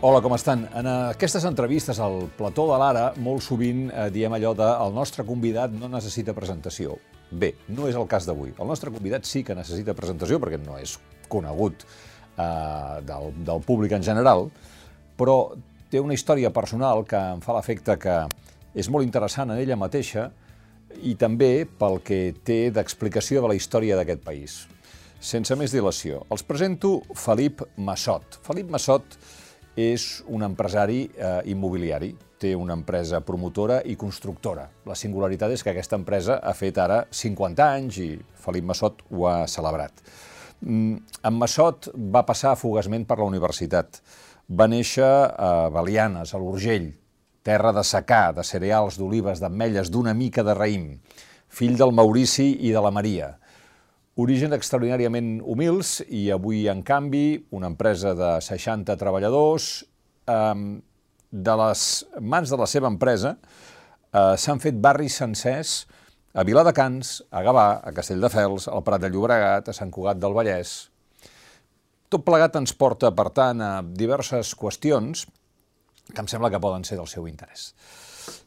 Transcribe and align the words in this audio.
Hola, 0.00 0.22
com 0.24 0.32
estan? 0.32 0.62
En 0.80 0.86
aquestes 0.88 1.44
entrevistes 1.44 1.98
al 2.00 2.22
plató 2.32 2.62
de 2.70 2.76
l'Ara 2.80 3.02
molt 3.20 3.42
sovint 3.44 3.82
eh, 3.92 4.06
diem 4.08 4.32
allò 4.32 4.54
de 4.56 4.64
el 4.64 4.94
nostre 4.96 5.26
convidat 5.28 5.74
no 5.76 5.90
necessita 5.92 6.32
presentació. 6.32 6.94
Bé, 7.28 7.50
no 7.68 7.84
és 7.84 7.98
el 8.00 8.06
cas 8.08 8.24
d'avui. 8.24 8.54
El 8.56 8.70
nostre 8.70 8.88
convidat 8.94 9.28
sí 9.28 9.42
que 9.44 9.52
necessita 9.58 9.92
presentació 9.98 10.38
perquè 10.40 10.56
no 10.62 10.78
és 10.80 10.94
conegut 11.28 11.84
eh, 11.84 12.46
del, 13.10 13.28
del 13.44 13.60
públic 13.66 13.92
en 13.92 14.06
general, 14.06 14.46
però 15.20 15.34
té 15.92 16.00
una 16.00 16.16
història 16.16 16.48
personal 16.48 17.04
que 17.04 17.20
em 17.34 17.44
fa 17.44 17.58
l'efecte 17.58 17.98
que 18.00 18.16
és 18.72 18.88
molt 18.88 19.04
interessant 19.04 19.52
en 19.52 19.60
ella 19.60 19.76
mateixa 19.76 20.30
i 21.04 21.12
també 21.20 21.66
pel 21.68 22.00
que 22.00 22.22
té 22.40 22.70
d'explicació 22.72 23.44
de 23.44 23.52
la 23.52 23.60
història 23.60 24.00
d'aquest 24.00 24.24
país. 24.24 24.56
Sense 25.20 25.52
més 25.60 25.76
dilació, 25.76 26.24
els 26.32 26.48
presento 26.48 27.02
Felip 27.12 27.66
Massot. 27.76 28.40
Felip 28.48 28.72
Massot 28.72 29.20
és 29.78 30.22
un 30.28 30.42
empresari 30.42 31.04
eh, 31.14 31.40
immobiliari, 31.52 32.14
té 32.40 32.54
una 32.56 32.74
empresa 32.74 33.20
promotora 33.20 33.80
i 33.84 33.96
constructora. 34.00 34.64
La 34.88 34.96
singularitat 34.96 35.52
és 35.52 35.62
que 35.62 35.74
aquesta 35.74 35.98
empresa 36.00 36.40
ha 36.40 36.54
fet 36.56 36.78
ara 36.80 37.04
50 37.10 37.66
anys 37.66 38.00
i 38.00 38.10
Felip 38.40 38.66
Massot 38.70 39.04
ho 39.10 39.26
ha 39.28 39.44
celebrat. 39.50 40.02
Mm, 40.60 40.96
en 41.24 41.36
Massot 41.36 41.90
va 41.94 42.24
passar 42.28 42.56
fugaçment 42.56 43.04
per 43.08 43.20
la 43.20 43.28
universitat. 43.28 44.00
Va 44.48 44.66
néixer 44.66 45.06
a 45.06 45.68
Balianes, 45.70 46.34
a 46.34 46.40
l'Urgell, 46.40 46.90
terra 47.46 47.72
de 47.72 47.84
secà, 47.86 48.30
de 48.36 48.44
cereals, 48.44 48.98
d'olives, 48.98 49.40
d'ametlles, 49.40 49.92
d'una 49.92 50.14
mica 50.16 50.42
de 50.44 50.56
raïm, 50.56 50.88
fill 51.48 51.76
del 51.78 51.92
Maurici 51.92 52.52
i 52.66 52.72
de 52.74 52.82
la 52.82 52.90
Maria. 52.90 53.36
Origen 54.20 54.52
extraordinàriament 54.52 55.38
humils 55.40 56.00
i 56.12 56.26
avui, 56.34 56.66
en 56.68 56.82
canvi, 56.84 57.40
una 57.56 57.70
empresa 57.70 58.12
de 58.18 58.34
60 58.44 58.96
treballadors, 59.00 59.70
eh, 60.28 60.80
de 61.30 61.54
les 61.62 61.84
mans 62.20 62.50
de 62.50 62.58
la 62.58 62.66
seva 62.66 62.90
empresa, 62.90 63.36
eh, 64.12 64.36
s'han 64.36 64.60
fet 64.60 64.76
barris 64.82 65.16
sencers 65.22 65.86
a 66.34 66.44
Viladecans, 66.44 67.24
a 67.30 67.42
Gavà, 67.42 67.80
a 67.82 67.92
Castelldefels, 67.92 68.68
al 68.68 68.84
Prat 68.86 69.00
de 69.00 69.10
Llobregat, 69.10 69.68
a 69.68 69.72
Sant 69.72 69.90
Cugat 69.90 70.18
del 70.18 70.34
Vallès. 70.34 70.90
Tot 72.10 72.24
plegat 72.26 72.56
ens 72.58 72.74
porta, 72.74 73.12
per 73.14 73.30
tant, 73.30 73.60
a 73.62 73.82
diverses 73.82 74.54
qüestions 74.58 75.26
que 76.10 76.20
em 76.20 76.30
sembla 76.30 76.50
que 76.50 76.62
poden 76.62 76.84
ser 76.84 76.98
del 76.98 77.10
seu 77.10 77.26
interès. 77.30 77.72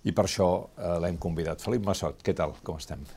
I 0.04 0.12
per 0.12 0.28
això 0.28 0.50
eh, 0.78 0.98
l'hem 1.04 1.18
convidat. 1.18 1.64
Felip 1.64 1.86
Massot, 1.88 2.22
què 2.24 2.36
tal? 2.36 2.60
Com 2.64 2.80
estem? 2.80 3.08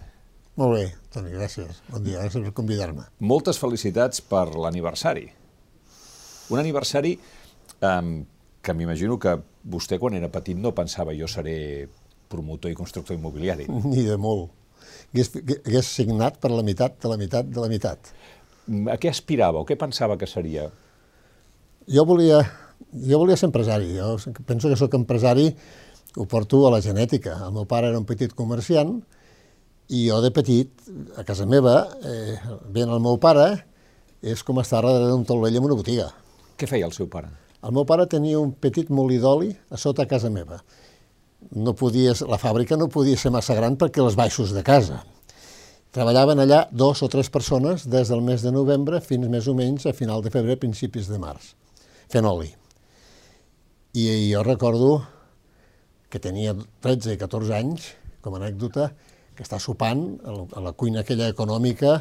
Molt 0.56 0.72
bé, 0.72 0.84
Toni, 1.12 1.34
gràcies. 1.36 1.82
Bon 1.92 2.00
dia, 2.00 2.22
gràcies 2.22 2.40
per 2.46 2.54
convidar-me. 2.56 3.02
Moltes 3.28 3.58
felicitats 3.60 4.22
per 4.24 4.46
l'aniversari. 4.56 5.26
Un 6.48 6.60
aniversari 6.62 7.10
eh, 7.16 8.04
que 8.64 8.74
m'imagino 8.74 9.18
que 9.20 9.34
vostè, 9.68 9.98
quan 10.00 10.16
era 10.16 10.30
petit, 10.32 10.56
no 10.56 10.72
pensava 10.72 11.12
jo 11.16 11.28
seré 11.28 11.56
promotor 12.32 12.72
i 12.72 12.78
constructor 12.78 13.18
immobiliari. 13.18 13.66
Ni 13.92 14.06
de 14.06 14.16
molt. 14.16 14.48
Hagués, 15.12 15.28
hagués 15.36 15.90
signat 15.98 16.38
per 16.40 16.50
la 16.54 16.64
meitat 16.64 16.96
de 17.02 17.10
la 17.12 17.18
meitat 17.20 17.50
de 17.52 17.60
la 17.60 17.68
meitat. 17.68 18.08
A 18.92 18.96
què 19.02 19.10
aspirava 19.12 19.60
o 19.60 19.68
què 19.68 19.76
pensava 19.78 20.16
que 20.16 20.28
seria? 20.30 20.70
Jo 21.92 22.06
volia, 22.08 22.40
jo 22.96 23.20
volia 23.20 23.36
ser 23.36 23.50
empresari. 23.50 23.92
Jo 23.98 24.14
penso 24.48 24.72
que 24.72 24.80
sóc 24.80 24.96
empresari, 24.96 25.50
ho 26.16 26.24
porto 26.24 26.64
a 26.64 26.72
la 26.78 26.80
genètica. 26.80 27.36
El 27.44 27.52
meu 27.58 27.68
pare 27.68 27.92
era 27.92 28.00
un 28.00 28.08
petit 28.08 28.32
comerciant 28.32 28.96
i 29.88 30.06
jo 30.08 30.20
de 30.22 30.32
petit, 30.34 30.70
a 31.16 31.24
casa 31.26 31.46
meva, 31.46 31.76
eh, 32.02 32.36
veient 32.74 32.90
el 32.90 33.02
meu 33.02 33.18
pare, 33.22 33.46
és 34.22 34.42
com 34.42 34.58
estar 34.58 34.82
darrere 34.82 35.10
d'un 35.12 35.24
taulell 35.24 35.58
en 35.58 35.68
una 35.68 35.76
botiga. 35.78 36.08
Què 36.58 36.66
feia 36.66 36.88
el 36.88 36.94
seu 36.96 37.06
pare? 37.06 37.30
El 37.62 37.74
meu 37.76 37.86
pare 37.86 38.06
tenia 38.10 38.40
un 38.40 38.52
petit 38.52 38.90
molí 38.90 39.18
d'oli 39.22 39.52
a 39.70 39.78
sota 39.78 40.02
a 40.02 40.10
casa 40.10 40.30
meva. 40.30 40.60
No 41.54 41.74
podia, 41.78 42.14
la 42.26 42.38
fàbrica 42.38 42.78
no 42.78 42.88
podia 42.88 43.18
ser 43.18 43.30
massa 43.30 43.54
gran 43.54 43.76
perquè 43.78 44.02
els 44.02 44.16
baixos 44.18 44.54
de 44.56 44.62
casa. 44.66 45.02
Treballaven 45.94 46.42
allà 46.42 46.66
dos 46.72 47.02
o 47.02 47.08
tres 47.08 47.30
persones 47.30 47.86
des 47.88 48.10
del 48.10 48.20
mes 48.20 48.42
de 48.42 48.52
novembre 48.52 49.00
fins 49.00 49.28
més 49.32 49.46
o 49.48 49.54
menys 49.54 49.86
a 49.86 49.94
final 49.96 50.22
de 50.22 50.32
febrer, 50.34 50.58
principis 50.60 51.08
de 51.08 51.18
març, 51.18 51.54
fent 52.12 52.26
oli. 52.26 52.50
I 53.96 54.04
jo 54.32 54.42
recordo 54.44 54.90
que 56.10 56.20
tenia 56.20 56.52
13 56.84 57.14
i 57.14 57.20
14 57.20 57.54
anys, 57.56 57.94
com 58.20 58.34
a 58.34 58.40
anècdota, 58.42 58.90
que 59.36 59.44
està 59.44 59.60
sopant 59.62 60.06
a 60.26 60.62
la 60.64 60.72
cuina 60.72 61.02
aquella 61.04 61.28
econòmica, 61.32 62.00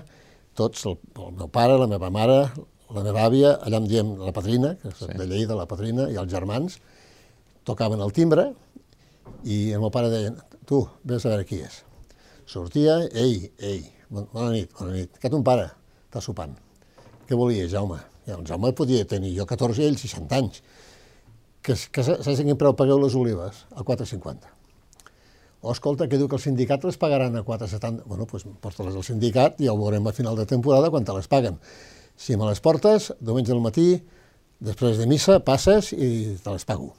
tots, 0.55 0.85
el, 0.87 0.97
el 1.19 1.33
meu 1.35 1.49
pare, 1.51 1.75
la 1.81 1.87
meva 1.91 2.09
mare, 2.13 2.39
la 2.95 3.03
meva 3.03 3.25
àvia, 3.27 3.55
allà 3.65 3.81
em 3.81 3.89
diem 3.89 4.13
la 4.21 4.33
padrina, 4.35 4.75
que 4.81 4.91
és 4.93 5.01
sí. 5.01 5.09
de 5.11 5.27
Lleida, 5.27 5.57
la 5.57 5.67
padrina, 5.69 6.07
i 6.13 6.19
els 6.21 6.31
germans, 6.31 6.79
tocaven 7.67 8.01
el 8.05 8.13
timbre 8.15 8.51
i 9.43 9.73
el 9.75 9.83
meu 9.83 9.91
pare 9.93 10.11
deia, 10.13 10.31
tu, 10.69 10.85
vés 11.03 11.25
a 11.25 11.33
veure 11.33 11.47
qui 11.49 11.59
és. 11.65 11.81
Sortia, 12.49 12.99
ei, 13.17 13.49
ei, 13.59 13.81
bona 14.09 14.51
nit, 14.53 14.71
bona 14.77 14.93
nit, 14.95 15.19
que 15.21 15.31
ton 15.33 15.43
pare 15.45 15.67
està 16.07 16.23
sopant. 16.23 16.55
Què 17.25 17.37
volia, 17.37 17.67
Jaume? 17.69 17.99
Ja, 18.25 18.37
el 18.37 18.45
Jaume 18.47 18.71
podia 18.77 19.05
tenir 19.09 19.33
jo 19.35 19.47
14 19.49 19.81
i 19.81 19.89
ell 19.89 19.97
60 19.99 20.37
anys. 20.39 20.61
Que, 21.65 21.73
que 21.73 22.03
saps 22.05 22.43
quin 22.45 22.57
preu 22.61 22.75
pagueu 22.77 23.01
les 23.01 23.17
olives? 23.17 23.65
A 23.73 23.81
4,50. 23.85 24.54
O 25.65 25.73
escolta, 25.73 26.05
que 26.05 26.19
diu 26.21 26.29
que 26.29 26.37
el 26.37 26.43
sindicat 26.43 26.83
les 26.85 26.99
pagaran 27.01 27.33
a 27.39 27.41
4,70. 27.45 28.05
Bueno, 28.05 28.27
doncs 28.29 28.45
porta-les 28.61 28.93
al 28.93 29.05
sindicat 29.07 29.57
i 29.63 29.65
ja 29.65 29.73
ho 29.73 29.79
veurem 29.79 30.05
a 30.05 30.13
final 30.13 30.37
de 30.37 30.45
temporada 30.49 30.91
quan 30.93 31.07
te 31.07 31.15
les 31.15 31.29
paguen. 31.31 31.57
Si 32.15 32.37
me 32.37 32.45
les 32.45 32.61
portes, 32.61 33.09
diumenge 33.19 33.55
al 33.55 33.63
matí, 33.63 33.87
després 34.61 35.01
de 35.01 35.07
missa, 35.09 35.39
passes 35.43 35.89
i 35.91 36.37
te 36.43 36.53
les 36.53 36.65
pago. 36.69 36.93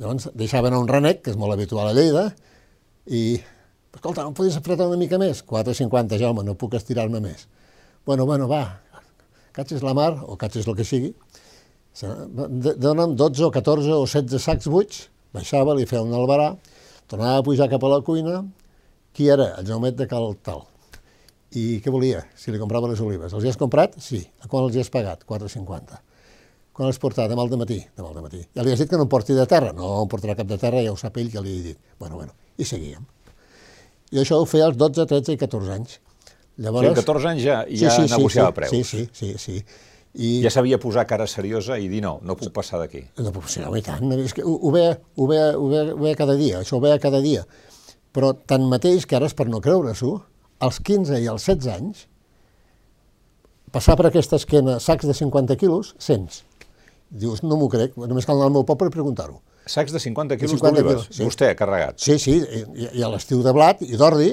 Llavors 0.00 0.30
deixaven 0.34 0.74
a 0.74 0.80
un 0.82 0.90
renec, 0.90 1.22
que 1.24 1.32
és 1.32 1.38
molt 1.38 1.54
habitual 1.54 1.90
a 1.90 1.94
Lleida, 1.94 2.26
i, 3.06 3.38
escolta, 3.94 4.24
no 4.26 4.34
podies 4.36 4.58
apretar 4.58 4.88
una 4.90 4.98
mica 5.00 5.18
més? 5.22 5.44
4,50, 5.46 6.18
Jaume, 6.20 6.44
no 6.46 6.58
puc 6.58 6.74
estirar-me 6.78 7.22
més. 7.22 7.46
Bueno, 8.06 8.26
bueno, 8.26 8.48
va, 8.50 8.80
catxes 9.56 9.82
la 9.86 9.94
mar, 9.94 10.12
o 10.26 10.36
catxes 10.40 10.66
el 10.66 10.76
que 10.78 10.86
sigui, 10.86 11.14
dona'm 12.00 13.16
12 13.18 13.46
o 13.48 13.50
14 13.54 13.96
o 13.96 14.04
16 14.06 14.42
sacs 14.42 14.70
buits, 14.70 15.08
baixava, 15.34 15.74
li 15.78 15.86
feia 15.90 16.04
un 16.06 16.14
albarà, 16.16 16.52
Tornava 17.10 17.40
a 17.40 17.46
pujar 17.46 17.66
cap 17.70 17.82
a 17.82 17.88
la 17.90 18.02
cuina, 18.06 18.44
qui 19.16 19.26
era? 19.34 19.56
El 19.58 19.66
Jaumet 19.66 19.96
de 19.98 20.06
Cal 20.10 20.28
Tal. 20.46 20.62
I 21.58 21.80
què 21.82 21.90
volia? 21.90 22.20
Si 22.38 22.52
li 22.54 22.60
comprava 22.60 22.86
les 22.86 23.00
olives. 23.02 23.32
Els 23.34 23.46
hi 23.46 23.50
has 23.50 23.58
comprat? 23.58 23.96
Sí. 23.98 24.20
A 24.38 24.46
quan 24.46 24.68
els 24.68 24.76
hi 24.76 24.84
has 24.84 24.92
pagat? 24.94 25.24
4,50. 25.26 25.98
Quan 26.76 26.86
els 26.86 27.00
portat? 27.02 27.26
Demà 27.32 27.42
al 27.42 27.56
matí. 27.58 27.80
Demà 27.98 28.12
al 28.12 28.22
matí. 28.22 28.44
Ja 28.54 28.62
li 28.62 28.70
has 28.70 28.78
dit 28.78 28.92
que 28.92 29.00
no 29.00 29.08
em 29.08 29.10
porti 29.10 29.34
de 29.34 29.46
terra? 29.50 29.72
No 29.74 29.96
em 30.04 30.12
portarà 30.12 30.36
cap 30.38 30.46
de 30.46 30.60
terra, 30.62 30.84
ja 30.86 30.92
ho 30.94 31.00
sap 31.00 31.18
ell 31.18 31.32
que 31.32 31.42
li 31.42 31.56
he 31.56 31.64
dit. 31.72 31.80
Bueno, 31.98 32.20
bueno. 32.20 32.36
I 32.62 32.68
seguíem. 32.68 33.02
I 34.14 34.22
això 34.22 34.38
ho 34.38 34.46
feia 34.46 34.70
als 34.70 34.78
12, 34.78 35.08
13 35.10 35.34
i 35.34 35.40
14 35.42 35.74
anys. 35.74 35.98
Llavors... 36.62 36.92
Sí, 36.92 37.00
14 37.02 37.30
anys 37.32 37.42
ja, 37.42 37.58
ja 37.66 37.96
sí, 37.96 38.06
sí, 38.06 38.14
negociava 38.14 38.52
sí, 38.52 38.58
preus. 38.60 38.70
Sí, 38.70 38.84
sí, 38.84 39.08
sí, 39.12 39.34
sí. 39.38 39.64
I... 40.14 40.40
Ja 40.42 40.50
sabia 40.50 40.78
posar 40.82 41.04
cara 41.06 41.26
seriosa 41.30 41.76
i 41.78 41.86
dir 41.90 42.00
no, 42.02 42.16
no 42.26 42.34
puc 42.38 42.50
passar 42.54 42.80
d'aquí. 42.82 43.04
No 43.22 43.30
puc 43.34 43.46
passar, 43.46 43.68
i 43.78 43.82
tant. 43.86 44.10
És 44.18 44.34
que 44.34 44.42
ho, 44.42 44.56
ho, 44.58 44.72
veia, 44.74 44.96
ho, 45.16 45.26
veia, 45.30 45.50
ho, 45.54 45.68
veia, 45.70 45.84
ho 45.94 46.00
veia 46.02 46.18
cada 46.18 46.34
dia, 46.38 46.62
això 46.64 46.78
ho 46.78 46.82
veia 46.82 46.98
cada 47.02 47.20
dia. 47.22 47.44
Però 48.10 48.32
tanmateix, 48.34 49.06
que 49.06 49.18
ara 49.18 49.28
és 49.30 49.36
per 49.38 49.46
no 49.46 49.62
creure-s'ho, 49.62 50.16
als 50.66 50.80
15 50.82 51.20
i 51.22 51.28
als 51.30 51.46
16 51.46 51.70
anys, 51.76 52.06
passar 53.70 53.94
per 53.96 54.08
aquesta 54.08 54.40
esquena 54.40 54.80
sacs 54.82 55.06
de 55.06 55.14
50 55.14 55.56
quilos, 55.60 55.94
sents. 56.02 56.42
Dius, 57.10 57.44
no 57.46 57.58
m'ho 57.58 57.70
crec, 57.70 57.94
només 57.98 58.26
cal 58.26 58.38
anar 58.38 58.50
al 58.50 58.56
meu 58.58 58.66
poble 58.66 58.90
i 58.90 58.94
preguntar-ho. 58.94 59.38
Sacs 59.70 59.94
de 59.94 60.02
50 60.02 60.38
quilos 60.40 60.62
d'olives? 60.62 61.06
Sí. 61.14 61.22
Vostè 61.22 61.52
ha 61.52 61.58
carregat? 61.58 62.00
Sí, 62.02 62.18
sí, 62.18 62.40
i, 62.42 62.90
i 62.98 63.04
a 63.06 63.10
l'estiu 63.12 63.44
de 63.46 63.54
blat 63.54 63.82
i 63.86 63.94
d'ordi, 63.98 64.32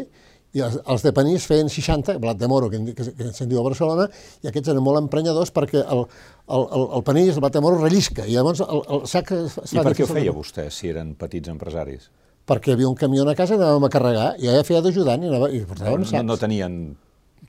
i 0.55 0.61
els, 0.63 0.77
els 0.87 1.03
de 1.03 1.11
panís 1.15 1.45
feien 1.49 1.69
60, 1.71 2.17
blat 2.23 2.37
de 2.39 2.47
moro, 2.49 2.69
que, 2.71 2.79
que, 2.95 3.07
que 3.17 3.31
se'n 3.35 3.49
diu 3.51 3.59
a 3.61 3.65
Barcelona, 3.65 4.07
i 4.43 4.49
aquests 4.49 4.71
eren 4.73 4.83
molt 4.83 5.01
emprenyadors 5.01 5.51
perquè 5.55 5.81
el, 5.83 6.05
el, 6.47 6.63
el, 6.63 6.85
el 6.99 7.03
panís, 7.07 7.33
el 7.35 7.43
blat 7.43 7.57
de 7.57 7.63
moro, 7.63 7.81
rellisca, 7.81 8.25
i 8.25 8.37
llavors 8.37 8.63
el, 8.65 8.83
el 8.95 9.03
sac... 9.11 9.33
Es 9.35 9.75
I 9.75 9.83
per 9.83 9.93
què 9.97 10.07
ho 10.07 10.09
feia 10.11 10.35
vostè, 10.35 10.69
si 10.73 10.91
eren 10.93 11.13
petits 11.19 11.51
empresaris? 11.51 12.07
Perquè 12.47 12.71
hi 12.71 12.77
havia 12.77 12.87
un 12.87 12.95
camió 12.95 13.27
a 13.27 13.35
casa, 13.35 13.57
anàvem 13.59 13.89
a 13.89 13.91
carregar, 13.91 14.29
i 14.39 14.47
ja 14.47 14.63
feia 14.67 14.81
d'ajudant, 14.85 15.25
i, 15.25 15.31
anava, 15.33 15.51
i 15.51 15.65
portàvem 15.67 16.05
no, 16.05 16.11
no, 16.15 16.23
no 16.31 16.39
tenien 16.39 16.79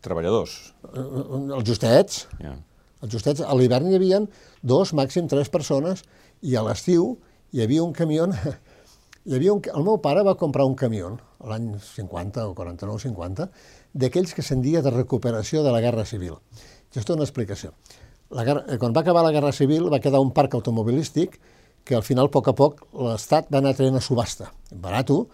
treballadors? 0.02 0.58
Eh, 0.90 0.98
eh, 0.98 1.42
els 1.54 1.68
justets. 1.68 2.24
Yeah. 2.42 2.58
Els 3.06 3.14
justets. 3.14 3.44
A 3.46 3.54
l'hivern 3.54 3.86
hi 3.86 3.98
havia 3.98 4.24
dos, 4.66 4.90
màxim 4.98 5.30
tres 5.30 5.52
persones, 5.54 6.02
i 6.42 6.58
a 6.58 6.64
l'estiu 6.66 7.12
hi 7.54 7.62
havia 7.62 7.84
un 7.86 7.94
camió 7.96 8.26
hi 9.28 9.36
havia 9.36 9.52
un, 9.52 9.60
el 9.60 9.84
meu 9.84 9.98
pare 10.00 10.22
va 10.24 10.38
comprar 10.40 10.64
un 10.64 10.74
camió 10.78 11.10
l'any 11.44 11.74
50 11.84 12.46
o 12.48 12.54
49-50 12.56 13.44
d'aquells 13.92 14.32
que 14.32 14.42
se'n 14.42 14.62
de 14.64 14.90
recuperació 14.90 15.62
de 15.62 15.72
la 15.74 15.82
Guerra 15.84 16.04
Civil. 16.08 16.38
És 16.94 17.04
una 17.12 17.26
explicació. 17.26 17.74
La 18.30 18.44
guerra, 18.44 18.64
eh, 18.68 18.78
quan 18.78 18.94
va 18.96 19.02
acabar 19.04 19.22
la 19.22 19.32
Guerra 19.32 19.52
Civil 19.52 19.92
va 19.92 20.00
quedar 20.00 20.20
un 20.20 20.32
parc 20.32 20.54
automobilístic 20.54 21.38
que 21.84 21.94
al 21.94 22.02
final, 22.02 22.26
a 22.26 22.32
poc 22.32 22.48
a 22.48 22.54
poc, 22.54 22.80
l'Estat 22.92 23.50
va 23.52 23.60
anar 23.60 23.74
traient 23.76 23.96
a 23.96 24.00
subhasta, 24.00 24.48
barato, 24.72 25.26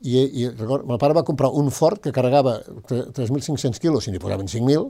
i, 0.00 0.16
i 0.20 0.48
record, 0.48 0.88
el 0.88 0.98
pare 1.00 1.16
va 1.16 1.24
comprar 1.24 1.50
un 1.52 1.70
Ford 1.70 2.00
que 2.00 2.12
carregava 2.12 2.58
3.500 2.88 3.80
quilos, 3.80 4.04
si 4.04 4.12
n'hi 4.12 4.20
posaven 4.20 4.48
5.000, 4.48 4.88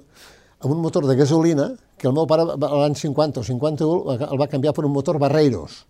amb 0.63 0.73
un 0.75 0.81
motor 0.83 1.07
de 1.07 1.15
gasolina 1.19 1.73
que 1.99 2.07
el 2.11 2.15
meu 2.15 2.27
pare 2.31 2.47
l'any 2.55 2.95
50 2.99 3.43
o 3.43 3.47
51 3.47 4.17
el 4.31 4.41
va 4.41 4.51
canviar 4.51 4.75
per 4.75 4.87
un 4.87 4.95
motor 4.95 5.19
Barreiros. 5.23 5.85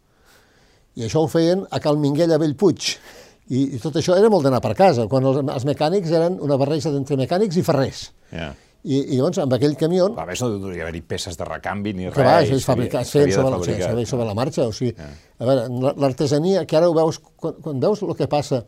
I 0.96 1.06
això 1.08 1.25
ho 1.25 1.29
feien 1.31 1.64
a 1.70 1.81
Cal 1.82 1.96
Minguell, 1.99 2.32
a 2.35 2.38
Bellpuig. 2.38 2.93
I, 3.52 3.62
i 3.76 3.79
tot 3.82 3.96
això 4.00 4.14
era 4.17 4.31
molt 4.32 4.46
d'anar 4.46 4.61
per 4.64 4.73
casa, 4.79 5.05
quan 5.11 5.25
els, 5.29 5.41
els 5.43 5.64
mecànics 5.69 6.12
eren 6.17 6.38
una 6.41 6.56
barreja 6.61 6.93
d'entre 6.94 7.19
mecànics 7.20 7.58
i 7.61 7.64
ferrers. 7.67 8.06
Ja. 8.32 8.52
I, 8.85 8.99
I 9.00 9.17
llavors, 9.19 9.38
amb 9.41 9.52
aquell 9.56 9.75
camió, 9.81 10.11
A 10.20 10.25
més, 10.29 10.41
no 10.44 10.50
devia 10.61 10.85
haver-hi 10.85 11.00
peces 11.08 11.37
de 11.41 11.44
recanvi 11.49 11.94
ni 11.96 12.11
que 12.12 12.25
va, 12.25 12.38
res. 12.43 12.50
es 12.52 12.67
fabricar, 12.69 13.00
es 13.05 13.11
feien 13.14 13.32
sobre, 13.32 13.58
es 13.73 13.85
feien 13.87 14.06
sobre 14.11 14.26
la 14.29 14.35
marxa, 14.37 14.67
o 14.69 14.73
sigui, 14.76 14.93
a 15.00 15.44
veure, 15.49 15.62
la- 15.81 15.94
l'artesania, 16.05 16.67
que 16.69 16.76
ara 16.76 16.91
ho 16.91 16.94
veus, 16.96 17.19
quan, 17.41 17.55
quan 17.64 17.81
veus 17.81 18.02
el 18.05 18.12
que 18.19 18.29
passa, 18.29 18.62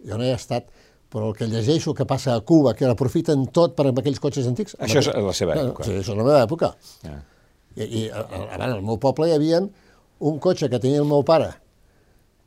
jo 0.00 0.16
no 0.16 0.24
hi 0.24 0.30
he 0.32 0.36
estat, 0.38 0.68
però 1.12 1.28
el 1.28 1.36
que 1.36 1.48
llegeixo 1.50 1.92
que 1.92 2.06
passa 2.08 2.36
a 2.38 2.40
Cuba, 2.40 2.72
que 2.78 2.88
l'aprofiten 2.88 3.46
tot 3.52 3.76
per 3.76 3.88
amb 3.90 4.00
aquells 4.00 4.20
cotxes 4.22 4.48
antics... 4.48 4.76
Això 4.80 5.00
és 5.04 5.10
la 5.12 5.36
seva 5.36 5.56
època. 5.58 5.84
Sí, 5.84 5.92
això 6.00 6.14
és 6.16 6.20
la 6.22 6.24
meva 6.24 6.40
època. 6.46 6.72
Ja. 7.04 7.18
I, 7.76 7.84
i 7.84 8.04
a, 8.08 8.20
a, 8.24 8.42
a 8.54 8.56
veure, 8.56 8.72
al 8.78 8.84
meu 8.86 8.96
poble 9.02 9.28
hi 9.28 9.36
havia 9.36 9.60
un 9.60 10.38
cotxe 10.40 10.68
que 10.72 10.80
tenia 10.80 11.02
el 11.04 11.08
meu 11.10 11.20
pare, 11.26 11.52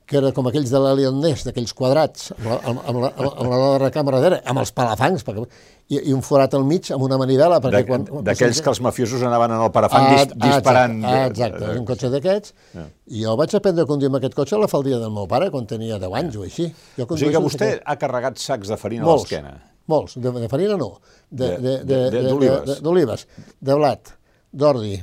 que 0.05 0.17
era 0.19 0.31
com 0.35 0.47
aquells 0.49 0.69
de 0.69 0.79
l'Alien 0.83 1.15
Ness, 1.23 1.45
d'aquells 1.47 1.71
quadrats, 1.73 2.31
amb 2.35 2.45
la, 2.49 2.57
amb, 2.67 2.81
la, 2.83 3.09
amb 3.15 3.21
la, 3.23 3.29
amb 3.39 3.53
la 3.53 3.69
recàmera 3.85 4.19
darrere, 4.19 4.41
amb 4.51 4.59
els 4.59 4.71
palafangs, 4.75 5.23
perquè, 5.23 5.45
i, 5.93 5.99
i 6.09 6.13
un 6.13 6.21
forat 6.23 6.53
al 6.57 6.65
mig 6.67 6.89
amb 6.91 7.03
una 7.07 7.17
manivela, 7.17 7.59
perquè 7.63 7.81
De- 7.83 7.87
quan... 7.87 8.03
quan 8.09 8.23
D'aquells 8.27 8.59
que 8.61 8.69
els 8.73 8.81
mafiosos 8.83 9.23
anaven 9.23 9.51
en 9.55 9.61
el 9.63 9.71
parafang 9.71 10.09
dis, 10.11 10.25
Ah, 10.33 10.47
disparant. 10.47 10.97
Exacte, 10.99 11.15
ah, 11.21 11.27
exacte, 11.31 11.71
és 11.71 11.79
un 11.79 11.85
cotxe 11.87 12.09
d'aquests. 12.13 12.53
I 13.15 13.23
jo 13.23 13.35
vaig 13.39 13.55
aprendre 13.55 13.83
a 13.83 13.89
conduir 13.89 14.11
amb 14.11 14.19
aquest 14.19 14.35
cotxe 14.35 14.55
a 14.57 14.59
la 14.63 14.67
faldia 14.71 14.99
del 14.99 15.11
meu 15.15 15.27
pare, 15.31 15.47
quan 15.55 15.65
tenia 15.67 15.99
10 16.03 16.17
anys 16.21 16.35
o 16.39 16.43
així. 16.43 16.67
Jo 16.97 17.07
O 17.07 17.17
sigui 17.17 17.31
que 17.31 17.43
vostè 17.47 17.69
des 17.71 17.79
ha 17.85 17.95
carregat 18.03 18.37
sacs 18.43 18.67
de 18.73 18.77
farina 18.79 19.03
a 19.03 19.07
Molts, 19.07 19.23
l'esquena. 19.29 19.55
molts. 19.87 20.17
De, 20.19 20.31
de 20.31 20.49
farina 20.51 20.75
no, 20.79 20.97
de- 21.29 21.47
De- 21.47 21.57
de- 21.57 21.77
de- 21.79 21.85
de- 21.85 22.11
de- 22.11 22.21
de- 22.21 22.27
d'olives. 22.29 22.65
de- 22.67 22.79
d'olives, 22.81 23.27
de 23.59 23.75
blat, 23.79 24.13
d'ordi. 24.51 24.97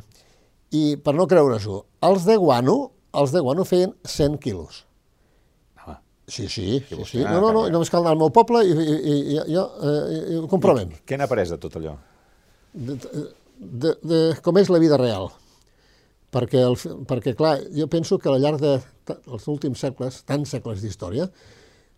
I 0.76 0.84
per 1.02 1.14
no 1.16 1.26
creure-s'ho, 1.26 1.84
els 2.06 2.24
de 2.28 2.36
guano, 2.36 2.78
els 3.12 3.32
de 3.32 3.40
guano 3.40 3.64
feien 3.64 3.96
100 4.06 4.38
quilos. 4.38 4.84
Sí, 6.30 6.46
sí, 6.46 6.78
sí, 6.86 7.24
No, 7.24 7.40
no, 7.42 7.50
no, 7.52 7.66
només 7.74 7.90
cal 7.90 8.04
anar 8.04 8.14
al 8.14 8.20
meu 8.22 8.30
poble 8.30 8.62
i, 8.62 8.70
i, 8.70 8.96
i, 8.96 9.18
i 9.34 9.42
jo 9.50 9.66
eh, 9.82 10.22
i 10.36 10.38
ho 10.38 10.46
comprovem. 10.50 10.94
Què 11.04 11.18
n'ha 11.18 11.26
après 11.26 11.50
de 11.50 11.58
tot 11.58 11.76
allò? 11.80 11.96
de, 12.72 12.96
de, 13.58 13.94
de 14.02 14.18
com 14.42 14.58
és 14.58 14.70
la 14.70 14.80
vida 14.82 14.98
real. 15.00 15.30
Perquè, 16.30 16.62
el, 16.62 16.76
perquè, 17.10 17.34
clar, 17.34 17.56
jo 17.74 17.88
penso 17.90 18.18
que 18.22 18.30
al 18.30 18.38
llarg 18.42 18.62
dels 18.62 19.48
últims 19.50 19.80
segles, 19.82 20.20
tants 20.26 20.52
segles 20.54 20.82
d'història, 20.82 21.26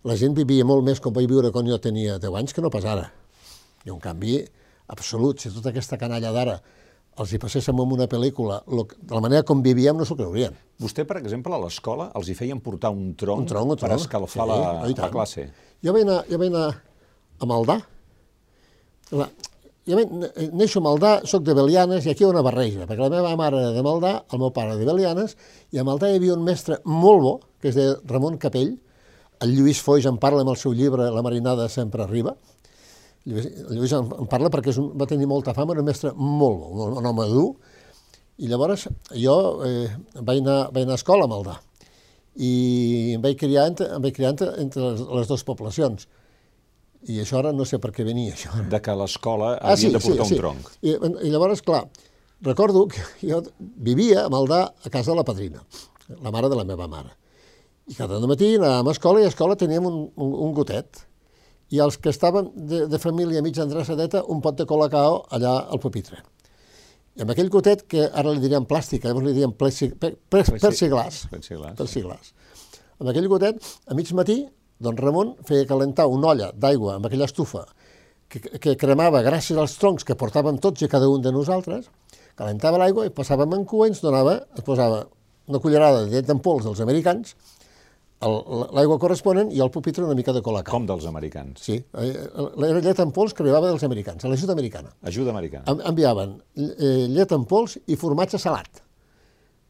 la 0.09 0.17
gent 0.17 0.35
vivia 0.35 0.65
molt 0.65 0.85
més 0.87 1.03
com 1.05 1.13
vaig 1.15 1.29
viure 1.31 1.53
quan 1.53 1.69
jo 1.69 1.77
tenia 1.79 2.17
10 2.19 2.39
anys 2.41 2.57
que 2.57 2.65
no 2.65 2.73
pas 2.73 2.87
ara. 2.89 3.11
Hi 3.85 3.91
ha 3.91 3.95
un 3.95 4.01
canvi 4.01 4.41
absolut. 4.89 5.43
Si 5.43 5.53
tota 5.53 5.71
aquesta 5.71 5.99
canalla 6.01 6.33
d'ara 6.33 6.57
els 7.21 7.33
hi 7.33 7.39
passéssim 7.43 7.77
en 7.83 7.93
una 7.99 8.07
pel·lícula, 8.09 8.63
lo, 8.73 8.87
de 8.89 9.15
la 9.15 9.21
manera 9.21 9.45
com 9.45 9.61
vivíem 9.63 9.99
no 9.99 10.07
s'ho 10.09 10.17
creurien. 10.17 10.55
Vostè, 10.81 11.05
per 11.09 11.19
exemple, 11.21 11.53
a 11.53 11.61
l'escola 11.61 12.11
els 12.17 12.31
hi 12.33 12.37
feien 12.39 12.61
portar 12.65 12.91
un 12.95 13.13
tronc, 13.19 13.45
Un 13.45 13.49
tronc, 13.51 13.75
un 13.75 13.77
per 13.77 13.91
tronc. 13.91 14.01
escalfar 14.01 14.47
Sí, 14.47 14.49
la, 14.49 14.59
i 14.89 14.97
la 14.97 15.11
classe. 15.13 15.47
Jo 15.85 15.93
vaig 15.93 16.07
anar, 16.07 16.23
jo 16.31 16.39
vaig 16.41 16.53
anar 16.55 16.69
a 16.73 17.49
Maldà. 17.51 17.77
La, 19.13 19.27
jo 19.89 19.99
vaig, 19.99 20.15
neixo 20.57 20.81
a 20.81 20.87
Maldà, 20.87 21.13
soc 21.29 21.45
de 21.45 21.57
Belianes 21.59 22.07
i 22.07 22.13
aquí 22.15 22.25
hi 22.25 22.29
ha 22.29 22.33
una 22.33 22.45
barreja, 22.47 22.87
perquè 22.89 23.03
la 23.03 23.11
meva 23.13 23.35
mare 23.37 23.61
era 23.61 23.75
de 23.77 23.83
Maldà, 23.85 24.15
el 24.33 24.41
meu 24.41 24.53
pare 24.55 24.79
de 24.79 24.89
Belianes, 24.89 25.37
i 25.75 25.83
a 25.83 25.85
Maldà 25.85 26.09
hi 26.09 26.17
havia 26.21 26.37
un 26.39 26.47
mestre 26.47 26.81
molt 26.89 27.23
bo, 27.27 27.35
que 27.61 27.69
es 27.73 27.77
deia 27.77 27.99
Ramon 28.09 28.39
Capell, 28.41 28.73
el 29.43 29.53
Lluís 29.57 29.81
Foix 29.83 30.07
en 30.07 30.17
parla 30.23 30.45
amb 30.47 30.53
el 30.55 30.57
seu 30.61 30.73
llibre 30.73 31.09
La 31.11 31.23
marinada 31.27 31.69
sempre 31.69 32.05
arriba, 32.05 32.37
Lluís, 33.29 33.47
Lluís 33.71 33.93
en, 33.95 34.09
en 34.25 34.31
parla 34.31 34.51
perquè 34.51 34.73
és 34.73 34.79
un, 34.83 34.91
va 34.99 35.07
tenir 35.07 35.29
molta 35.31 35.55
fama, 35.55 35.77
era 35.77 35.83
un 35.85 35.89
mestre 35.89 36.11
molt 36.17 36.59
bo, 36.59 36.71
un, 36.87 36.97
un 36.99 37.11
home 37.13 37.27
dur, 37.31 37.51
i 38.43 38.49
llavors 38.51 38.89
jo 39.15 39.37
eh, 39.67 39.91
vaig, 40.19 40.41
anar, 40.41 40.73
vaig 40.75 40.89
anar 40.89 40.97
a 40.97 41.01
escola 41.01 41.29
a 41.29 41.31
Maldà 41.31 41.59
i 42.41 43.13
em 43.15 43.23
vaig 43.23 43.37
criar 43.39 43.67
entre, 43.69 43.91
em 43.93 44.03
vaig 44.03 44.15
criar 44.17 44.33
entre, 44.33 44.49
entre 44.63 44.83
les, 44.87 45.03
les 45.21 45.29
dues 45.29 45.45
poblacions. 45.45 46.09
I 47.13 47.19
això 47.21 47.41
ara 47.41 47.51
no 47.53 47.67
sé 47.69 47.81
per 47.83 47.91
què 47.93 48.07
venia, 48.07 48.33
això. 48.33 48.55
De 48.71 48.79
que 48.81 48.95
l'escola 48.97 49.57
Ah, 49.59 49.75
havien 49.75 49.93
de 49.93 50.01
portar 50.01 50.25
un 50.25 50.39
tronc. 50.39 50.71
I, 50.87 50.95
I 50.95 51.33
llavors, 51.35 51.61
clar, 51.67 51.83
recordo 52.47 52.87
que 52.89 53.03
jo 53.21 53.43
vivia 53.59 54.25
a 54.25 54.31
Maldà 54.33 54.63
a 54.71 54.93
casa 54.93 55.11
de 55.11 55.19
la 55.19 55.27
padrina, 55.27 55.65
la 56.23 56.33
mare 56.33 56.49
de 56.49 56.57
la 56.57 56.65
meva 56.65 56.87
mare. 56.89 57.13
I 57.91 57.99
cada 57.99 58.21
matí 58.31 58.55
anàvem 58.57 58.89
a 58.89 58.95
escola 58.95 59.21
i 59.21 59.27
a 59.27 59.33
escola 59.33 59.59
teníem 59.59 59.85
un, 59.91 60.05
un, 60.15 60.35
un 60.47 60.55
gotet. 60.57 61.03
I 61.73 61.81
els 61.81 61.97
que 61.99 62.13
estaven 62.13 62.51
de, 62.55 62.85
de 62.91 63.01
família 63.01 63.43
mig 63.45 63.59
endreçadeta, 63.61 64.25
un 64.29 64.43
pot 64.45 64.59
de 64.59 64.67
colacao 64.69 65.23
allà 65.33 65.55
al 65.73 65.81
pupitre. 65.81 66.21
I 67.17 67.25
amb 67.25 67.33
aquell 67.33 67.51
gotet, 67.53 67.87
que 67.89 68.07
ara 68.09 68.33
li 68.33 68.41
diríem 68.41 68.65
plàstic, 68.69 69.05
llavors 69.05 69.27
li 69.27 69.35
diríem 69.37 69.53
persiglàs. 69.57 71.23
Persiglàs. 71.81 72.33
Amb 73.01 73.13
aquell 73.13 73.29
gotet, 73.33 73.61
a 73.89 73.97
mig 73.97 74.13
matí, 74.17 74.43
don 74.83 74.99
Ramon 74.99 75.37
feia 75.49 75.69
calentar 75.69 76.09
una 76.11 76.33
olla 76.33 76.51
d'aigua 76.53 76.97
amb 76.97 77.07
aquella 77.07 77.29
estufa 77.29 77.65
que, 78.33 78.41
que 78.59 78.77
cremava 78.81 79.23
gràcies 79.25 79.59
als 79.59 79.77
troncs 79.81 80.07
que 80.09 80.17
portàvem 80.19 80.59
tots 80.63 80.83
i 80.83 80.89
cada 80.91 81.09
un 81.13 81.23
de 81.25 81.33
nosaltres, 81.35 81.89
calentava 82.39 82.81
l'aigua 82.81 83.07
i 83.07 83.13
passàvem 83.15 83.59
en 83.59 83.67
cua 83.69 83.89
i 83.89 83.93
ens 83.93 84.01
donava, 84.05 84.39
es 84.57 84.65
posava 84.67 85.05
una 85.51 85.61
cullerada 85.61 86.05
de 86.05 86.15
llet 86.15 86.31
en 86.33 86.41
pols 86.43 86.65
dels 86.67 86.81
americans, 86.81 87.37
l'aigua 88.29 88.99
corresponent 89.03 89.51
i 89.53 89.61
al 89.61 89.71
pupitre 89.75 90.05
una 90.05 90.15
mica 90.15 90.33
de 90.33 90.43
colacao. 90.45 90.77
Com 90.77 90.87
dels 90.87 91.07
americans. 91.11 91.63
Sí, 91.65 91.79
eh, 91.81 92.13
era 92.69 92.81
llet 92.85 93.01
en 93.03 93.11
pols 93.15 93.35
que 93.35 93.43
arribava 93.43 93.71
dels 93.71 93.83
americans, 93.89 94.25
a 94.25 94.31
l'ajuda 94.31 94.53
americana. 94.55 94.93
Ajuda 95.03 95.31
americana. 95.35 95.65
Em- 95.73 95.83
enviaven 95.93 96.37
eh, 96.57 97.07
llet 97.11 97.33
en 97.35 97.45
pols 97.51 97.79
i 97.87 97.97
formatge 97.99 98.39
salat. 98.39 98.83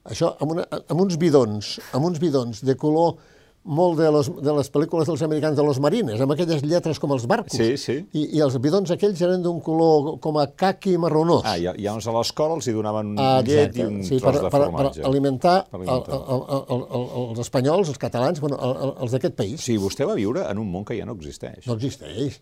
Això 0.04 0.32
amb, 0.42 0.56
una, 0.56 0.66
amb 0.88 1.00
uns 1.00 1.16
bidons, 1.16 1.76
amb 1.94 2.08
uns 2.08 2.18
bidons 2.22 2.64
de 2.66 2.74
color 2.76 3.14
molt 3.64 3.94
de 4.00 4.08
les, 4.10 4.26
de 4.42 4.52
les 4.56 4.68
pel·lícules 4.74 5.06
dels 5.06 5.20
americans 5.22 5.54
de 5.56 5.62
los 5.62 5.78
marines, 5.78 6.18
amb 6.20 6.32
aquelles 6.34 6.64
lletres 6.66 6.98
com 6.98 7.12
els 7.14 7.26
barcos. 7.30 7.54
Sí, 7.54 7.76
sí. 7.78 7.94
I, 8.18 8.24
I 8.36 8.40
els 8.42 8.56
bidons 8.58 8.90
aquells 8.90 9.20
eren 9.22 9.42
d'un 9.44 9.60
color 9.62 10.16
com 10.24 10.38
a 10.42 10.48
caqui 10.58 10.96
marronós. 10.98 11.44
Ah, 11.46 11.54
i, 11.60 11.68
i 11.78 11.86
a 11.86 11.94
l'escola 11.94 12.56
els 12.58 12.66
hi 12.66 12.74
donaven 12.74 13.12
Ah, 13.22 13.36
llet 13.46 13.76
i 13.78 13.84
un 13.86 14.00
sí, 14.02 14.18
tros 14.18 14.24
per, 14.24 14.32
de 14.34 14.42
per, 14.42 14.50
per 14.50 14.62
formatge. 14.66 15.04
alimentar, 15.06 15.54
Per 15.70 15.78
alimentar. 15.78 16.18
el, 16.18 16.42
el, 16.42 16.64
el, 16.74 16.82
el, 16.98 17.06
els 17.28 17.44
espanyols, 17.46 17.92
els 17.94 18.02
catalans, 18.02 18.40
bueno, 18.42 18.58
el, 18.58 18.74
el, 18.88 18.94
els 19.06 19.14
d'aquest 19.14 19.38
país. 19.38 19.60
Sí, 19.62 19.78
vostè 19.78 20.08
va 20.10 20.18
viure 20.18 20.42
en 20.50 20.58
un 20.58 20.66
món 20.74 20.84
que 20.88 20.98
ja 20.98 21.06
no 21.06 21.14
existeix. 21.14 21.62
No 21.70 21.78
existeix. 21.78 22.40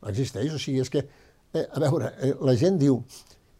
No 0.00 0.08
existeix. 0.14 0.48
O 0.56 0.58
sigui, 0.62 0.80
és 0.80 0.88
que, 0.90 1.04
eh, 1.52 1.66
a 1.68 1.84
veure, 1.84 2.14
eh, 2.24 2.32
la 2.40 2.56
gent 2.56 2.80
diu, 2.80 3.02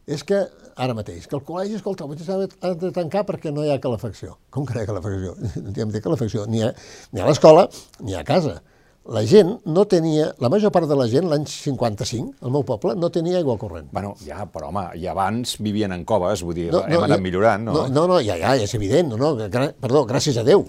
és 0.07 0.23
que, 0.27 0.43
ara 0.77 0.95
mateix, 0.95 1.27
que 1.27 1.37
el 1.39 1.43
col·legi, 1.47 1.79
escolta, 1.79 2.05
ha 2.05 2.75
de 2.75 2.91
tancar 2.93 3.25
perquè 3.29 3.53
no 3.55 3.65
hi 3.65 3.71
ha 3.73 3.81
calefacció. 3.81 4.37
Com 4.55 4.67
que 4.67 4.75
no 4.75 4.81
hi 4.81 4.85
ha 4.85 4.91
calefacció? 4.93 5.35
No 5.65 5.73
hi 5.75 5.83
ha 5.99 6.05
calefacció 6.05 6.47
ni 6.47 6.63
a, 6.63 6.71
ni 7.13 7.21
a 7.21 7.27
l'escola 7.29 7.69
ni 8.01 8.15
a 8.15 8.25
casa. 8.25 8.61
La 9.05 9.21
gent 9.29 9.59
no 9.69 9.83
tenia, 9.85 10.31
la 10.41 10.49
major 10.49 10.71
part 10.73 10.89
de 10.89 10.97
la 10.97 11.05
gent, 11.13 11.27
l'any 11.29 11.43
55, 11.45 12.39
al 12.41 12.53
meu 12.55 12.63
poble, 12.65 12.95
no 12.97 13.11
tenia 13.13 13.37
aigua 13.37 13.59
corrent. 13.61 13.91
Bueno, 13.93 14.15
ja, 14.25 14.47
però 14.49 14.71
home, 14.71 14.87
i 14.97 15.05
abans 15.13 15.59
vivien 15.61 15.93
en 15.93 16.07
coves, 16.09 16.41
vull 16.41 16.57
dir, 16.57 16.71
No, 16.73 16.81
hem 16.89 16.95
no, 16.97 17.03
anat 17.05 17.19
ja- 17.19 17.25
millorant, 17.27 17.67
no? 17.67 17.75
No, 17.75 17.83
no, 17.93 18.07
no 18.15 18.21
ja, 18.25 18.39
ja, 18.41 18.55
és 18.57 18.73
evident, 18.79 19.11
no, 19.13 19.19
no, 19.21 19.35
gra, 19.53 19.67
perdó, 19.77 20.07
gràcies 20.09 20.41
a 20.41 20.47
Déu, 20.49 20.65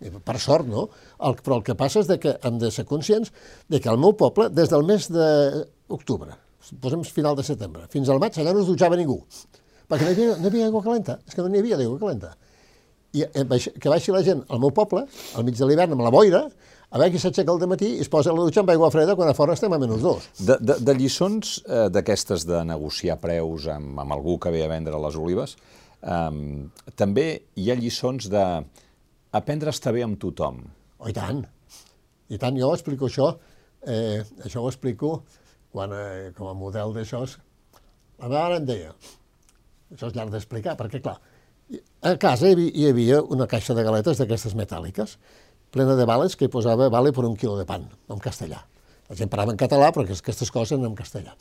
Eh, 0.00 0.08
per 0.24 0.38
sort, 0.40 0.64
no? 0.66 0.86
El, 1.20 1.34
però 1.44 1.58
el 1.58 1.62
que 1.62 1.74
passa 1.76 2.00
és 2.00 2.06
de 2.08 2.16
que 2.18 2.32
hem 2.48 2.56
de 2.58 2.70
ser 2.72 2.86
conscients 2.88 3.28
de 3.68 3.76
que 3.78 3.90
al 3.92 3.98
meu 4.00 4.14
poble, 4.16 4.48
des 4.48 4.70
del 4.72 4.82
mes 4.88 5.06
d'octubre, 5.12 6.32
posem 6.82 7.04
final 7.04 7.36
de 7.38 7.44
setembre, 7.46 7.86
fins 7.92 8.10
al 8.10 8.20
maig, 8.22 8.36
allà 8.38 8.54
no 8.54 8.62
es 8.64 8.70
dutxava 8.70 8.98
ningú, 8.98 9.20
perquè 9.86 10.06
no 10.06 10.12
hi 10.12 10.16
havia, 10.16 10.36
no 10.36 10.48
hi 10.48 10.52
havia 10.52 10.68
aigua 10.70 10.82
calenta, 10.84 11.18
és 11.26 11.34
que 11.34 11.44
no 11.44 11.50
n'hi 11.52 11.62
havia 11.62 11.78
d'aigua 11.80 11.98
calenta. 12.02 12.32
I 13.16 13.24
eh, 13.26 13.44
que 13.80 13.92
baixi 13.92 14.14
la 14.14 14.22
gent 14.26 14.42
al 14.52 14.62
meu 14.62 14.72
poble, 14.74 15.06
al 15.36 15.46
mig 15.46 15.58
de 15.58 15.68
l'hivern, 15.68 15.94
amb 15.96 16.04
la 16.04 16.12
boira, 16.12 16.46
a 16.86 17.00
veure 17.00 17.12
qui 17.12 17.20
s'aixeca 17.20 17.52
al 17.52 17.66
matí 17.68 17.88
i 17.96 18.02
es 18.04 18.10
posa 18.10 18.30
a 18.30 18.36
la 18.36 18.44
dutxa 18.46 18.62
amb 18.62 18.70
aigua 18.70 18.90
freda 18.94 19.16
quan 19.18 19.28
a 19.28 19.34
fora 19.34 19.56
estem 19.56 19.72
a 19.74 19.78
menys 19.82 20.04
dos. 20.04 20.28
De, 20.38 20.56
de, 20.62 20.78
de 20.86 20.94
lliçons 20.94 21.56
eh, 21.64 21.86
d'aquestes 21.92 22.46
de 22.46 22.62
negociar 22.68 23.18
preus 23.22 23.66
amb, 23.72 23.98
amb 24.02 24.14
algú 24.14 24.38
que 24.42 24.52
ve 24.54 24.62
a 24.64 24.70
vendre 24.70 25.00
les 25.02 25.18
olives, 25.18 25.56
eh, 26.02 26.30
també 26.94 27.26
hi 27.58 27.70
ha 27.70 27.78
lliçons 27.78 28.30
de 28.32 28.44
aprendre 29.36 29.72
a 29.72 29.76
estar 29.76 29.92
bé 29.96 30.06
amb 30.06 30.18
tothom. 30.22 30.62
Oh, 30.98 31.10
i 31.10 31.16
tant. 31.16 31.42
I 32.32 32.38
tant, 32.42 32.56
jo 32.58 32.72
explico 32.74 33.10
això, 33.10 33.32
eh, 33.86 34.22
això 34.46 34.62
ho 34.62 34.70
explico 34.70 35.18
quan, 35.76 35.92
eh, 35.92 36.32
com 36.36 36.48
a 36.48 36.56
model 36.56 36.94
d'això, 36.96 37.20
la 38.16 38.28
meva 38.30 38.44
mare 38.46 38.60
em 38.62 38.68
deia, 38.68 38.92
això 39.92 40.08
és 40.08 40.14
llarg 40.16 40.32
d'explicar, 40.32 40.76
perquè 40.78 41.02
clar, 41.04 41.18
a 42.00 42.14
casa 42.22 42.48
hi 42.48 42.70
hi 42.70 42.86
havia 42.88 43.20
una 43.36 43.48
caixa 43.50 43.74
de 43.76 43.84
galetes 43.84 44.22
d'aquestes 44.22 44.54
metàl·liques, 44.56 45.18
plena 45.74 45.96
de 45.98 46.06
vales, 46.08 46.36
que 46.36 46.46
hi 46.46 46.52
posava 46.52 46.88
vale 46.94 47.12
per 47.12 47.26
un 47.28 47.36
quilo 47.36 47.58
de 47.58 47.66
pan, 47.68 47.84
en 48.08 48.22
castellà. 48.22 48.62
La 49.10 49.16
gent 49.18 49.30
parlava 49.30 49.52
en 49.52 49.60
català, 49.60 49.90
però 49.92 50.06
que 50.06 50.16
aquestes 50.16 50.50
coses 50.54 50.78
en 50.78 50.96
castellà. 50.98 51.36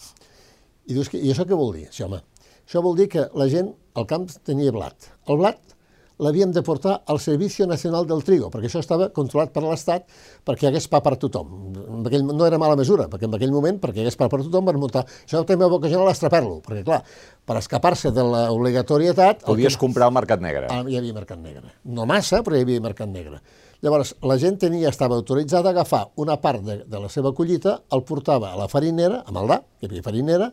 I 0.86 0.98
dius, 0.98 1.14
i 1.16 1.32
això 1.32 1.46
què 1.48 1.58
vol 1.58 1.72
dir? 1.78 1.88
Sí, 1.96 2.04
home, 2.04 2.20
això 2.66 2.84
vol 2.84 2.98
dir 3.00 3.08
que 3.14 3.30
la 3.40 3.48
gent 3.50 3.72
al 3.96 4.10
camp 4.10 4.28
tenia 4.46 4.74
blat. 4.76 5.08
El 5.30 5.40
blat 5.40 5.75
l'havíem 6.22 6.52
de 6.56 6.64
portar 6.64 7.02
al 7.12 7.20
Servicio 7.20 7.68
Nacional 7.68 8.08
del 8.08 8.24
Trigo, 8.24 8.50
perquè 8.54 8.70
això 8.70 8.82
estava 8.84 9.10
controlat 9.16 9.52
per 9.56 9.64
l'Estat 9.66 10.06
perquè 10.48 10.66
hi 10.66 10.70
hagués 10.70 10.88
pa 10.92 11.02
per 11.04 11.16
tothom. 11.20 11.52
En 11.98 12.08
aquell, 12.08 12.24
no 12.28 12.48
era 12.48 12.60
mala 12.62 12.78
mesura, 12.80 13.10
perquè 13.12 13.28
en 13.28 13.36
aquell 13.36 13.54
moment, 13.56 13.80
perquè 13.82 14.00
hi 14.00 14.06
hagués 14.06 14.20
pa 14.20 14.30
per 14.32 14.42
tothom, 14.44 14.66
van 14.70 14.80
muntar... 14.80 15.06
Això 15.26 15.44
també 15.48 15.68
va 15.68 15.80
ocasionar 15.80 16.08
l'estraper-lo, 16.08 16.62
perquè 16.66 16.86
clar, 16.88 17.02
per 17.46 17.60
escapar-se 17.60 18.14
de 18.16 18.24
l'obligatorietat... 18.26 19.44
Podies 19.50 19.76
que... 19.76 19.84
comprar 19.84 20.10
al 20.10 20.16
mercat 20.16 20.44
negre. 20.44 20.70
Ah, 20.72 20.84
hi 20.88 20.98
havia 21.00 21.16
mercat 21.18 21.42
negre. 21.42 21.76
No 21.84 22.08
massa, 22.10 22.42
però 22.46 22.58
hi 22.58 22.64
havia 22.68 22.84
mercat 22.84 23.12
negre. 23.12 23.42
Llavors, 23.84 24.16
la 24.26 24.38
gent 24.42 24.56
tenia, 24.62 24.90
estava 24.90 25.18
autoritzada 25.20 25.70
a 25.70 25.76
agafar 25.76 26.06
una 26.22 26.40
part 26.42 26.64
de, 26.66 26.80
de 26.88 27.02
la 27.02 27.12
seva 27.12 27.36
collita, 27.36 27.82
el 27.94 28.06
portava 28.08 28.54
a 28.54 28.58
la 28.58 28.70
farinera, 28.72 29.22
a 29.28 29.36
Maldà, 29.36 29.60
que 29.78 29.86
hi 29.86 29.92
havia 29.92 30.06
farinera, 30.06 30.50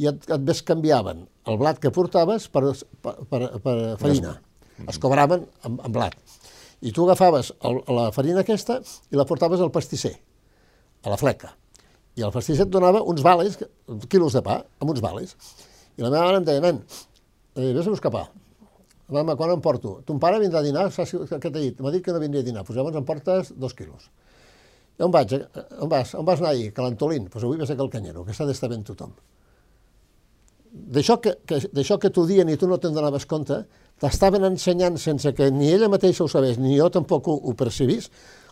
i 0.00 0.06
et, 0.10 0.28
et 0.28 0.44
bescanviaven 0.46 1.24
el 1.50 1.58
blat 1.60 1.80
que 1.82 1.90
portaves 1.94 2.46
per, 2.52 2.62
per, 3.02 3.16
per, 3.32 3.42
per 3.64 3.76
farina. 4.00 4.36
Es 4.88 4.98
cobraven 5.02 5.44
amb, 5.66 5.80
amb 5.84 5.94
blat. 5.94 6.16
I 6.80 6.92
tu 6.96 7.04
agafaves 7.04 7.52
el, 7.68 7.80
la 7.92 8.08
farina 8.14 8.44
aquesta 8.44 8.78
i 9.12 9.18
la 9.18 9.26
portaves 9.28 9.60
al 9.60 9.72
pastisser, 9.74 10.14
a 11.04 11.12
la 11.12 11.18
fleca. 11.20 11.52
I 12.16 12.24
el 12.26 12.32
pastisser 12.34 12.66
et 12.66 12.72
donava 12.72 13.02
uns 13.06 13.22
vales, 13.24 13.58
quilos 14.08 14.36
de 14.36 14.42
pa, 14.44 14.60
amb 14.80 14.92
uns 14.94 15.02
vales. 15.04 15.36
I 15.98 16.04
la 16.04 16.12
meva 16.12 16.26
mare 16.28 16.40
em 16.40 16.46
deia, 16.48 16.62
nen, 16.64 16.80
eh, 17.56 17.72
vés 17.76 17.86
a 17.86 17.92
buscar 17.92 18.12
pa. 18.14 18.28
Mama, 19.10 19.34
quan 19.36 19.50
em 19.52 19.60
porto? 19.60 19.98
Ton 20.06 20.20
pare 20.22 20.38
vindrà 20.38 20.60
a 20.62 20.64
dinar? 20.64 20.86
Saps 20.94 21.16
què 21.32 21.50
t'ha 21.50 21.58
dit? 21.58 21.80
M'ha 21.82 21.90
dit 21.90 22.04
que 22.04 22.14
no 22.14 22.22
vindria 22.22 22.44
a 22.44 22.46
dinar. 22.46 22.62
Doncs 22.62 22.78
llavors 22.78 22.96
em 22.96 23.06
portes 23.08 23.50
dos 23.58 23.74
quilos. 23.74 24.06
I 25.00 25.02
on 25.02 25.10
vaig? 25.10 25.34
On 25.82 25.90
vas? 25.90 26.14
On 26.14 26.24
vas 26.28 26.38
anar 26.38 26.54
ahir? 26.54 26.70
Que 26.76 26.84
l'Antolín. 26.84 27.26
Doncs 27.26 27.44
avui 27.44 27.58
vas 27.58 27.74
a 27.74 27.76
Calcanyero, 27.76 28.22
que 28.24 28.36
s'ha 28.36 28.46
d'estar 28.46 28.70
ben 28.70 28.86
tothom 28.86 29.16
d'això 30.70 31.18
que, 31.22 31.34
que, 31.46 31.58
que 31.60 32.10
t'ho 32.10 32.24
dien 32.28 32.48
i 32.48 32.56
tu 32.58 32.68
no 32.70 32.78
te'n 32.78 32.94
donaves 32.94 33.26
compte, 33.26 33.64
t'estaven 34.00 34.46
ensenyant 34.48 34.98
sense 34.98 35.32
que 35.36 35.50
ni 35.54 35.70
ella 35.74 35.90
mateixa 35.92 36.24
ho 36.24 36.28
sabés, 36.28 36.58
ni 36.58 36.78
jo 36.78 36.88
tampoc 36.92 37.28
ho, 37.28 37.36
ho 37.36 37.54
percebís, 37.56 38.10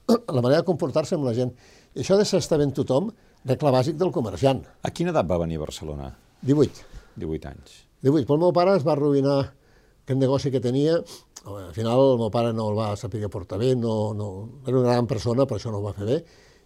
la 0.36 0.42
manera 0.42 0.62
de 0.62 0.68
comportar-se 0.68 1.16
amb 1.16 1.28
la 1.28 1.34
gent. 1.36 1.54
I 1.96 2.04
això 2.04 2.18
de 2.20 2.26
s'estar 2.28 2.60
ben 2.60 2.74
tothom, 2.76 3.10
regla 3.48 3.72
bàsic 3.74 3.96
del 4.00 4.12
comerciant. 4.14 4.64
A 4.84 4.92
quina 4.94 5.14
edat 5.14 5.28
va 5.28 5.40
venir 5.40 5.60
a 5.60 5.64
Barcelona? 5.64 6.10
18. 6.46 6.84
18 7.18 7.52
anys. 7.52 7.78
18. 8.04 8.26
Pel 8.28 8.42
meu 8.44 8.52
pare 8.54 8.76
es 8.78 8.84
va 8.86 8.94
arruïnar 8.94 9.38
aquest 9.40 10.20
negoci 10.20 10.52
que 10.54 10.60
tenia. 10.64 11.00
Al 11.48 11.72
final 11.72 12.02
el 12.12 12.20
meu 12.20 12.30
pare 12.34 12.52
no 12.52 12.68
el 12.70 12.76
va 12.76 12.92
saber 13.00 13.30
portar 13.32 13.58
bé, 13.58 13.72
no, 13.78 14.12
no, 14.14 14.28
era 14.66 14.76
una 14.76 14.92
gran 14.92 15.08
persona, 15.10 15.46
però 15.48 15.58
això 15.58 15.72
no 15.72 15.80
ho 15.80 15.88
va 15.88 15.96
fer 15.96 16.06
bé 16.08 16.20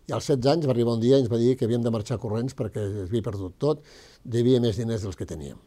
i 0.09 0.15
als 0.15 0.29
16 0.29 0.51
anys 0.53 0.67
va 0.67 0.75
arribar 0.75 0.97
un 0.97 1.03
dia 1.03 1.19
i 1.19 1.23
ens 1.23 1.31
va 1.31 1.39
dir 1.39 1.55
que 1.57 1.67
havíem 1.69 1.83
de 1.85 1.93
marxar 1.95 2.19
corrents 2.23 2.57
perquè 2.59 2.83
es 2.83 3.11
havia 3.11 3.23
perdut 3.23 3.55
tot, 3.63 3.85
devia 4.25 4.61
més 4.63 4.79
diners 4.81 5.05
dels 5.07 5.19
que 5.19 5.29
teníem. 5.29 5.61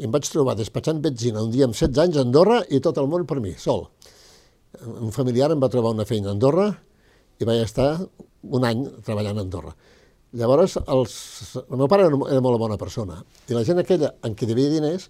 I 0.00 0.08
em 0.08 0.12
vaig 0.14 0.28
trobar 0.32 0.56
despatxant 0.56 1.02
benzina 1.04 1.42
un 1.44 1.52
dia 1.52 1.66
amb 1.68 1.76
16 1.76 2.00
anys 2.06 2.16
a 2.16 2.24
Andorra 2.24 2.62
i 2.72 2.80
tot 2.80 2.96
el 3.00 3.08
món 3.10 3.26
per 3.28 3.36
mi, 3.44 3.52
sol. 3.60 3.84
Un 4.88 5.12
familiar 5.12 5.50
em 5.52 5.60
va 5.60 5.68
trobar 5.68 5.92
una 5.92 6.06
feina 6.08 6.30
a 6.30 6.36
Andorra 6.36 6.70
i 7.40 7.48
vaig 7.48 7.60
estar 7.66 7.90
un 8.56 8.64
any 8.64 8.86
treballant 9.04 9.42
a 9.42 9.44
Andorra. 9.44 9.74
Llavors, 10.40 10.78
els... 10.88 11.14
el 11.60 11.76
meu 11.76 11.88
pare 11.90 12.06
era, 12.06 12.40
molt 12.40 12.62
bona 12.62 12.78
persona 12.80 13.18
i 13.50 13.56
la 13.56 13.64
gent 13.66 13.82
aquella 13.82 14.12
en 14.24 14.36
qui 14.38 14.46
devia 14.46 14.70
diners 14.70 15.08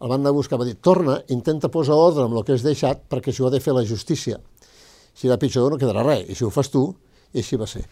el 0.00 0.10
van 0.10 0.20
anar 0.20 0.32
a 0.32 0.36
buscar, 0.36 0.58
va 0.60 0.66
dir, 0.68 0.74
torna, 0.84 1.20
intenta 1.32 1.70
posar 1.72 1.96
ordre 1.96 2.26
amb 2.26 2.36
el 2.36 2.44
que 2.44 2.56
has 2.56 2.64
deixat 2.64 3.06
perquè 3.08 3.32
això 3.32 3.46
ho 3.46 3.48
ha 3.48 3.54
de 3.54 3.62
fer 3.64 3.72
la 3.76 3.84
justícia. 3.88 4.40
Si 5.16 5.28
era 5.28 5.38
pitjor 5.40 5.70
no 5.72 5.78
quedarà 5.80 6.02
res, 6.04 6.26
i 6.28 6.36
si 6.36 6.44
ho 6.44 6.50
fas 6.52 6.68
tu, 6.72 6.82
i 7.32 7.40
així 7.40 7.56
va 7.56 7.68
ser. 7.70 7.84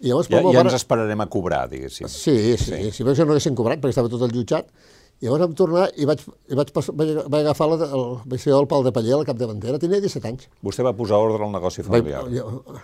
I 0.00 0.08
llavors, 0.08 0.30
ja, 0.30 0.38
ja 0.40 0.46
pare... 0.46 0.62
ens 0.70 0.78
esperarem 0.78 1.20
a 1.20 1.26
cobrar, 1.28 1.66
diguéssim. 1.68 2.08
Sí, 2.08 2.36
sí, 2.56 2.70
sí. 2.70 2.78
si 2.96 3.04
això 3.04 3.26
no 3.26 3.34
haguessin 3.34 3.58
cobrat, 3.58 3.82
perquè 3.82 3.92
estava 3.92 4.12
tot 4.12 4.24
el 4.24 4.32
jutjat, 4.32 4.72
i 5.20 5.28
llavors 5.28 5.44
vam 5.44 5.54
tornar 5.56 5.86
i 6.00 6.06
vaig, 6.08 6.22
i 6.48 6.56
vaig, 6.56 6.70
passar, 6.72 6.94
vaig, 6.96 7.12
vaig 7.28 7.42
agafar 7.44 7.68
la, 7.68 7.88
el, 7.92 8.04
vaig 8.32 8.40
ser 8.40 8.54
el 8.56 8.68
pal 8.70 8.86
de 8.86 8.92
paller 8.96 9.14
a 9.16 9.20
la 9.20 9.28
capdavantera, 9.28 9.80
tenia 9.82 10.00
17 10.00 10.30
anys. 10.30 10.46
Vostè 10.64 10.86
va 10.86 10.94
posar 10.96 11.20
ordre 11.20 11.44
al 11.44 11.52
negoci 11.52 11.84
familiar. 11.84 12.24
Vaig, 12.24 12.38
jo, 12.40 12.78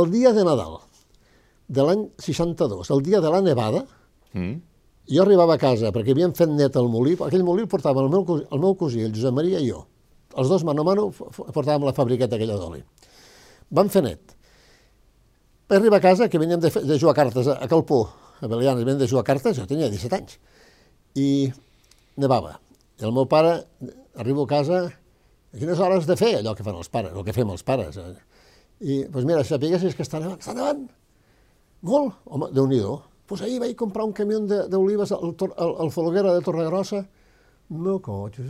el 0.00 0.08
dia 0.14 0.32
de 0.32 0.44
Nadal 0.46 0.78
de 1.68 1.82
l'any 1.82 2.06
62, 2.22 2.90
el 2.94 3.02
dia 3.02 3.20
de 3.20 3.30
la 3.32 3.42
nevada, 3.42 3.82
mm. 4.32 4.54
jo 5.10 5.22
arribava 5.24 5.56
a 5.56 5.60
casa 5.60 5.90
perquè 5.94 6.14
havíem 6.14 6.34
fet 6.38 6.52
net 6.52 6.78
el 6.78 6.88
molí, 6.92 7.16
aquell 7.26 7.44
molí 7.46 7.66
el 7.66 7.70
portava 7.70 8.04
el 8.04 8.10
meu, 8.12 8.24
el 8.38 8.62
meu 8.62 8.76
cosí, 8.78 9.02
el 9.02 9.12
Josep 9.14 9.34
Maria 9.34 9.60
i 9.60 9.68
jo. 9.70 9.82
Els 10.36 10.48
dos 10.52 10.64
mano 10.68 10.84
a 10.84 10.86
mano 10.86 11.10
portàvem 11.12 11.86
la 11.86 11.94
fabriqueta 11.96 12.36
aquella 12.36 12.58
d'oli. 12.60 12.82
Vam 13.76 13.90
fer 13.92 14.04
net. 14.04 14.36
Vaig 15.66 15.80
arribar 15.80 15.98
a 15.98 16.04
casa, 16.04 16.28
que 16.30 16.38
veníem 16.38 16.60
de, 16.62 16.70
de 16.70 16.98
jugar 17.00 17.16
cartes 17.16 17.48
a, 17.50 17.56
a 17.64 17.68
Calpó, 17.68 18.04
a 18.40 18.46
Belianes, 18.46 18.84
veníem 18.84 19.00
de 19.00 19.08
jugar 19.10 19.24
cartes, 19.26 19.56
jo 19.58 19.66
tenia 19.66 19.88
17 19.90 20.18
anys, 20.20 20.36
i 21.16 21.28
nevava. 22.20 22.56
I 23.00 23.06
el 23.08 23.12
meu 23.12 23.26
pare, 23.28 23.58
arribo 24.16 24.46
a 24.46 24.50
casa, 24.50 24.84
a 25.52 25.56
quines 25.56 25.80
hores 25.80 26.06
de 26.08 26.16
fer 26.18 26.36
allò 26.38 26.54
que 26.56 26.64
fan 26.66 26.78
els 26.78 26.92
pares, 26.92 27.12
el 27.12 27.24
que 27.26 27.34
fem 27.36 27.50
els 27.52 27.64
pares. 27.66 27.98
Eh? 28.00 28.14
I, 28.80 29.02
doncs 29.08 29.26
mira, 29.28 29.44
si 29.44 29.54
sapiguessis 29.54 29.96
que 29.96 30.04
està 30.04 30.20
nevant, 30.20 30.40
està 30.40 30.56
nevant, 30.56 30.86
molt, 31.86 32.16
home, 32.24 32.50
déu 32.56 32.66
nhi 32.70 32.80
Pues 33.26 33.40
ahir 33.42 33.58
vaig 33.58 33.74
comprar 33.74 34.04
un 34.06 34.12
camió 34.14 34.38
d'olives 34.46 35.10
al, 35.10 35.32
al, 35.34 35.70
al 35.82 35.88
Folguera 35.90 36.30
de 36.32 36.44
Torregrossa, 36.46 37.00
no 37.74 37.98
cotxe. 37.98 38.44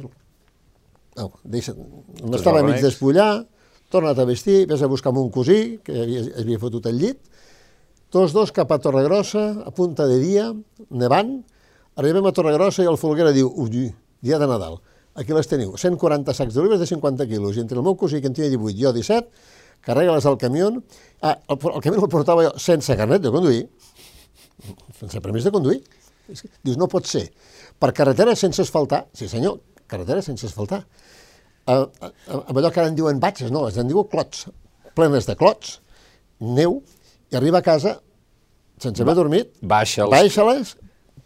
No, 1.16 1.30
deixa, 1.44 1.73
no 1.73 2.37
estava 2.37 2.61
mig 2.62 2.82
despullar, 2.85 3.46
torna't 3.88 4.20
a 4.20 4.26
vestir, 4.28 4.66
vés 4.68 4.82
a 4.85 4.90
buscar 4.92 5.14
un 5.16 5.30
cosí, 5.32 5.78
que 5.80 5.96
havia, 6.02 6.26
havia 6.42 6.61
fotut 6.61 6.90
el 6.90 7.00
llit, 7.00 7.23
tots 8.12 8.37
dos 8.37 8.52
cap 8.52 8.75
a 8.75 8.78
Torregrossa, 8.85 9.46
a 9.64 9.73
punta 9.73 10.04
de 10.11 10.20
dia, 10.20 10.50
nevant, 10.90 11.38
arribem 11.96 12.26
a 12.28 12.32
Torregrossa 12.36 12.84
i 12.84 12.90
el 12.90 12.98
Folguera 13.00 13.32
diu, 13.32 13.48
ui, 13.48 13.88
dia 14.24 14.38
de 14.38 14.48
Nadal, 14.48 14.78
aquí 15.16 15.32
les 15.32 15.48
teniu, 15.48 15.74
140 15.80 16.34
sacs 16.36 16.56
d'olives 16.56 16.80
de 16.80 16.88
50 16.88 17.26
quilos, 17.28 17.56
i 17.56 17.62
entre 17.64 17.80
el 17.80 17.84
meu 17.86 17.96
cosí, 17.96 18.20
que 18.20 18.28
en 18.28 18.36
tenia 18.36 18.52
18, 18.52 18.76
jo 18.76 18.92
17, 18.92 19.54
carrega-les 19.86 20.26
al 20.28 20.36
camió, 20.38 20.68
ah, 21.22 21.36
el, 21.48 21.58
el 21.72 21.84
camió 21.84 22.02
el 22.04 22.12
portava 22.12 22.44
jo 22.48 22.52
sense 22.60 22.96
carnet 22.98 23.24
de 23.24 23.32
conduir, 23.32 23.64
sense 25.00 25.22
permís 25.24 25.48
de 25.48 25.54
conduir, 25.54 25.80
dius, 26.28 26.76
no 26.76 26.88
pot 26.92 27.08
ser, 27.08 27.30
per 27.80 27.94
carretera 27.96 28.36
sense 28.36 28.64
asfaltar, 28.64 29.06
sí 29.16 29.28
senyor, 29.30 29.60
carretera 29.88 30.24
sense 30.24 30.48
asfaltar, 30.50 30.82
amb 31.66 32.58
allò 32.60 32.70
que 32.70 32.82
ara 32.82 32.90
en 32.92 32.98
diuen 32.98 33.20
batxes, 33.22 33.50
no, 33.54 33.66
es 33.70 33.78
en 33.80 33.88
diu 33.88 34.04
clots, 34.10 34.46
plenes 34.96 35.26
de 35.28 35.36
clots, 35.38 35.78
neu, 36.40 36.82
i 37.32 37.38
arriba 37.38 37.62
a 37.62 37.64
casa 37.64 37.96
sense 38.82 39.00
haver 39.02 39.16
dormit, 39.16 39.54
baixa-les, 39.64 40.12
baixa 40.12 40.44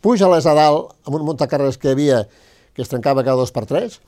puja-les 0.05 0.47
a 0.47 0.55
dalt 0.57 0.95
amb 1.07 1.19
un 1.19 1.27
muntacarres 1.29 1.79
que 1.79 1.91
hi 1.91 1.97
havia 1.97 2.23
que 2.75 2.83
es 2.85 2.91
trencava 2.91 3.25
cada 3.27 3.41
dos 3.43 3.53
per 3.53 3.67
tres, 3.67 3.99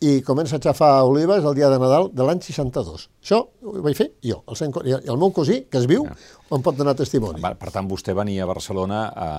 i 0.00 0.22
comença 0.24 0.56
a 0.56 0.62
xafar 0.64 1.04
olives 1.04 1.44
el 1.44 1.54
dia 1.58 1.68
de 1.68 1.76
Nadal 1.78 2.08
de 2.16 2.24
l'any 2.24 2.40
62. 2.40 3.02
Això 3.20 3.42
ho 3.44 3.82
vaig 3.84 3.98
fer 3.98 4.08
jo, 4.24 4.38
el, 4.48 4.78
i 4.88 4.94
el 4.96 5.18
meu 5.20 5.28
cosí, 5.36 5.60
que 5.68 5.76
es 5.76 5.86
viu, 5.90 6.06
ja. 6.08 6.16
em 6.56 6.64
pot 6.64 6.78
donar 6.78 6.94
testimoni. 6.96 7.42
Per 7.44 7.72
tant, 7.74 7.88
vostè 7.88 8.16
venia 8.16 8.46
a 8.46 8.48
Barcelona 8.48 9.02
a, 9.12 9.30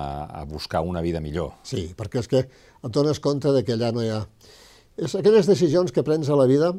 a 0.42 0.46
buscar 0.46 0.84
una 0.86 1.02
vida 1.02 1.22
millor. 1.24 1.56
Sí, 1.66 1.88
perquè 1.98 2.22
és 2.22 2.30
que 2.30 2.44
et 2.46 2.94
dones 2.94 3.20
compte 3.20 3.50
de 3.56 3.66
que 3.66 3.74
allà 3.74 3.90
no 3.96 4.06
hi 4.06 4.14
ha 4.14 4.22
és 5.02 5.16
aquelles 5.18 5.48
decisions 5.50 5.92
que 5.92 6.04
prens 6.06 6.30
a 6.30 6.38
la 6.38 6.46
vida. 6.46 6.76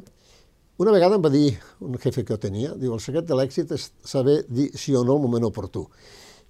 Una 0.78 0.95
vegada 0.95 1.19
em 1.19 1.25
va 1.25 1.31
dir 1.33 1.57
un 1.83 1.99
jefe 2.00 2.23
que 2.23 2.35
jo 2.35 2.40
tenia, 2.40 2.76
diu, 2.78 2.95
el 2.95 3.02
secret 3.02 3.26
de 3.26 3.37
l'èxit 3.37 3.75
és 3.75 3.90
saber 4.07 4.42
dir 4.49 4.71
sí 4.78 4.95
o 4.95 5.02
no 5.04 5.19
al 5.19 5.25
moment 5.25 5.49
oportú. 5.50 5.88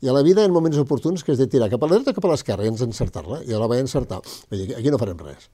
I 0.03 0.11
a 0.11 0.15
la 0.17 0.23
vida, 0.27 0.45
en 0.45 0.53
moments 0.55 0.79
oportuns, 0.83 1.23
que 1.23 1.35
és 1.35 1.39
de 1.39 1.47
tirar 1.47 1.69
cap 1.71 1.83
a 1.85 1.89
la 1.89 1.99
dreta 1.99 2.11
o 2.11 2.17
cap 2.17 2.27
a 2.27 2.33
l'esquerra, 2.33 2.67
i 2.67 2.73
ens 2.73 2.83
encertar-la. 2.83 3.43
I 3.47 3.55
la 3.55 3.69
vaig 3.71 3.85
encertar. 3.85 4.19
Vaig 4.51 4.65
dir, 4.65 4.77
aquí 4.79 4.91
no 4.91 4.99
farem 4.99 5.21
res. 5.23 5.49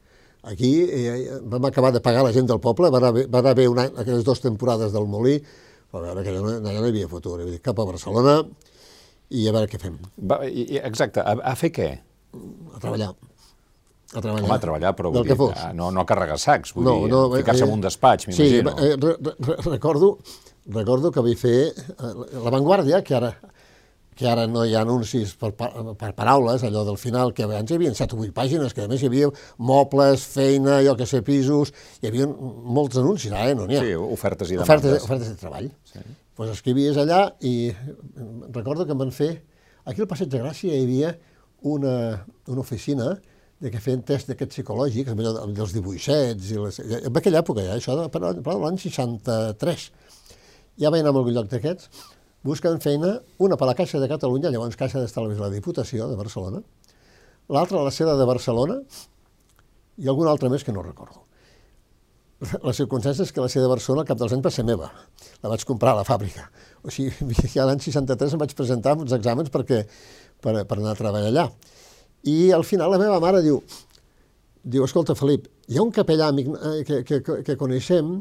Aquí 0.49 0.73
eh, 0.89 1.39
vam 1.51 1.67
acabar 1.69 1.93
de 1.93 2.01
pagar 2.01 2.23
la 2.25 2.33
gent 2.33 2.49
del 2.49 2.61
poble, 2.65 2.89
va 2.95 3.03
haver, 3.11 3.27
va 3.29 3.43
haver 3.45 3.69
un 3.69 3.83
any, 3.83 3.93
aquelles 3.93 4.25
dues 4.25 4.41
temporades 4.41 4.95
del 4.95 5.09
Molí, 5.11 5.37
a 5.93 6.01
veure 6.01 6.25
que 6.25 6.33
allà 6.33 6.43
no, 6.45 6.57
allà 6.59 6.81
no 6.81 6.89
hi 6.89 6.95
havia 6.95 7.11
futur. 7.11 7.41
Vull 7.43 7.57
dir, 7.57 7.63
cap 7.65 7.79
a 7.79 7.89
Barcelona 7.89 8.39
i 9.29 9.49
a 9.49 9.55
veure 9.57 9.69
què 9.69 9.81
fem. 9.83 9.99
Va, 10.31 10.41
exacte, 10.47 11.21
a, 11.21 11.37
a 11.53 11.57
fer 11.59 11.75
què? 11.75 11.91
A 12.33 12.81
treballar 12.81 13.13
a 14.15 14.23
treballar. 14.23 14.47
Home, 14.47 14.55
a 14.55 14.61
treballar, 14.63 14.95
però 14.97 15.11
vull 15.13 15.27
dir, 15.29 15.37
no, 15.77 15.91
no 15.93 16.01
a 16.01 16.09
carregar 16.09 16.39
sacs, 16.41 16.73
vull 16.77 16.87
no, 16.87 16.95
dir, 17.03 17.11
no, 17.13 17.23
ficar-se 17.35 17.65
eh, 17.65 17.69
en 17.69 17.75
un 17.75 17.83
despatx, 17.85 18.29
m'imagino. 18.31 18.73
Sí, 18.73 18.87
eh, 18.87 18.97
re, 18.97 19.35
re, 19.37 19.57
recordo, 19.67 20.15
recordo 20.73 21.13
que 21.13 21.25
vaig 21.25 21.41
fer 21.41 21.59
eh, 21.69 22.13
La 22.33 22.53
Vanguardia, 22.55 23.03
que 23.05 23.19
ara, 23.19 23.35
que 24.19 24.27
ara 24.27 24.49
no 24.51 24.65
hi 24.67 24.75
ha 24.75 24.83
anuncis 24.83 25.37
per, 25.39 25.53
per 25.55 26.11
paraules, 26.19 26.65
allò 26.67 26.83
del 26.89 26.99
final, 26.99 27.31
que 27.37 27.45
abans 27.47 27.71
hi 27.71 27.77
havia 27.77 27.93
7 27.95 28.17
o 28.17 28.25
8 28.25 28.35
pàgines, 28.35 28.75
que 28.75 28.83
a 28.83 28.91
més 28.91 29.05
hi 29.05 29.11
havia 29.11 29.29
mobles, 29.71 30.25
feina, 30.35 30.81
jo 30.83 30.97
que 30.99 31.07
sé, 31.07 31.23
pisos, 31.27 31.71
hi 32.03 32.11
havia 32.11 32.27
molts 32.27 32.99
anuncis, 32.99 33.31
ara 33.31 33.55
no 33.55 33.69
n'hi 33.69 33.79
ha. 33.79 33.85
Sí, 33.87 33.95
ofertes 34.19 34.51
i 34.51 34.59
demandes. 34.59 34.75
Ofertes, 34.75 35.07
ofertes 35.07 35.31
de 35.31 35.39
treball. 35.39 35.71
Sí. 35.93 36.03
Pues 36.39 36.51
escrivies 36.51 36.99
allà 36.99 37.25
i 37.47 37.55
recordo 38.55 38.87
que 38.87 38.95
em 38.97 39.07
van 39.07 39.15
fer... 39.15 39.33
Aquí 39.89 40.03
al 40.03 40.11
Passeig 40.11 40.29
de 40.35 40.43
Gràcia 40.43 40.75
hi 40.75 40.83
havia 40.85 41.15
una, 41.65 41.95
una 42.51 42.61
oficina 42.61 43.15
de 43.63 43.71
que 43.73 43.81
feien 43.83 44.03
test 44.07 44.29
d'aquests 44.31 44.59
psicològics, 44.59 45.15
amb 45.15 45.55
dels 45.57 45.73
dibuixets, 45.75 46.53
i 46.53 46.61
les, 46.61 46.83
en 47.01 47.23
aquella 47.23 47.41
època 47.43 47.65
ja, 47.65 47.79
això, 47.79 47.97
de, 47.99 48.11
però, 48.15 48.35
però 48.43 48.59
l'any 48.63 48.79
63. 48.83 49.89
Ja 50.79 50.93
vaig 50.95 51.03
anar 51.03 51.15
a 51.15 51.19
algun 51.19 51.35
lloc 51.35 51.49
d'aquests, 51.51 51.91
buscant 52.47 52.81
feina, 52.83 53.19
una 53.39 53.57
per 53.59 53.69
la 53.69 53.77
Caixa 53.79 54.01
de 54.03 54.09
Catalunya, 54.11 54.51
llavors 54.55 54.79
Caixa 54.79 55.03
d'Estalvis 55.03 55.39
de 55.39 55.45
la 55.47 55.53
Diputació 55.55 56.09
de 56.11 56.19
Barcelona, 56.19 56.63
l'altra 57.49 57.83
la 57.83 57.95
seda 57.95 58.17
de 58.19 58.27
Barcelona, 58.29 58.79
i 59.99 60.07
alguna 60.07 60.31
altra 60.31 60.51
més 60.53 60.65
que 60.65 60.73
no 60.75 60.85
recordo. 60.85 61.25
La 62.63 62.71
circumstància 62.71 63.25
és 63.27 63.33
que 63.35 63.43
la 63.43 63.49
sede 63.51 63.65
de 63.65 63.73
Barcelona 63.73 64.05
al 64.05 64.11
cap 64.13 64.19
dels 64.21 64.33
anys 64.37 64.45
va 64.45 64.53
ser 64.55 64.63
meva. 64.63 64.93
La 65.43 65.51
vaig 65.51 65.65
comprar 65.67 65.97
a 65.97 65.99
la 65.99 66.07
fàbrica. 66.07 66.45
O 66.87 66.93
sigui, 66.95 67.11
ja 67.55 67.67
l'any 67.67 67.83
63 67.83 68.37
em 68.37 68.43
vaig 68.45 68.55
presentar 68.55 68.95
uns 68.95 69.15
exàmens 69.17 69.51
perquè, 69.51 69.83
per, 70.39 70.55
per 70.63 70.79
anar 70.79 70.95
a 70.95 71.01
treballar 71.01 71.33
allà. 71.33 71.49
I 72.31 72.53
al 72.55 72.63
final 72.67 72.95
la 72.95 73.01
meva 73.03 73.19
mare 73.23 73.43
diu, 73.43 73.59
diu, 74.63 74.85
escolta, 74.87 75.19
Felip, 75.19 75.51
hi 75.67 75.79
ha 75.79 75.83
un 75.83 75.91
capellà 75.95 76.31
amic 76.31 76.53
eh, 76.55 76.77
que, 76.87 77.03
que, 77.09 77.21
que, 77.27 77.41
que 77.47 77.59
coneixem 77.59 78.21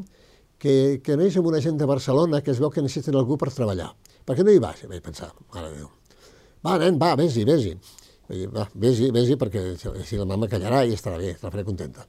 que, 0.58 0.98
que 1.04 1.16
neix 1.18 1.38
amb 1.38 1.52
una 1.52 1.62
gent 1.62 1.78
de 1.78 1.86
Barcelona 1.86 2.42
que 2.42 2.50
es 2.50 2.58
veu 2.58 2.74
que 2.74 2.82
necessiten 2.82 3.18
algú 3.18 3.38
per 3.38 3.52
treballar. 3.54 3.92
Per 4.28 4.36
què 4.36 4.44
no 4.44 4.52
hi 4.52 4.60
vas? 4.60 4.82
I 4.84 4.90
vaig 4.90 5.00
pensar, 5.00 5.30
mare 5.54 5.70
de 5.70 5.78
Déu. 5.80 5.88
Va, 6.66 6.74
nen, 6.82 6.98
va, 7.00 7.14
vés-hi, 7.16 7.46
vés-hi. 7.48 7.70
Va, 8.52 8.66
vés-hi, 8.76 9.06
vés-hi, 9.14 9.38
perquè 9.40 9.62
si 10.04 10.18
la 10.20 10.26
mama 10.28 10.50
callarà 10.52 10.82
i 10.84 10.92
estarà 10.92 11.16
bé, 11.16 11.30
faré 11.40 11.64
contenta. 11.64 12.04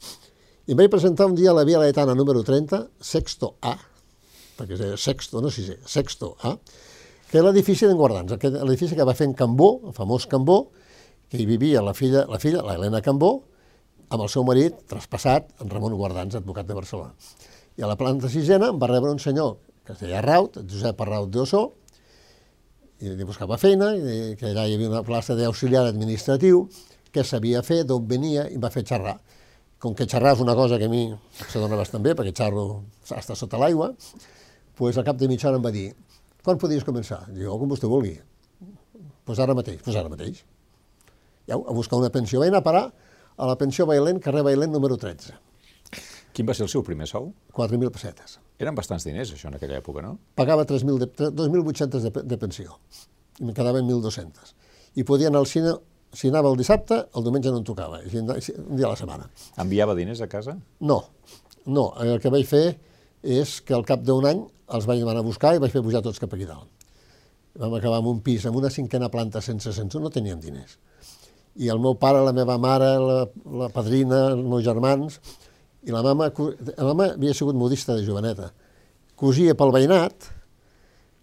I 0.67 0.75
em 0.75 0.81
vaig 0.81 0.91
presentar 0.91 1.29
un 1.29 1.37
dia 1.37 1.53
a 1.53 1.55
la 1.55 1.63
Via 1.63 1.79
Laetana 1.79 2.17
número 2.19 2.43
30, 2.43 2.81
Sexto 2.99 3.53
A, 3.63 3.77
perquè 4.57 4.75
es 4.75 4.81
deia 4.83 4.97
Sexto, 4.99 5.39
no 5.39 5.47
sé 5.53 5.63
si 5.63 5.77
Sexto 5.87 6.33
A, 6.43 6.57
que 7.29 7.39
és 7.39 7.45
l'edifici 7.45 7.87
d'en 7.87 7.95
Guardans, 7.95 8.35
l'edifici 8.35 8.99
que 8.99 9.07
va 9.07 9.15
fer 9.15 9.29
en 9.29 9.37
Cambó, 9.39 9.71
el 9.87 9.95
famós 9.95 10.27
Cambó, 10.27 10.59
que 11.31 11.39
hi 11.39 11.47
vivia 11.47 11.85
la 11.85 11.95
filla, 11.95 12.25
la 12.27 12.41
filla, 12.43 12.65
la 12.67 12.75
Helena 12.75 12.99
Cambó, 13.05 13.31
amb 14.09 14.25
el 14.25 14.29
seu 14.33 14.43
marit, 14.43 14.75
traspassat, 14.91 15.53
en 15.63 15.71
Ramon 15.71 15.95
Guardans, 15.95 16.35
advocat 16.35 16.67
de 16.67 16.75
Barcelona. 16.75 17.15
I 17.79 17.87
a 17.87 17.93
la 17.93 17.95
planta 17.95 18.27
sisena 18.27 18.73
em 18.73 18.81
va 18.81 18.91
rebre 18.91 19.15
un 19.15 19.23
senyor 19.23 19.55
que 19.87 19.95
es 19.95 20.03
deia 20.03 20.19
Raut, 20.21 20.59
Josep 20.69 20.99
Arraut 21.01 21.31
d'Ossó, 21.33 21.63
i 22.99 23.11
li 23.15 23.27
buscava 23.27 23.57
feina, 23.57 23.93
i 23.95 24.35
que 24.39 24.49
allà 24.51 24.65
hi 24.67 24.75
havia 24.75 24.89
una 24.91 25.03
plaça 25.07 25.35
d'auxiliar 25.37 25.85
administratiu, 25.87 26.65
què 27.13 27.23
sabia 27.25 27.61
fer, 27.65 27.83
d'on 27.87 28.07
venia, 28.07 28.47
i 28.51 28.59
va 28.61 28.71
fer 28.73 28.83
xerrar. 28.87 29.17
Com 29.79 29.95
que 29.95 30.07
xerrar 30.09 30.35
és 30.35 30.43
una 30.43 30.55
cosa 30.55 30.77
que 30.77 30.89
a 30.89 30.91
mi 30.91 31.05
se 31.39 31.61
dona 31.61 31.79
bastant 31.79 32.03
bé, 32.03 32.13
perquè 32.17 32.35
xerro 32.35 32.65
està 33.07 33.37
sota 33.39 33.59
l'aigua, 33.61 33.93
pues 34.75 34.99
al 34.99 35.07
cap 35.07 35.17
de 35.19 35.29
mitja 35.31 35.47
hora 35.49 35.59
em 35.59 35.63
va 35.63 35.71
dir, 35.71 35.87
quan 36.43 36.59
podies 36.59 36.85
començar? 36.87 37.23
Oh, 37.47 37.57
com 37.59 37.71
vostè 37.71 37.87
vulgui. 37.87 38.17
Pues 39.27 39.39
ara 39.39 39.55
mateix, 39.55 39.81
pues 39.85 39.95
ara 39.99 40.11
mateix. 40.11 40.43
Ja, 41.47 41.55
a 41.55 41.73
buscar 41.75 41.99
una 41.99 42.11
pensió. 42.13 42.39
Vaig 42.41 42.51
anar 42.51 42.63
a 42.63 42.67
parar 42.67 42.85
a 42.89 43.47
la 43.47 43.55
pensió 43.57 43.87
Bailent, 43.89 44.19
carrer 44.23 44.43
Bailent 44.47 44.71
número 44.75 44.97
13. 44.97 45.35
Quin 46.35 46.47
va 46.47 46.55
ser 46.55 46.65
el 46.67 46.71
seu 46.71 46.83
primer 46.85 47.07
sou? 47.09 47.31
4.000 47.55 47.91
pessetes. 47.95 48.37
Eren 48.59 48.75
bastants 48.75 49.05
diners, 49.07 49.31
això, 49.31 49.47
en 49.47 49.55
aquella 49.55 49.77
època, 49.79 50.03
no? 50.03 50.17
Pagava 50.35 50.65
2.800 50.67 52.03
de, 52.03 52.11
de 52.27 52.37
pensió 52.41 52.75
i 53.39 53.45
me'n 53.45 53.55
quedaven 53.55 53.87
1.200. 53.87 54.53
I 54.99 55.05
podia 55.07 55.29
anar 55.31 55.39
al 55.43 55.47
cine, 55.47 55.73
si 56.15 56.27
anava 56.31 56.51
el 56.51 56.57
dissabte, 56.59 56.97
el 57.15 57.25
diumenge 57.25 57.53
no 57.53 57.61
em 57.61 57.67
tocava, 57.67 58.01
un 58.03 58.33
dia 58.75 58.87
a 58.87 58.91
la 58.91 58.97
setmana. 58.99 59.29
Enviava 59.63 59.95
diners 59.95 60.21
a 60.25 60.27
casa? 60.31 60.57
No, 60.83 60.99
no. 61.65 61.85
El 62.03 62.19
que 62.19 62.31
vaig 62.33 62.47
fer 62.49 62.65
és 63.23 63.59
que 63.63 63.75
al 63.77 63.87
cap 63.87 64.03
d'un 64.03 64.27
any 64.27 64.43
els 64.75 64.89
vaig 64.89 65.01
anar 65.03 65.23
a 65.23 65.25
buscar 65.25 65.55
i 65.55 65.63
vaig 65.63 65.71
fer 65.73 65.83
pujar 65.85 66.03
tots 66.05 66.19
cap 66.21 66.35
aquí 66.35 66.47
dalt. 66.49 66.67
Vam 67.59 67.73
acabar 67.79 67.99
en 68.03 68.11
un 68.11 68.19
pis, 68.23 68.45
amb 68.45 68.59
una 68.59 68.69
cinquena 68.71 69.09
planta 69.11 69.41
sense 69.41 69.71
ascensor, 69.71 70.03
no 70.03 70.11
teníem 70.13 70.39
diners. 70.43 70.77
I 71.59 71.71
el 71.71 71.79
meu 71.81 71.95
pare, 71.99 72.21
la 72.23 72.35
meva 72.35 72.59
mare, 72.61 72.91
la, 73.01 73.23
la 73.63 73.69
padrina, 73.73 74.29
els 74.35 74.43
meus 74.45 74.63
germans, 74.67 75.17
i 75.87 75.95
la 75.95 76.01
mama, 76.03 76.31
la 76.31 76.87
mama 76.89 77.13
havia 77.13 77.33
sigut 77.33 77.55
modista 77.55 77.95
de 77.95 78.03
joveneta, 78.05 78.51
cosia 79.19 79.55
pel 79.55 79.71
veïnat, 79.75 80.27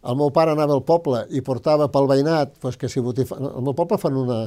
el 0.07 0.17
meu 0.19 0.31
pare 0.31 0.55
anava 0.55 0.77
al 0.77 0.85
poble 0.87 1.25
i 1.35 1.43
portava 1.45 1.89
pel 1.93 2.09
veïnat, 2.11 2.57
pues, 2.63 2.79
que 2.81 2.89
si 2.89 3.03
botifa... 3.03 3.39
el 3.41 3.65
meu 3.65 3.75
poble 3.77 3.99
fan, 4.01 4.17
una, 4.17 4.41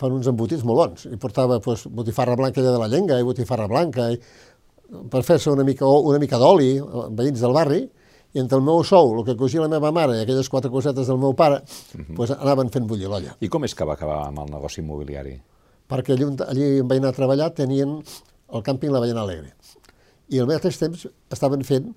fan 0.00 0.16
uns 0.16 0.30
embotits 0.30 0.64
molt 0.66 0.80
bons, 0.80 1.06
i 1.12 1.18
portava 1.20 1.60
pues, 1.62 1.86
botifarra 1.86 2.36
blanca 2.40 2.64
de 2.64 2.76
la 2.80 2.88
llenga 2.88 3.18
i 3.20 3.26
botifarra 3.26 3.68
blanca, 3.70 4.10
i, 4.14 4.20
per 5.10 5.22
fer-se 5.26 5.52
una 5.52 5.66
mica, 5.66 5.86
una 5.86 6.18
mica 6.22 6.40
d'oli, 6.40 6.72
veïns 7.18 7.42
del 7.44 7.54
barri, 7.56 7.84
i 8.30 8.38
entre 8.38 8.60
el 8.60 8.64
meu 8.64 8.84
sou, 8.86 9.12
el 9.18 9.24
que 9.26 9.34
cosia 9.38 9.62
la 9.64 9.70
meva 9.70 9.90
mare 9.92 10.14
i 10.16 10.22
aquelles 10.22 10.48
quatre 10.48 10.70
cosetes 10.70 11.08
del 11.10 11.18
meu 11.18 11.34
pare, 11.34 11.60
uh 11.60 12.00
-huh. 12.00 12.16
pues, 12.16 12.30
anaven 12.30 12.70
fent 12.70 12.86
bullir 12.86 13.08
l'olla. 13.08 13.36
I 13.40 13.48
com 13.48 13.64
és 13.64 13.74
que 13.74 13.84
va 13.84 13.94
acabar 13.94 14.26
amb 14.26 14.38
el 14.38 14.50
negoci 14.50 14.80
immobiliari? 14.80 15.40
Perquè 15.88 16.12
allí, 16.12 16.24
allí 16.46 16.80
on 16.80 16.88
vaig 16.88 16.98
anar 16.98 17.08
a 17.08 17.12
treballar 17.12 17.50
tenien 17.50 18.02
el 18.52 18.64
càmping 18.66 18.92
La 18.92 19.00
Ballena 19.02 19.24
Alegre. 19.24 19.54
I 20.30 20.40
al 20.40 20.48
mateix 20.50 20.78
temps 20.78 21.06
estaven 21.32 21.64
fent 21.66 21.90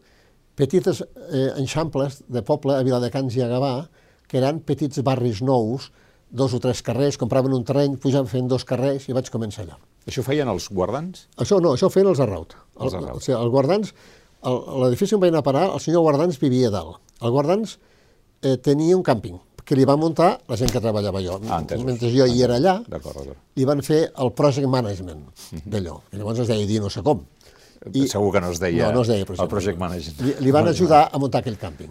petites 0.58 1.01
eh, 1.01 1.49
enxamples 1.58 2.21
de 2.30 2.43
poble 2.45 2.78
a 2.78 2.86
Viladecans 2.86 3.36
i 3.38 3.43
a 3.43 3.49
Gavà, 3.49 3.73
que 4.30 4.39
eren 4.41 4.62
petits 4.65 5.01
barris 5.06 5.41
nous, 5.45 5.89
dos 6.34 6.54
o 6.58 6.60
tres 6.62 6.82
carrers, 6.86 7.17
compraven 7.21 7.54
un 7.54 7.65
terreny, 7.65 7.97
pujaven 8.01 8.30
fent 8.30 8.49
dos 8.49 8.65
carrers 8.65 9.06
i 9.10 9.13
vaig 9.13 9.30
començar 9.34 9.65
allà. 9.65 9.78
Això 10.10 10.25
feien 10.25 10.49
els 10.49 10.67
guardans? 10.73 11.28
Això 11.39 11.60
no, 11.62 11.75
això 11.78 11.89
feien 11.93 12.10
els 12.10 12.21
Arraut. 12.23 12.56
Els 12.82 12.97
Arraut. 12.97 13.13
El, 13.13 13.21
o 13.21 13.23
sigui, 13.23 13.38
el 13.38 13.54
guardans, 13.54 13.93
l'edifici 14.84 15.15
on 15.15 15.21
vaig 15.21 15.32
anar 15.32 15.43
a 15.43 15.47
parar, 15.47 15.67
el 15.71 15.82
senyor 15.84 16.04
Guardans 16.04 16.39
vivia 16.41 16.71
dalt. 16.73 16.97
El 17.21 17.32
Guardans 17.32 17.78
eh, 18.41 18.58
tenia 18.58 18.97
un 18.97 19.06
càmping, 19.06 19.38
que 19.65 19.76
li 19.76 19.86
va 19.86 19.95
muntar 19.97 20.39
la 20.47 20.58
gent 20.60 20.71
que 20.71 20.80
treballava 20.84 21.21
jo. 21.23 21.39
Ah, 21.49 21.62
Mentre 21.84 22.10
jo 22.12 22.26
hi 22.28 22.41
era 22.43 22.58
allà, 22.60 22.84
d'acord. 22.88 23.34
li 23.56 23.65
van 23.65 23.82
fer 23.82 24.12
el 24.17 24.32
project 24.34 24.67
management 24.67 25.21
Mhm. 25.52 25.62
d'allò, 25.65 26.02
que 26.10 26.17
llavors 26.17 26.39
es 26.39 26.47
deia 26.47 26.65
dir 26.67 26.82
no 26.82 26.89
sé 26.89 27.02
com. 27.02 27.21
I, 27.93 28.08
Segur 28.08 28.32
que 28.32 28.39
no 28.41 28.49
es 28.52 28.60
deia, 28.60 28.88
no, 28.88 28.93
no 28.93 29.02
es 29.02 29.08
deia 29.10 29.26
project, 29.26 29.43
el 29.43 29.49
project 29.49 29.78
management. 29.80 30.21
Li, 30.21 30.36
li 30.45 30.52
van 30.52 30.67
ajudar 30.67 31.10
a 31.12 31.17
muntar 31.19 31.41
aquell 31.41 31.58
càmping. 31.60 31.89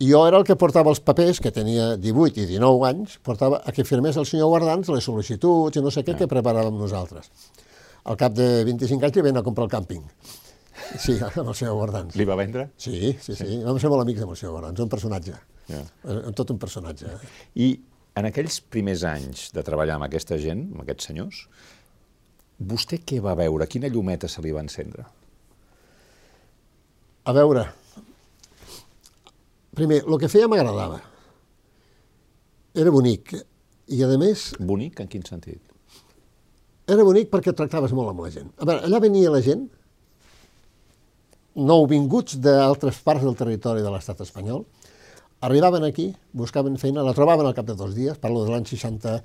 I 0.00 0.08
jo 0.12 0.26
era 0.26 0.38
el 0.38 0.44
que 0.44 0.56
portava 0.56 0.88
els 0.90 1.00
papers, 1.00 1.40
que 1.40 1.50
tenia 1.50 1.96
18 1.96 2.40
i 2.40 2.46
19 2.46 2.86
anys, 2.88 3.18
portava 3.22 3.60
a 3.66 3.72
que 3.72 3.84
firmés 3.84 4.16
el 4.16 4.24
senyor 4.24 4.48
Guardans 4.48 4.88
les 4.88 5.04
sol·licituds 5.06 5.76
i 5.76 5.82
no 5.82 5.90
sé 5.90 6.02
què 6.04 6.16
que 6.16 6.26
preparàvem 6.26 6.78
nosaltres. 6.78 7.28
Al 8.04 8.16
cap 8.16 8.32
de 8.32 8.64
25 8.64 9.04
anys 9.04 9.16
li 9.16 9.22
vam 9.22 9.36
a 9.36 9.42
comprar 9.42 9.64
el 9.64 9.70
càmping. 9.70 10.00
Sí, 10.98 11.16
amb 11.22 11.48
el 11.48 11.54
senyor 11.54 11.76
Guardans. 11.78 12.16
Li 12.18 12.26
va 12.28 12.36
vendre? 12.38 12.70
Sí, 12.80 13.14
sí, 13.18 13.34
sí. 13.34 13.38
sí. 13.38 13.60
Vam 13.66 13.78
ser 13.82 13.90
molt 13.92 14.04
amics 14.04 14.24
amb 14.24 14.34
el 14.34 14.40
senyor 14.40 14.56
Guardans, 14.56 14.82
un 14.84 14.92
personatge. 14.92 15.36
Ja. 15.70 15.80
Yeah. 16.04 16.32
Tot 16.36 16.50
un 16.54 16.58
personatge. 16.62 17.12
I 17.54 17.70
en 18.18 18.28
aquells 18.28 18.58
primers 18.72 19.04
anys 19.06 19.48
de 19.54 19.64
treballar 19.66 19.98
amb 19.98 20.08
aquesta 20.08 20.38
gent, 20.40 20.66
amb 20.74 20.82
aquests 20.84 21.10
senyors, 21.10 21.44
vostè 22.72 23.00
què 23.06 23.20
va 23.24 23.36
veure? 23.38 23.68
Quina 23.70 23.90
llumeta 23.92 24.28
se 24.28 24.42
li 24.44 24.52
va 24.56 24.64
encendre? 24.64 25.06
A 27.30 27.34
veure, 27.36 27.66
primer, 29.76 30.02
el 30.06 30.18
que 30.20 30.30
feia 30.32 30.48
m'agradava. 30.50 31.00
Era 32.74 32.92
bonic. 32.94 33.34
I, 33.90 34.04
a 34.06 34.08
més... 34.18 34.50
Bonic? 34.62 35.02
En 35.02 35.10
quin 35.10 35.24
sentit? 35.26 35.60
Era 36.90 37.04
bonic 37.06 37.30
perquè 37.30 37.54
tractaves 37.54 37.92
molt 37.94 38.12
amb 38.12 38.24
la 38.24 38.30
gent. 38.34 38.50
A 38.58 38.66
veure, 38.66 38.86
allà 38.86 39.00
venia 39.02 39.30
la 39.32 39.42
gent, 39.44 39.68
nouvinguts 41.56 42.38
d'altres 42.42 43.00
parts 43.04 43.24
del 43.26 43.38
territori 43.38 43.82
de 43.82 43.90
l'estat 43.92 44.20
espanyol, 44.22 44.64
arribaven 45.46 45.86
aquí, 45.86 46.10
buscaven 46.36 46.78
feina, 46.78 47.04
la 47.06 47.16
trobaven 47.16 47.48
al 47.48 47.56
cap 47.56 47.66
de 47.66 47.74
dos 47.78 47.96
dies, 47.96 48.18
parlo 48.20 48.44
de 48.44 48.54
l'any 48.54 48.68
60... 48.68 49.16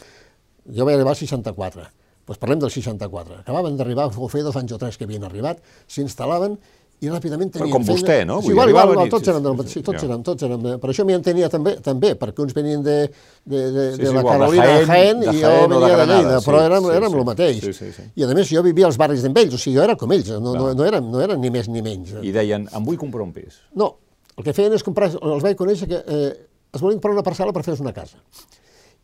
Jo 0.76 0.86
vaig 0.88 0.96
arribar 0.96 1.14
al 1.14 1.20
64, 1.20 1.84
doncs 2.26 2.40
parlem 2.42 2.62
del 2.64 2.72
64. 2.74 3.44
Acabaven 3.44 3.76
d'arribar, 3.78 4.08
ho 4.10 4.30
feia 4.32 4.48
dos 4.48 4.56
anys 4.58 4.74
o 4.74 4.80
tres 4.82 4.98
que 4.98 5.06
havien 5.06 5.28
arribat, 5.28 5.60
s'instal·laven 5.86 6.58
i 7.04 7.10
ràpidament 7.12 7.52
tenien 7.52 7.68
Però 7.68 7.72
com 7.76 7.84
feina. 7.84 8.00
vostè, 8.00 8.16
no? 8.26 8.38
Sí, 8.42 8.50
igual, 8.54 8.70
igual, 8.72 8.92
igual, 8.94 9.08
i- 9.08 9.12
tots 9.12 9.28
eren, 9.28 9.44
del, 9.44 9.58
sí, 9.68 9.74
sí, 9.74 9.82
tots 9.84 10.04
eren, 10.04 10.24
tots 10.24 10.44
eren. 10.48 10.62
Per 10.80 10.90
això 10.90 11.04
m'hi 11.06 11.14
entenia 11.18 11.50
també, 11.52 11.76
també, 11.84 12.14
perquè 12.16 12.40
uns 12.42 12.54
venien 12.56 12.82
de, 12.84 12.96
de, 13.44 13.60
de, 13.72 13.92
Sí, 13.92 13.98
de 14.02 14.08
sí, 14.08 14.14
la 14.14 14.20
igual, 14.22 14.24
de 14.24 14.40
Carolina 14.40 14.66
de 14.66 14.86
Jaén, 14.86 14.88
Jaén, 14.88 15.20
de 15.20 15.26
i 15.26 15.42
Jaén 15.42 15.44
jo 15.44 15.66
o 15.66 15.68
de 15.68 15.68
venia 15.68 15.88
de 15.88 15.96
Granada, 15.96 16.22
Lleida, 16.22 16.40
sí, 16.40 16.46
però 16.50 16.62
érem, 16.66 16.84
sí, 16.88 16.96
érem 16.96 17.12
sí. 17.12 17.18
el 17.20 17.26
mateix. 17.26 17.60
Sí, 17.66 17.74
sí, 17.74 17.92
sí. 17.92 18.08
I 18.16 18.24
a 18.24 18.28
més 18.34 18.50
jo 18.50 18.64
vivia 18.64 18.86
als 18.88 18.98
barris 18.98 19.24
ells, 19.26 19.54
o 19.54 19.58
sigui, 19.58 19.76
jo 19.78 19.84
era 19.84 19.96
com 19.96 20.12
ells, 20.16 20.30
no, 20.40 20.56
no, 20.56 20.74
no, 20.74 20.86
eren, 20.86 21.12
no 21.12 21.22
eren 21.22 21.42
ni 21.42 21.50
més 21.52 21.68
ni 21.68 21.82
menys. 21.82 22.16
I 22.24 22.32
deien, 22.32 22.70
em 22.72 22.86
vull 22.86 22.98
comprar 22.98 23.24
un 23.28 23.34
pis. 23.34 23.60
No, 23.76 23.98
el 24.38 24.44
que 24.48 24.54
feien 24.54 24.74
és 24.74 24.84
comprar, 24.84 25.12
els 25.12 25.44
vaig 25.44 25.56
conèixer 25.60 25.88
que 25.92 26.00
eh, 26.00 26.34
es 26.74 26.82
volien 26.82 26.98
comprar 27.00 27.14
una 27.20 27.24
parcel·la 27.28 27.52
per 27.54 27.64
fer 27.64 27.76
una 27.82 27.94
casa. 27.94 28.18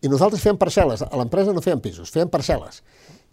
I 0.01 0.07
nosaltres 0.09 0.41
fèiem 0.41 0.57
parcel·les, 0.57 1.03
a 1.05 1.17
l'empresa 1.17 1.53
no 1.53 1.61
fèiem 1.61 1.79
pisos, 1.83 2.09
fèiem 2.09 2.29
parcel·les. 2.31 2.81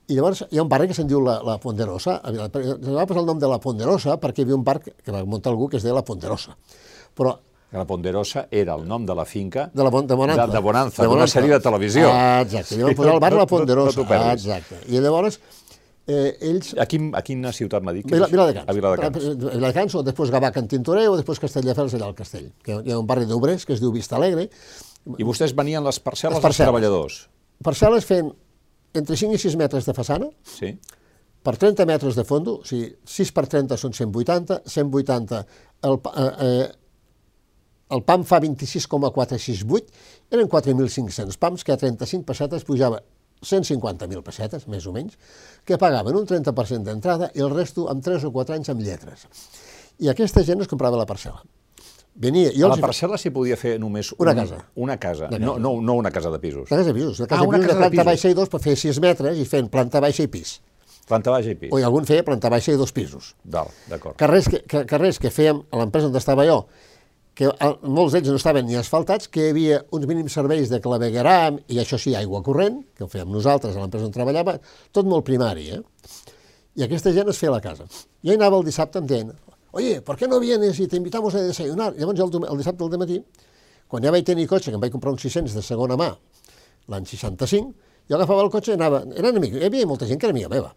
I 0.09 0.15
llavors 0.17 0.45
hi 0.51 0.57
ha 0.59 0.63
un 0.65 0.69
barri 0.73 0.89
que 0.89 0.95
se'n 0.97 1.07
diu 1.09 1.21
la, 1.21 1.39
la 1.45 1.59
Ponderosa, 1.61 2.21
se 2.25 2.95
va 2.95 3.05
posar 3.07 3.21
el 3.21 3.27
nom 3.29 3.39
de 3.39 3.49
la 3.51 3.59
Ponderosa 3.61 4.17
perquè 4.21 4.41
hi 4.41 4.47
havia 4.47 4.57
un 4.57 4.65
parc 4.65 4.89
que 5.05 5.13
va 5.13 5.21
muntar 5.25 5.53
algú 5.53 5.69
que 5.69 5.77
es 5.77 5.83
deia 5.85 5.95
la 5.95 6.05
Ponderosa. 6.05 6.57
Però 7.15 7.37
La 7.77 7.85
Ponderosa 7.85 8.47
era 8.51 8.73
el 8.79 8.87
nom 8.89 9.05
de 9.05 9.13
la 9.15 9.27
finca 9.29 9.67
de 9.75 9.85
la 9.85 9.91
de 9.91 10.15
Bonanza. 10.17 10.47
de, 10.47 10.53
de 10.55 10.59
Bonanza, 10.65 11.05
d'una 11.05 11.27
sèrie 11.29 11.51
de 11.53 11.61
televisió. 11.61 12.09
Ah, 12.11 12.41
exacte, 12.41 12.77
li 12.79 12.83
van 12.87 12.95
posar 12.97 13.13
el 13.13 13.21
barri 13.21 13.37
No- 13.37 13.43
la 13.43 13.45
no- 13.45 13.51
no 13.51 13.57
Ponderosa. 13.59 13.93
t'ho 13.99 14.07
perdis. 14.09 14.47
ah, 14.49 14.57
exacte. 14.57 14.79
I 14.89 15.01
llavors 15.05 15.37
eh, 16.07 16.39
ells 16.41 16.71
A, 16.81 16.87
quin, 16.89 17.11
a 17.15 17.21
quina 17.21 17.53
ciutat 17.53 17.83
m'ha 17.85 17.93
dit? 17.93 18.07
que 18.09 18.15
Vila? 18.15 18.27
Viladecans. 18.33 18.65
A 18.67 18.73
Viladecans. 18.73 19.29
Viladecans, 19.53 19.95
o 20.01 20.03
després 20.03 20.31
Gavà, 20.33 20.51
Can 20.55 20.67
Tintoreu, 20.67 21.13
o 21.13 21.17
després 21.21 21.39
Castelldefels, 21.45 21.93
allà 21.99 22.07
al 22.09 22.15
Castell. 22.17 22.49
Que 22.65 22.81
hi 22.81 22.93
ha 22.93 22.99
un 22.99 23.07
barri 23.07 23.27
d'obrers 23.29 23.67
que 23.69 23.75
es 23.77 23.81
diu 23.85 23.93
Vista 23.93 24.17
Alegre. 24.17 24.49
I 25.19 25.25
vostès 25.29 25.53
venien 25.55 25.85
les 25.85 26.01
parcel·les 26.01 26.33
Les 26.33 26.41
dels 26.41 26.49
parcel·les. 26.49 26.65
treballadors. 26.65 27.29
Parcel·les 27.63 28.05
fent 28.09 28.33
entre 28.95 29.17
5 29.17 29.35
i 29.35 29.39
6 29.39 29.57
metres 29.61 29.87
de 29.87 29.95
façana, 29.95 30.31
Sí? 30.45 30.79
per 31.43 31.57
30 31.57 31.87
metres 31.87 32.17
de 32.17 32.25
fondo, 32.25 32.59
o 32.61 32.65
sigui, 32.65 32.97
6 33.05 33.33
per 33.33 33.47
30 33.47 33.77
són 33.77 33.93
180, 33.93 34.63
180, 34.67 35.47
el, 35.83 36.01
eh, 36.17 36.33
eh, 36.47 36.69
el 37.91 38.03
PAM 38.05 38.25
fa 38.25 38.41
26,468, 38.41 39.87
eren 40.31 40.49
4.500 40.49 41.39
PAMs, 41.39 41.65
que 41.65 41.73
a 41.73 41.77
35 41.81 42.25
pessetes 42.27 42.65
pujava 42.65 43.01
150.000 43.41 44.23
pessetes, 44.27 44.67
més 44.69 44.85
o 44.87 44.93
menys, 44.93 45.15
que 45.65 45.79
pagaven 45.79 46.17
un 46.19 46.27
30% 46.27 46.83
d'entrada 46.85 47.31
i 47.35 47.41
el 47.41 47.55
resto 47.55 47.87
amb 47.89 48.03
3 48.05 48.25
o 48.27 48.33
4 48.35 48.57
anys 48.59 48.69
amb 48.75 48.83
lletres. 48.83 49.25
I 50.03 50.11
aquesta 50.11 50.43
gent 50.45 50.61
es 50.61 50.69
comprava 50.69 50.99
la 50.99 51.07
parcel·la. 51.07 51.41
Venia, 52.19 52.51
jo 52.51 52.67
a 52.67 52.73
la 52.73 52.81
parcel·la 52.83 53.19
s'hi 53.21 53.31
podia 53.31 53.55
fer 53.59 53.77
només 53.79 54.11
una 54.19 54.33
un, 54.33 54.41
casa. 54.41 54.57
Una 54.75 54.97
casa, 54.99 55.29
no, 55.39 55.55
no, 55.63 55.77
no 55.81 55.95
una 56.01 56.11
casa 56.11 56.33
de 56.35 56.41
pisos. 56.43 56.67
Una 56.67 56.81
casa 56.81 56.91
de 56.91 56.95
pisos. 56.97 57.21
Una 57.21 57.29
casa 57.31 57.43
ah, 57.43 57.47
de 57.47 57.47
pisos 57.47 57.55
una 57.55 57.67
casa 57.67 57.75
de 57.75 57.81
planta 57.85 58.03
de 58.03 58.09
baixa 58.11 58.33
i 58.33 58.35
dos 58.35 58.51
per 58.51 58.61
fer 58.65 58.75
6 58.81 58.99
metres 59.05 59.39
i 59.39 59.47
fent 59.47 59.71
planta 59.71 60.03
baixa 60.03 60.27
i 60.27 60.31
pis. 60.33 60.57
Planta 61.07 61.31
baixa 61.31 61.55
i 61.55 61.59
pis. 61.61 61.71
O 61.71 61.79
algun 61.79 62.09
feia 62.11 62.27
planta 62.27 62.51
baixa 62.51 62.75
i 62.75 62.81
dos 62.81 62.93
pisos. 62.97 63.33
D'acord. 63.47 64.17
Carrers 64.19 64.51
que, 64.51 64.65
que, 64.67 64.83
carrers 64.91 65.23
que 65.23 65.31
fèiem 65.31 65.63
a 65.71 65.81
l'empresa 65.81 66.11
on 66.11 66.19
estava 66.19 66.47
jo, 66.49 66.65
que 67.39 67.47
el, 67.53 67.77
molts 67.87 68.17
d'ells 68.17 68.33
no 68.33 68.39
estaven 68.41 68.67
ni 68.67 68.75
asfaltats, 68.81 69.31
que 69.31 69.45
hi 69.45 69.53
havia 69.53 69.83
uns 69.95 70.09
mínims 70.11 70.35
serveis 70.35 70.73
de 70.73 70.83
clavegueram, 70.83 71.61
i 71.71 71.79
això 71.79 72.01
sí, 72.03 72.17
aigua 72.19 72.43
corrent, 72.43 72.81
que 72.99 73.07
ho 73.07 73.13
fèiem 73.13 73.31
nosaltres 73.31 73.79
a 73.79 73.85
l'empresa 73.85 74.11
on 74.11 74.17
treballava, 74.17 74.57
tot 74.91 75.07
molt 75.07 75.23
primari, 75.29 75.69
eh? 75.77 75.85
I 76.79 76.89
aquesta 76.89 77.15
gent 77.15 77.31
es 77.31 77.39
feia 77.39 77.55
la 77.55 77.63
casa. 77.63 77.87
Jo 78.27 78.35
hi 78.35 78.41
anava 78.41 78.59
el 78.59 78.67
dissabte 78.67 78.99
amb 78.99 79.11
gent, 79.11 79.31
oye, 79.73 80.01
¿por 80.03 80.17
qué 80.17 80.29
no 80.29 80.41
vienes 80.41 80.79
y 80.81 80.87
te 80.89 80.97
invitamos 80.97 81.35
a 81.35 81.43
desayunar? 81.43 81.95
Llavors 81.97 82.19
jo 82.19 82.31
el, 82.31 82.51
el 82.51 82.59
dissabte 82.59 82.85
al 82.85 82.99
matí, 82.99 83.23
quan 83.89 84.05
ja 84.05 84.13
vaig 84.13 84.25
tenir 84.25 84.47
cotxe, 84.49 84.71
que 84.71 84.77
em 84.77 84.81
vaig 84.81 84.93
comprar 84.93 85.13
uns 85.13 85.23
600 85.25 85.55
de 85.57 85.63
segona 85.65 85.97
mà, 85.97 86.13
l'any 86.93 87.07
65, 87.09 87.75
jo 88.09 88.17
agafava 88.17 88.45
el 88.45 88.51
cotxe 88.53 88.73
i 88.73 88.79
anava, 88.79 89.03
eren 89.17 89.41
amics, 89.41 89.57
hi 89.57 89.69
havia 89.69 89.89
molta 89.89 90.09
gent 90.09 90.21
que 90.21 90.29
era 90.29 90.37
amiga 90.37 90.53
meva. 90.53 90.75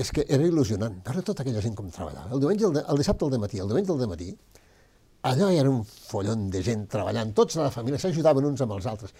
És 0.00 0.12
que 0.14 0.24
era 0.28 0.46
il·lusionant, 0.46 1.00
veure 1.06 1.22
tota 1.26 1.42
aquella 1.42 1.60
gent 1.60 1.74
com 1.76 1.90
treballava. 1.90 2.30
El, 2.30 2.40
diumenge, 2.42 2.66
el, 2.68 2.78
el 2.80 3.02
dissabte 3.02 3.26
al 3.26 3.38
matí, 3.42 3.58
el 3.58 3.68
diumenge 3.70 3.92
al 3.94 4.10
matí, 4.10 4.30
allò 5.22 5.50
era 5.52 5.68
un 5.68 5.82
follon 5.84 6.46
de 6.50 6.62
gent 6.64 6.86
treballant, 6.88 7.34
tots 7.36 7.58
a 7.58 7.66
la 7.66 7.72
família 7.74 8.00
s'ajudaven 8.00 8.46
uns 8.52 8.62
amb 8.64 8.78
els 8.78 8.86
altres. 8.88 9.12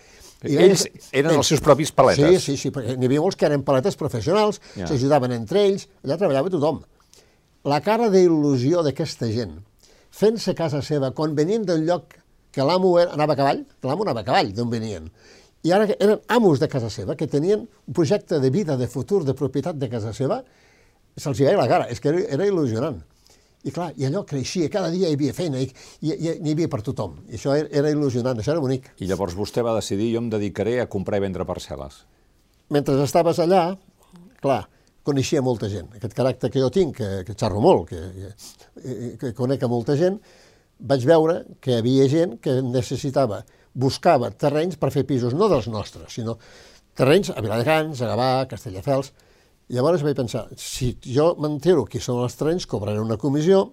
I 0.47 0.57
ells 0.57 0.87
eren 1.13 1.35
ells, 1.35 1.43
els 1.43 1.51
seus 1.53 1.61
propis 1.65 1.93
paletes? 1.93 2.39
Sí, 2.39 2.55
sí, 2.55 2.57
sí, 2.57 2.73
perquè 2.73 2.95
n'hi 2.97 3.11
havia 3.11 3.21
molts 3.21 3.37
que 3.37 3.51
eren 3.51 3.67
paletes 3.67 3.99
professionals, 4.01 4.63
ja. 4.79 4.89
s'ajudaven 4.89 5.35
entre 5.37 5.67
ells, 5.67 5.91
allà 6.07 6.17
treballava 6.23 6.53
tothom. 6.55 6.81
La 7.69 7.83
cara 7.85 8.07
d'il·lusió 8.09 8.81
d'aquesta 8.81 9.27
gent, 9.29 9.59
fent-se 10.17 10.55
casa 10.57 10.81
seva, 10.81 11.11
quan 11.13 11.35
venien 11.37 11.67
del 11.69 11.83
lloc 11.85 12.15
que 12.57 12.65
l'amo 12.65 12.95
anava 13.03 13.35
a 13.35 13.37
cavall, 13.37 13.61
que 13.77 13.89
l'amo 13.89 14.07
anava 14.07 14.23
a 14.23 14.25
cavall 14.25 14.55
d'on 14.57 14.71
venien, 14.73 15.11
i 15.61 15.75
ara 15.77 15.85
eren 15.99 16.23
amos 16.33 16.63
de 16.63 16.71
casa 16.73 16.89
seva, 16.89 17.19
que 17.21 17.29
tenien 17.29 17.67
un 17.69 17.95
projecte 17.95 18.41
de 18.41 18.49
vida, 18.49 18.79
de 18.81 18.89
futur, 18.89 19.27
de 19.29 19.37
propietat 19.37 19.77
de 19.77 19.91
casa 19.93 20.15
seva, 20.17 20.41
se'ls 21.21 21.45
veia 21.45 21.59
la 21.61 21.69
cara, 21.69 21.91
és 21.93 22.01
que 22.01 22.09
era, 22.09 22.25
era 22.39 22.49
il·lusionant. 22.49 22.97
I 23.69 23.77
clar, 23.77 23.91
i 24.01 24.09
allò 24.09 24.25
creixia, 24.25 24.71
cada 24.73 24.89
dia 24.89 25.11
hi 25.11 25.19
havia 25.19 25.37
feina, 25.37 25.61
i, 25.61 25.69
i, 26.01 26.15
i 26.17 26.35
n'hi 26.41 26.57
havia 26.57 26.73
per 26.73 26.81
tothom. 26.81 27.19
I 27.29 27.37
això 27.37 27.53
era, 27.53 27.69
era 27.77 27.93
il·lusionant, 27.93 28.41
això 28.41 28.55
era 28.55 28.65
bonic. 28.65 28.89
I 29.05 29.11
llavors 29.11 29.37
vostè 29.37 29.61
va 29.61 29.77
decidir, 29.77 30.15
jo 30.15 30.25
em 30.25 30.33
dedicaré 30.33 30.79
a 30.81 30.89
comprar 30.89 31.21
i 31.21 31.29
vendre 31.29 31.45
parcel·les. 31.45 32.07
Mentre 32.73 32.97
estaves 33.05 33.45
allà, 33.45 33.67
clar, 34.41 34.63
coneixia 35.11 35.45
molta 35.45 35.69
gent. 35.73 35.91
Aquest 35.99 36.17
caràcter 36.17 36.51
que 36.51 36.63
jo 36.63 36.73
tinc, 36.75 36.97
que, 36.99 37.11
que 37.29 37.37
xerro 37.39 37.63
molt, 37.65 37.91
que, 37.93 38.33
que, 38.81 39.15
que 39.21 39.35
conec 39.37 39.67
a 39.67 39.71
molta 39.71 39.99
gent, 40.01 40.21
vaig 40.81 41.05
veure 41.07 41.43
que 41.61 41.75
hi 41.75 41.81
havia 41.83 42.09
gent 42.09 42.39
que 42.43 42.61
necessitava, 42.65 43.43
buscava 43.75 44.33
terrenys 44.33 44.81
per 44.81 44.91
fer 44.95 45.05
pisos, 45.07 45.37
no 45.37 45.51
dels 45.53 45.69
nostres, 45.71 46.15
sinó 46.17 46.39
terrenys 46.99 47.31
a 47.35 47.43
Viladecans, 47.45 48.01
a 48.01 48.09
Gavà, 48.11 48.31
a 48.41 48.49
Castelldefels, 48.51 49.13
Llavors 49.71 50.03
vaig 50.03 50.17
pensar, 50.19 50.49
si 50.59 50.97
jo 51.15 51.29
m'entero 51.39 51.85
qui 51.87 52.01
són 52.03 52.25
els 52.25 52.35
trens, 52.35 52.65
cobraré 52.67 52.99
una 52.99 53.15
comissió, 53.23 53.69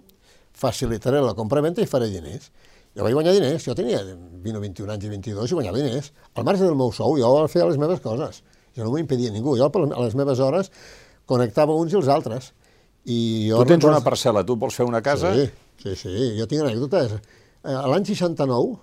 facilitaré 0.54 1.18
la 1.24 1.32
compra-venta 1.34 1.82
i 1.82 1.88
faré 1.90 2.06
diners. 2.12 2.52
Jo 2.94 3.02
vaig 3.02 3.16
guanyar 3.16 3.32
diners, 3.34 3.64
jo 3.66 3.74
tenia 3.74 4.04
20 4.04 4.60
o 4.60 4.62
21 4.62 4.92
anys 4.94 5.08
i 5.08 5.10
22 5.10 5.50
i 5.50 5.58
guanyava 5.58 5.80
diners. 5.80 6.12
Al 6.38 6.46
marge 6.46 6.62
del 6.62 6.78
meu 6.78 6.94
sou, 6.94 7.16
jo 7.18 7.32
feia 7.50 7.66
les 7.66 7.80
meves 7.82 7.98
coses. 8.04 8.44
Jo 8.78 8.86
no 8.86 8.92
m'ho 8.92 9.02
impedia 9.02 9.34
ningú. 9.34 9.56
Jo 9.58 9.66
a 9.66 10.04
les 10.04 10.14
meves 10.14 10.38
hores 10.38 10.70
connectava 11.28 11.76
uns 11.76 11.94
i 11.94 11.98
els 12.00 12.08
altres. 12.12 12.52
I 13.08 13.18
jo 13.48 13.62
tu 13.62 13.72
tens 13.72 13.86
una 13.88 14.02
parcel·la, 14.04 14.44
tu 14.44 14.56
vols 14.60 14.76
fer 14.76 14.86
una 14.88 15.00
casa? 15.04 15.32
Sí, 15.36 15.48
sí, 15.84 15.96
sí. 16.02 16.14
jo 16.38 16.48
tinc 16.50 16.64
anècdotes. 16.64 17.18
Eh, 17.64 17.76
l'any 17.92 18.06
69, 18.08 18.76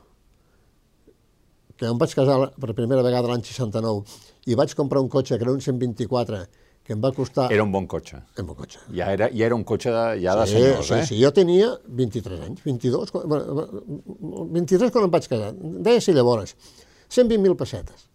que 1.76 1.90
em 1.90 1.98
vaig 2.02 2.14
casar 2.18 2.38
per 2.56 2.78
primera 2.78 3.04
vegada 3.06 3.30
l'any 3.32 3.44
69, 3.46 4.22
i 4.50 4.58
vaig 4.58 4.74
comprar 4.78 5.04
un 5.04 5.12
cotxe 5.12 5.38
que 5.38 5.46
era 5.46 5.54
un 5.54 5.62
124 5.62 6.46
que 6.86 6.94
em 6.94 7.02
va 7.02 7.10
costar... 7.18 7.48
Era 7.54 7.64
un 7.66 7.72
bon 7.74 7.88
cotxe. 7.90 8.20
Un 8.38 8.46
bon 8.46 8.58
cotxe. 8.60 8.80
Ja 8.94 9.10
era, 9.14 9.32
ja 9.34 9.48
era 9.48 9.58
un 9.58 9.64
cotxe 9.66 9.90
de, 9.90 10.04
ja 10.22 10.36
de 10.38 10.46
sí, 10.46 10.60
senyors, 10.60 10.86
sí, 10.86 10.94
eh? 10.94 11.06
Sí, 11.10 11.22
jo 11.24 11.32
tenia 11.34 11.72
23 12.02 12.44
anys, 12.46 12.62
22, 12.66 13.14
23 14.54 14.94
quan 14.94 15.08
em 15.08 15.16
vaig 15.16 15.30
casar. 15.32 15.50
Deia 15.88 16.04
si 16.06 16.14
llavors, 16.14 16.54
120.000 17.10 17.58
pessetes. 17.58 18.06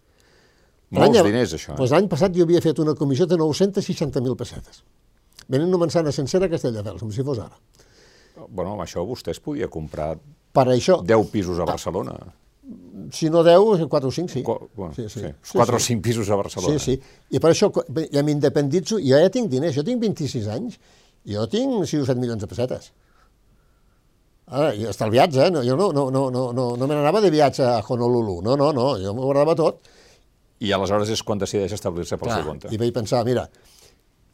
Molts 0.91 1.23
diners, 1.23 1.53
això. 1.55 1.73
Eh? 1.73 1.77
Doncs 1.79 1.93
l'any 1.95 2.09
passat 2.11 2.35
jo 2.35 2.43
havia 2.47 2.61
fet 2.63 2.81
una 2.83 2.95
comissió 2.99 3.27
de 3.29 3.37
960.000 3.39 4.35
pessetes. 4.39 4.83
Venint 5.47 5.71
una 5.71 5.79
manzana 5.85 6.11
sencera 6.15 6.47
a 6.47 6.51
Castelldefels, 6.51 7.01
com 7.03 7.11
si 7.15 7.23
fos 7.27 7.39
ara. 7.39 7.55
Bueno, 8.47 8.73
amb 8.73 8.83
això 8.83 9.03
vostè 9.07 9.31
es 9.35 9.39
podia 9.43 9.69
comprar 9.71 10.13
per 10.51 10.67
això, 10.73 10.99
10 11.07 11.31
pisos 11.31 11.59
a 11.59 11.67
Barcelona. 11.67 12.15
Ah, 12.19 12.31
si 13.11 13.29
no 13.31 13.43
10, 13.43 13.85
4 13.87 14.09
o 14.09 14.11
5, 14.11 14.31
sí. 14.31 14.43
Qu 14.43 14.57
bueno, 14.75 14.93
sí, 14.95 15.07
sí. 15.09 15.21
sí. 15.21 15.31
4 15.57 15.79
sí, 15.79 15.83
o 15.83 15.85
5 15.87 16.01
pisos 16.01 16.29
a 16.29 16.39
Barcelona. 16.39 16.79
Sí, 16.79 16.97
sí. 16.97 17.15
I 17.31 17.39
per 17.39 17.53
això 17.53 17.71
ja 18.11 18.23
m'independitzo, 18.23 18.99
jo 18.99 19.19
ja 19.19 19.31
tinc 19.31 19.49
diners, 19.51 19.75
jo 19.75 19.85
tinc 19.87 20.01
26 20.03 20.49
anys, 20.51 20.77
jo 21.27 21.47
tinc 21.51 21.87
6 21.87 22.03
o 22.03 22.09
7 22.11 22.19
milions 22.19 22.43
de 22.43 22.51
pessetes. 22.51 22.91
Ara, 24.51 24.73
i 24.75 24.83
estalviats, 24.91 25.39
eh? 25.39 25.49
No, 25.53 25.63
jo 25.63 25.77
no, 25.79 25.91
no, 25.95 26.09
no, 26.11 26.27
no, 26.33 26.45
no, 26.51 26.67
no 26.75 26.87
me 26.87 26.95
n'anava 26.95 27.21
de 27.23 27.31
viatge 27.31 27.63
a 27.63 27.79
Honolulu, 27.87 28.41
no, 28.43 28.57
no, 28.59 28.71
no, 28.75 28.87
jo 28.99 29.15
m'ho 29.15 29.29
guardava 29.29 29.55
tot. 29.55 29.87
I 30.61 30.73
aleshores 30.77 31.09
és 31.13 31.23
quan 31.25 31.41
decideix 31.41 31.73
establir-se 31.77 32.19
pel 32.19 32.29
Clar, 32.29 32.41
seu 32.41 32.51
compte. 32.51 32.69
I 32.73 32.79
vaig 32.81 32.93
pensar, 32.95 33.23
mira, 33.27 33.47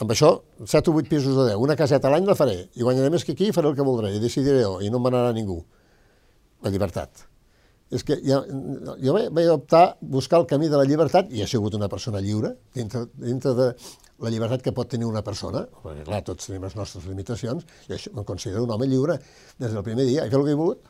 amb 0.04 0.12
això, 0.14 0.34
7 0.64 0.92
o 0.92 0.98
8 1.00 1.14
pisos 1.14 1.38
de 1.38 1.48
10, 1.54 1.62
una 1.64 1.78
caseta 1.80 2.10
a 2.10 2.14
l'any 2.14 2.28
la 2.28 2.36
faré, 2.38 2.60
i 2.76 2.84
guanyaré 2.84 3.14
més 3.14 3.26
que 3.26 3.38
aquí 3.38 3.50
i 3.50 3.56
faré 3.56 3.72
el 3.72 3.80
que 3.80 3.88
voldré, 3.88 4.12
i 4.16 4.22
decidiré 4.24 4.62
jo, 4.66 4.78
i 4.84 4.92
no 4.94 5.00
m'anarà 5.04 5.32
ningú. 5.36 5.62
La 6.66 6.74
llibertat 6.74 7.28
és 7.94 8.04
que 8.04 8.18
jo, 8.20 8.42
jo 9.00 9.14
vaig 9.16 9.48
optar 9.54 9.84
a 9.86 9.94
buscar 10.02 10.42
el 10.42 10.48
camí 10.50 10.68
de 10.68 10.80
la 10.80 10.84
llibertat 10.88 11.32
i 11.32 11.42
he 11.44 11.48
sigut 11.48 11.76
una 11.78 11.88
persona 11.88 12.20
lliure, 12.24 12.52
dintre, 12.76 13.06
dintre 13.16 13.54
de 13.56 13.68
la 14.26 14.32
llibertat 14.34 14.64
que 14.66 14.74
pot 14.76 14.90
tenir 14.92 15.08
una 15.08 15.24
persona, 15.24 15.64
perquè 15.84 16.04
clar, 16.08 16.22
tots 16.28 16.50
tenim 16.50 16.66
les 16.68 16.76
nostres 16.76 17.06
limitacions, 17.08 17.64
i 17.88 17.96
això 17.96 18.12
em 18.12 18.24
considero 18.28 18.66
un 18.66 18.74
home 18.76 18.90
lliure 18.92 19.16
des 19.62 19.72
del 19.72 19.86
primer 19.86 20.08
dia, 20.08 20.26
he 20.26 20.32
fet 20.32 20.40
el 20.40 20.48
que 20.48 20.56
he 20.56 20.60
volgut, 20.60 20.90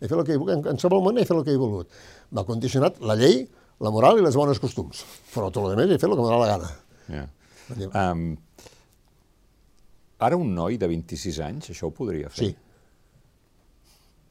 he 0.00 0.08
fet 0.08 0.16
el 0.16 0.24
que 0.24 0.34
he 0.34 0.40
volgut, 0.40 0.56
en 0.56 0.64
qualsevol 0.66 1.04
moment 1.04 1.22
he 1.22 1.28
fet 1.28 1.36
el 1.36 1.44
que 1.46 1.54
he 1.54 1.60
volgut. 1.60 2.00
M'ha 2.34 2.46
condicionat 2.48 2.98
la 3.04 3.18
llei, 3.20 3.44
la 3.84 3.92
moral 3.94 4.18
i 4.18 4.24
les 4.24 4.36
bones 4.38 4.60
costums, 4.62 5.04
però 5.34 5.50
tot 5.52 5.68
el 5.68 5.78
més 5.78 5.92
he 5.92 6.00
fet 6.00 6.08
el 6.08 6.16
que 6.16 6.24
m'ha 6.24 6.40
la 6.40 6.50
gana. 6.50 6.72
Yeah. 7.12 7.28
Um, 7.92 8.26
ara 10.24 10.38
un 10.40 10.54
noi 10.56 10.78
de 10.80 10.88
26 10.88 11.40
anys 11.44 11.72
això 11.74 11.90
ho 11.90 11.96
podria 11.96 12.32
fer? 12.32 12.50
Sí. 12.50 12.52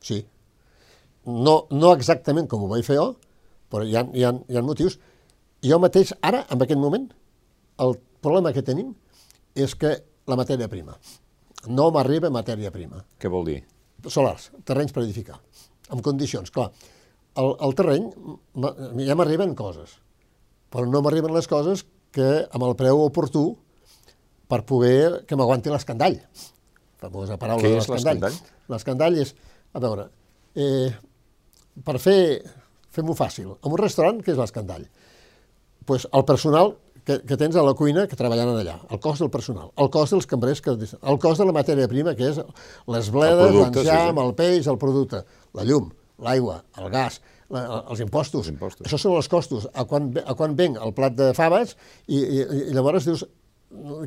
Sí, 0.03 0.17
no, 1.25 1.67
no 1.71 1.93
exactament 1.95 2.49
com 2.51 2.63
ho 2.65 2.69
vaig 2.71 2.85
fer 2.85 2.97
jo, 2.97 3.13
però 3.71 3.85
hi 3.87 3.95
ha, 3.95 4.03
hi, 4.11 4.25
ha, 4.27 4.33
hi 4.49 4.57
ha 4.59 4.63
motius. 4.65 4.97
Jo 5.63 5.79
mateix, 5.79 6.11
ara, 6.21 6.43
en 6.51 6.63
aquest 6.65 6.79
moment, 6.79 7.07
el 7.83 7.95
problema 8.23 8.51
que 8.55 8.63
tenim 8.65 8.91
és 9.55 9.75
que 9.79 9.95
la 10.27 10.37
matèria 10.39 10.67
prima. 10.71 10.97
No 11.71 11.89
m'arriba 11.95 12.31
matèria 12.33 12.71
prima. 12.73 12.99
Què 13.19 13.31
vol 13.31 13.47
dir? 13.47 13.61
Solars, 14.11 14.49
terrenys 14.67 14.91
per 14.91 15.05
edificar, 15.05 15.37
en 15.95 16.03
condicions. 16.03 16.51
Clar, 16.51 16.67
el, 17.39 17.51
el 17.65 17.75
terreny, 17.77 18.07
ja 19.07 19.17
m'arriben 19.17 19.55
coses, 19.57 19.97
però 20.73 20.85
no 20.89 21.01
m'arriben 21.05 21.33
les 21.33 21.49
coses 21.49 21.85
que 22.13 22.29
amb 22.53 22.65
el 22.67 22.75
preu 22.77 23.01
oportú 23.03 23.45
per 24.49 24.61
poder 24.69 25.23
que 25.29 25.37
m'aguanti 25.39 25.73
l'escandall. 25.73 26.19
Famosa 27.01 27.39
paraula 27.41 27.63
Què 27.63 27.79
és 27.79 27.89
l'escandall? 27.89 28.37
L'escandall 28.71 29.17
és, 29.23 29.33
a 29.73 29.81
veure, 29.83 30.07
eh, 30.55 30.93
per 31.83 31.97
fer, 32.01 32.19
fem-ho 32.93 33.17
fàcil, 33.17 33.55
en 33.57 33.71
un 33.71 33.81
restaurant, 33.81 34.21
què 34.21 34.35
és 34.35 34.39
l'escandall? 34.39 34.85
Pues 35.89 36.05
el 36.13 36.23
personal 36.29 36.75
que, 37.03 37.17
que 37.27 37.37
tens 37.39 37.57
a 37.59 37.63
la 37.65 37.73
cuina 37.75 38.05
que 38.07 38.19
treballant 38.19 38.53
allà, 38.53 38.77
el 38.93 39.01
cost 39.03 39.25
del 39.25 39.33
personal, 39.33 39.73
el 39.81 39.89
cost 39.91 40.15
dels 40.15 40.29
cambrers, 40.29 40.61
que, 40.63 40.77
el 40.77 41.19
cost 41.19 41.41
de 41.41 41.49
la 41.49 41.55
matèria 41.55 41.89
prima, 41.91 42.13
que 42.15 42.29
és 42.29 42.39
les 42.93 43.09
bledes, 43.11 43.51
l'enciam, 43.57 44.13
sí, 44.13 44.21
sí. 44.21 44.23
el 44.27 44.33
peix, 44.37 44.69
el 44.71 44.79
producte, 44.79 45.25
la 45.57 45.65
llum, 45.67 45.89
l'aigua, 46.25 46.61
el 46.79 46.89
gas, 46.93 47.19
la, 47.53 47.83
els 47.83 48.01
impostos. 48.03 48.47
Els 48.47 48.53
impostos. 48.55 48.87
Això 48.87 48.99
són 49.01 49.17
els 49.19 49.29
costos. 49.31 49.69
A 49.73 49.85
quan, 49.89 50.11
a 50.23 50.35
quan 50.39 50.57
venc 50.59 50.81
el 50.81 50.93
plat 50.97 51.15
de 51.17 51.31
faves 51.37 51.75
i, 52.07 52.19
i, 52.19 52.43
i 52.43 52.75
llavors 52.75 53.07
dius, 53.07 53.25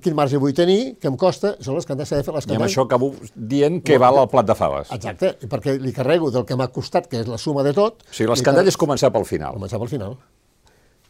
quin 0.02 0.14
marge 0.14 0.38
vull 0.40 0.54
tenir, 0.56 0.96
que 1.02 1.10
em 1.10 1.16
costa, 1.18 1.54
són 1.64 1.76
les 1.76 1.86
que 1.86 1.94
han 1.94 2.00
de 2.00 2.06
fer 2.06 2.22
les 2.22 2.46
I 2.46 2.56
amb 2.56 2.66
això 2.68 2.86
acabo 2.86 3.10
dient 3.34 3.80
que 3.86 3.98
val 4.02 4.20
el 4.22 4.28
plat 4.32 4.46
de 4.46 4.56
faves. 4.58 4.92
Exacte, 4.94 5.34
perquè 5.50 5.76
li 5.82 5.92
carrego 5.96 6.30
del 6.34 6.46
que 6.46 6.58
m'ha 6.58 6.68
costat, 6.74 7.08
que 7.10 7.22
és 7.24 7.30
la 7.30 7.38
suma 7.42 7.64
de 7.66 7.74
tot... 7.76 8.04
O 8.06 8.14
sigui, 8.14 8.30
l'escandall 8.30 8.70
és 8.70 8.78
començar 8.78 9.10
pel 9.14 9.26
final. 9.28 9.58
Començar 9.58 9.80
pel 9.82 9.90
final. 9.90 10.16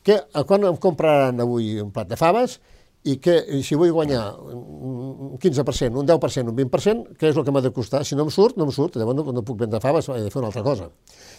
Que, 0.07 0.21
quan 0.49 0.65
em 0.69 0.81
compraran 0.81 1.43
avui 1.43 1.77
un 1.83 1.93
plat 1.93 2.09
de 2.09 2.19
faves 2.19 2.61
i 3.07 3.17
que 3.23 3.37
si 3.63 3.77
vull 3.79 3.93
guanyar 3.95 4.23
un 4.41 5.37
15%, 5.39 5.95
un 6.01 6.09
10%, 6.09 6.51
un 6.51 6.57
20%, 6.59 7.17
què 7.21 7.31
és 7.31 7.37
el 7.39 7.45
que 7.47 7.53
m'ha 7.55 7.63
de 7.63 7.71
costar? 7.75 8.01
Si 8.05 8.17
no 8.19 8.25
em 8.27 8.33
surt, 8.35 8.57
no 8.59 8.67
em 8.67 8.73
surt, 8.75 8.97
llavors 8.99 9.19
no, 9.21 9.25
no 9.37 9.45
puc 9.47 9.61
vendre 9.61 9.79
faves, 9.85 10.09
he 10.11 10.25
de 10.25 10.33
fer 10.33 10.41
una 10.43 10.51
altra 10.51 10.65
cosa. 10.67 10.89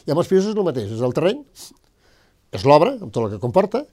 I 0.07 0.13
amb 0.13 0.21
els 0.23 0.29
pisos 0.31 0.53
és 0.53 0.55
el 0.55 0.63
mateix, 0.67 0.93
és 0.95 1.03
el 1.03 1.15
terreny, 1.17 1.41
és 2.55 2.63
l'obra, 2.67 2.93
amb 2.95 3.11
tot 3.11 3.25
el 3.25 3.35
que 3.35 3.41
comporta, 3.43 3.83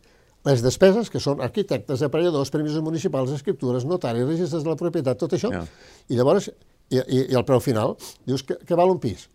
les 0.45 0.61
despeses, 0.63 1.09
que 1.11 1.19
són 1.25 1.41
arquitectes, 1.43 2.03
aparelladors, 2.05 2.53
permisos 2.53 2.85
municipals, 2.85 3.33
escriptures, 3.33 3.87
notaris, 3.89 4.27
registres 4.29 4.63
de 4.63 4.71
la 4.71 4.77
propietat, 4.77 5.19
tot 5.19 5.33
això, 5.35 5.51
Ja. 5.51 5.65
i 6.13 6.19
llavors, 6.19 6.51
i, 6.93 6.99
i, 7.01 7.23
i 7.33 7.35
al 7.35 7.47
preu 7.49 7.63
final, 7.65 7.97
dius 8.29 8.45
que, 8.45 8.59
que 8.61 8.77
val 8.77 8.93
un 8.93 9.01
pis? 9.01 9.27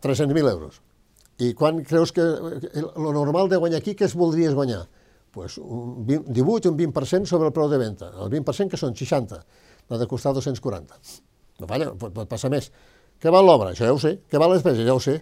300.000 0.00 0.48
euros. 0.52 0.80
I 1.42 1.52
quan 1.58 1.82
creus 1.86 2.12
que 2.14 2.22
el 2.22 2.86
normal 3.12 3.50
de 3.50 3.58
guanyar 3.58 3.82
aquí, 3.82 3.94
què 3.98 4.06
es 4.06 4.14
voldries 4.18 4.54
guanyar? 4.54 4.84
Pues 5.34 5.58
un 5.60 6.06
20, 6.06 6.32
18, 6.32 6.70
un 6.72 6.78
20% 6.78 7.28
sobre 7.30 7.50
el 7.50 7.56
preu 7.56 7.68
de 7.70 7.80
venda. 7.80 8.12
El 8.16 8.30
20% 8.32 8.72
que 8.72 8.80
són 8.80 8.96
60, 8.96 9.40
n'ha 9.88 9.98
de 10.00 10.06
costar 10.10 10.32
240. 10.36 11.00
No 11.58 11.68
falla, 11.70 11.90
pot, 11.98 12.14
pot 12.14 12.30
passar 12.30 12.50
més. 12.52 12.70
Què 13.18 13.32
val 13.34 13.46
l'obra? 13.46 13.74
Això 13.74 13.88
ja 13.88 13.94
ho 13.96 14.00
sé. 14.02 14.18
Què 14.30 14.40
val 14.40 14.54
les 14.54 14.64
peces? 14.64 14.86
Ja 14.86 14.94
ho 14.94 15.02
sé. 15.02 15.18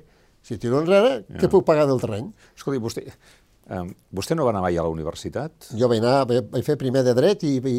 Si 0.47 0.61
tiro 0.62 0.79
enrere, 0.79 1.25
ja. 1.27 1.40
què 1.40 1.51
puc 1.51 1.64
pagar 1.66 1.88
del 1.90 1.99
terreny? 1.99 2.29
Escolti, 2.55 2.79
vostè, 2.83 3.03
eh, 3.70 3.83
vostè 4.14 4.37
no 4.38 4.44
va 4.46 4.52
anar 4.52 4.62
mai 4.64 4.76
a 4.79 4.83
la 4.87 4.90
universitat, 4.92 5.68
Jo 5.76 5.88
vaig 5.90 6.00
anar, 6.02 6.26
vaig 6.29 6.64
fer 6.66 6.76
primer 6.81 7.02
de 7.07 7.14
dret 7.18 7.42
i, 7.48 7.57
i, 7.59 7.76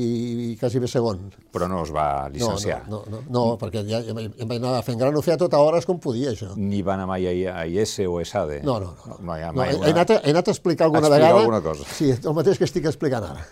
i 0.52 0.56
quasi 0.60 0.80
bé 0.84 0.88
segon. 0.92 1.28
però 1.54 1.68
no 1.72 1.84
es 1.84 1.92
va 1.96 2.30
llicenciar. 2.34 2.84
No, 2.90 3.04
no, 3.08 3.18
no, 3.18 3.22
no, 3.30 3.46
no 3.52 3.58
perquè 3.62 3.84
ja, 3.88 4.02
ja, 4.04 4.16
em 4.16 4.48
vaig 4.48 4.60
anar 4.62 4.82
fent 4.84 5.00
gran, 5.00 5.16
ho 5.16 5.22
feia 5.26 5.38
tot 5.38 5.54
a 5.54 5.62
hores 5.64 5.86
com 5.86 6.00
podia, 6.00 6.32
això. 6.36 6.52
Ni 6.56 6.82
va 6.82 6.96
anar 6.96 7.08
mai 7.08 7.28
a, 7.28 7.36
a 7.62 7.66
IES 7.68 8.00
o 8.08 8.20
ESADE. 8.22 8.62
No, 8.64 8.80
no, 8.80 8.94
no. 8.94 9.16
no, 9.16 9.22
no 9.22 9.32
mai 9.32 9.42
he, 9.44 9.52
una- 9.54 9.88
he, 9.88 9.94
anat 9.96 10.12
a, 10.12 10.20
he 10.24 10.36
anat 10.36 10.48
a 10.48 10.52
explicar 10.58 10.86
alguna 10.90 11.08
explicar 11.08 11.24
vegada... 11.34 11.40
alguna 11.46 11.62
cosa. 11.62 11.88
Sí, 11.94 12.12
el 12.12 12.34
mateix 12.38 12.58
que 12.60 12.66
estic 12.70 12.86
explicant 12.92 13.24
ara. 13.32 13.48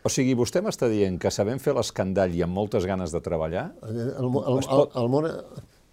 O 0.00 0.08
sigui, 0.08 0.32
vostè 0.32 0.62
m'està 0.64 0.86
dient 0.88 1.18
que 1.20 1.28
sabent 1.28 1.58
fer 1.60 1.74
l'escandall 1.76 2.32
i 2.32 2.40
amb 2.40 2.54
moltes 2.56 2.86
ganes 2.88 3.12
de 3.12 3.20
treballar, 3.20 3.66
El, 3.84 3.98
el, 4.00 4.28
el, 4.32 4.60
el, 4.64 4.86
el 4.96 5.08
món, 5.12 5.26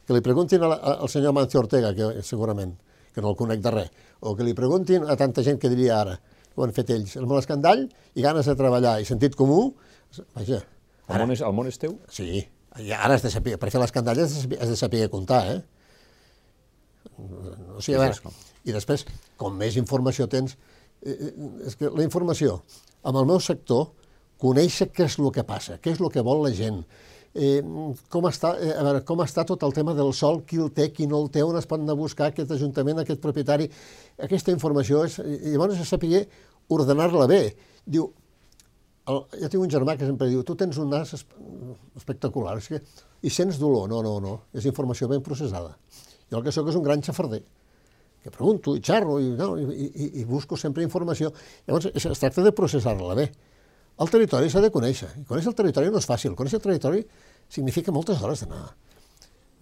que 0.08 0.16
li 0.16 0.22
preguntin 0.24 0.64
al, 0.64 0.78
al 1.04 1.10
senyor 1.12 1.34
Mancio 1.36 1.60
Ortega, 1.60 1.90
que 1.94 2.22
segurament, 2.24 2.72
que 3.18 3.24
no 3.26 3.34
el 3.34 3.38
conec 3.40 3.64
de 3.66 3.74
res, 3.74 3.94
o 4.22 4.36
que 4.38 4.46
li 4.46 4.54
preguntin 4.54 5.08
a 5.10 5.18
tanta 5.18 5.42
gent 5.46 5.58
que 5.58 5.72
diria 5.74 5.98
ara, 5.98 6.20
ho 6.54 6.66
han 6.66 6.74
fet 6.74 6.94
ells, 6.94 7.16
el 7.18 7.26
món 7.26 7.42
escandall 7.42 7.88
i 8.14 8.26
ganes 8.26 8.46
de 8.46 8.54
treballar 8.58 9.00
i 9.02 9.08
sentit 9.10 9.34
comú, 9.38 9.72
vaja, 10.38 10.62
el 11.08 11.24
món 11.24 11.34
és, 11.34 11.42
el 11.42 11.58
món 11.58 11.70
és 11.70 11.82
teu? 11.82 11.98
sí, 12.14 12.46
i 12.78 12.94
ara 12.94 13.18
has 13.18 13.26
de 13.26 13.34
saber, 13.34 13.58
per 13.58 13.72
fer 13.74 13.82
l'escandall 13.82 14.22
has, 14.22 14.38
de 14.46 14.60
has 14.62 14.70
de 14.70 14.78
saber 14.78 15.08
comptar, 15.10 15.42
eh? 15.56 15.60
O 17.18 17.82
sigui, 17.82 17.98
a 17.98 18.04
veure, 18.04 18.34
i 18.68 18.76
després, 18.76 19.06
com 19.40 19.56
més 19.58 19.78
informació 19.82 20.28
tens, 20.30 20.58
eh, 21.02 21.16
eh, 21.16 21.32
és 21.70 21.78
que 21.80 21.90
la 21.90 22.06
informació, 22.06 22.60
amb 23.02 23.18
el 23.24 23.30
meu 23.34 23.42
sector, 23.42 23.88
conèixer 24.42 24.92
què 24.94 25.08
és 25.10 25.18
el 25.18 25.32
que 25.34 25.46
passa, 25.48 25.80
què 25.82 25.96
és 25.96 26.02
el 26.04 26.14
que 26.14 26.22
vol 26.26 26.44
la 26.46 26.54
gent, 26.54 26.84
eh, 27.38 27.62
com, 28.10 28.28
està, 28.30 28.56
eh, 28.58 28.74
a 28.74 28.84
veure, 28.88 29.04
com 29.08 29.22
està 29.24 29.46
tot 29.48 29.64
el 29.64 29.74
tema 29.76 29.94
del 29.98 30.12
sol, 30.18 30.42
qui 30.50 30.60
el 30.62 30.72
té, 30.76 30.90
qui 30.94 31.08
no 31.08 31.22
el 31.24 31.30
té, 31.34 31.44
on 31.46 31.58
es 31.60 31.70
pot 31.70 31.80
anar 31.80 31.96
a 31.96 32.00
buscar 32.00 32.32
aquest 32.32 32.52
ajuntament, 32.58 33.04
aquest 33.04 33.22
propietari, 33.24 33.70
aquesta 34.28 34.54
informació, 34.54 35.04
és, 35.08 35.20
llavors 35.52 35.80
és 35.80 35.92
saber 35.94 36.26
ordenar-la 36.74 37.28
bé. 37.30 37.42
Diu, 37.86 38.10
el, 39.08 39.22
jo 39.44 39.52
tinc 39.52 39.64
un 39.64 39.72
germà 39.72 39.96
que 40.00 40.08
sempre 40.08 40.28
diu, 40.32 40.44
tu 40.44 40.58
tens 40.60 40.80
un 40.82 40.90
nas 40.92 41.14
esp 41.16 41.36
espectacular, 41.98 42.58
és 42.60 42.72
que, 42.74 42.82
i 43.24 43.32
sents 43.34 43.60
dolor, 43.62 43.88
no, 43.92 44.02
no, 44.06 44.18
no, 44.24 44.34
és 44.54 44.68
informació 44.68 45.08
ben 45.12 45.24
processada. 45.26 45.78
Jo 46.28 46.42
el 46.42 46.44
que 46.46 46.52
sóc 46.52 46.68
és 46.68 46.76
un 46.76 46.84
gran 46.84 47.04
xafarder, 47.06 47.42
que 48.24 48.34
pregunto 48.34 48.76
i 48.76 48.82
xerro 48.84 49.22
i, 49.24 49.30
no, 49.38 49.54
i, 49.56 49.88
i, 49.88 50.10
i 50.22 50.26
busco 50.28 50.58
sempre 50.60 50.84
informació. 50.84 51.32
Llavors, 51.68 51.88
es, 51.94 52.10
es 52.12 52.20
tracta 52.20 52.44
de 52.44 52.52
processar-la 52.52 53.16
bé. 53.16 53.30
El 54.04 54.12
territori 54.14 54.52
s'ha 54.52 54.62
de 54.62 54.70
conèixer, 54.74 55.10
i 55.22 55.24
conèixer 55.26 55.54
el 55.54 55.58
territori 55.58 55.90
no 55.94 56.02
és 56.02 56.06
fàcil, 56.10 56.36
conèixer 56.38 56.60
el 56.60 56.66
territori 56.68 57.00
significa 57.50 57.94
moltes 57.96 58.22
hores 58.22 58.44
d'anar. 58.44 58.74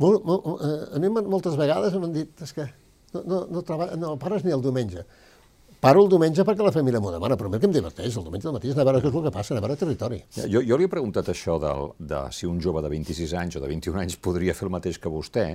Molt, 0.02 0.26
molt, 0.28 0.48
eh, 0.60 0.95
a 0.98 1.00
mi 1.00 1.12
moltes 1.13 1.56
vegades 1.56 1.95
m'han 1.95 2.15
dit, 2.15 2.41
és 2.43 2.52
que 2.54 2.65
no, 3.13 3.21
no, 3.24 3.39
no, 3.48 3.63
treballa, 3.63 3.95
no 4.00 4.17
pares 4.19 4.43
ni 4.43 4.52
el 4.52 4.63
diumenge. 4.63 5.06
Paro 5.80 6.02
el 6.04 6.10
diumenge 6.10 6.43
perquè 6.48 6.65
la 6.65 6.74
família 6.74 7.00
m'ho 7.00 7.12
demana, 7.13 7.38
però 7.38 7.48
a 7.48 7.54
mi 7.54 7.60
el 7.60 7.62
que 7.62 7.69
em 7.69 7.76
diverteix, 7.76 8.15
el 8.17 8.26
diumenge 8.26 8.48
del 8.48 8.56
matí 8.56 8.71
és 8.71 8.80
a 8.80 8.84
veure 8.88 9.02
què 9.04 9.12
és 9.12 9.15
el 9.15 9.26
que 9.28 9.32
passa, 9.36 9.56
a 9.56 9.63
veure 9.63 9.78
territori. 9.80 10.19
Ja, 10.36 10.48
Jo, 10.52 10.63
jo 10.65 10.80
li 10.80 10.88
he 10.88 10.91
preguntat 10.91 11.30
això 11.32 11.60
del, 11.62 11.91
de 12.00 12.21
si 12.36 12.50
un 12.50 12.60
jove 12.63 12.82
de 12.82 12.89
26 12.91 13.36
anys 13.39 13.60
o 13.60 13.63
de 13.63 13.69
21 13.69 14.02
anys 14.02 14.17
podria 14.17 14.56
fer 14.58 14.67
el 14.67 14.74
mateix 14.74 15.00
que 15.00 15.12
vostè, 15.12 15.45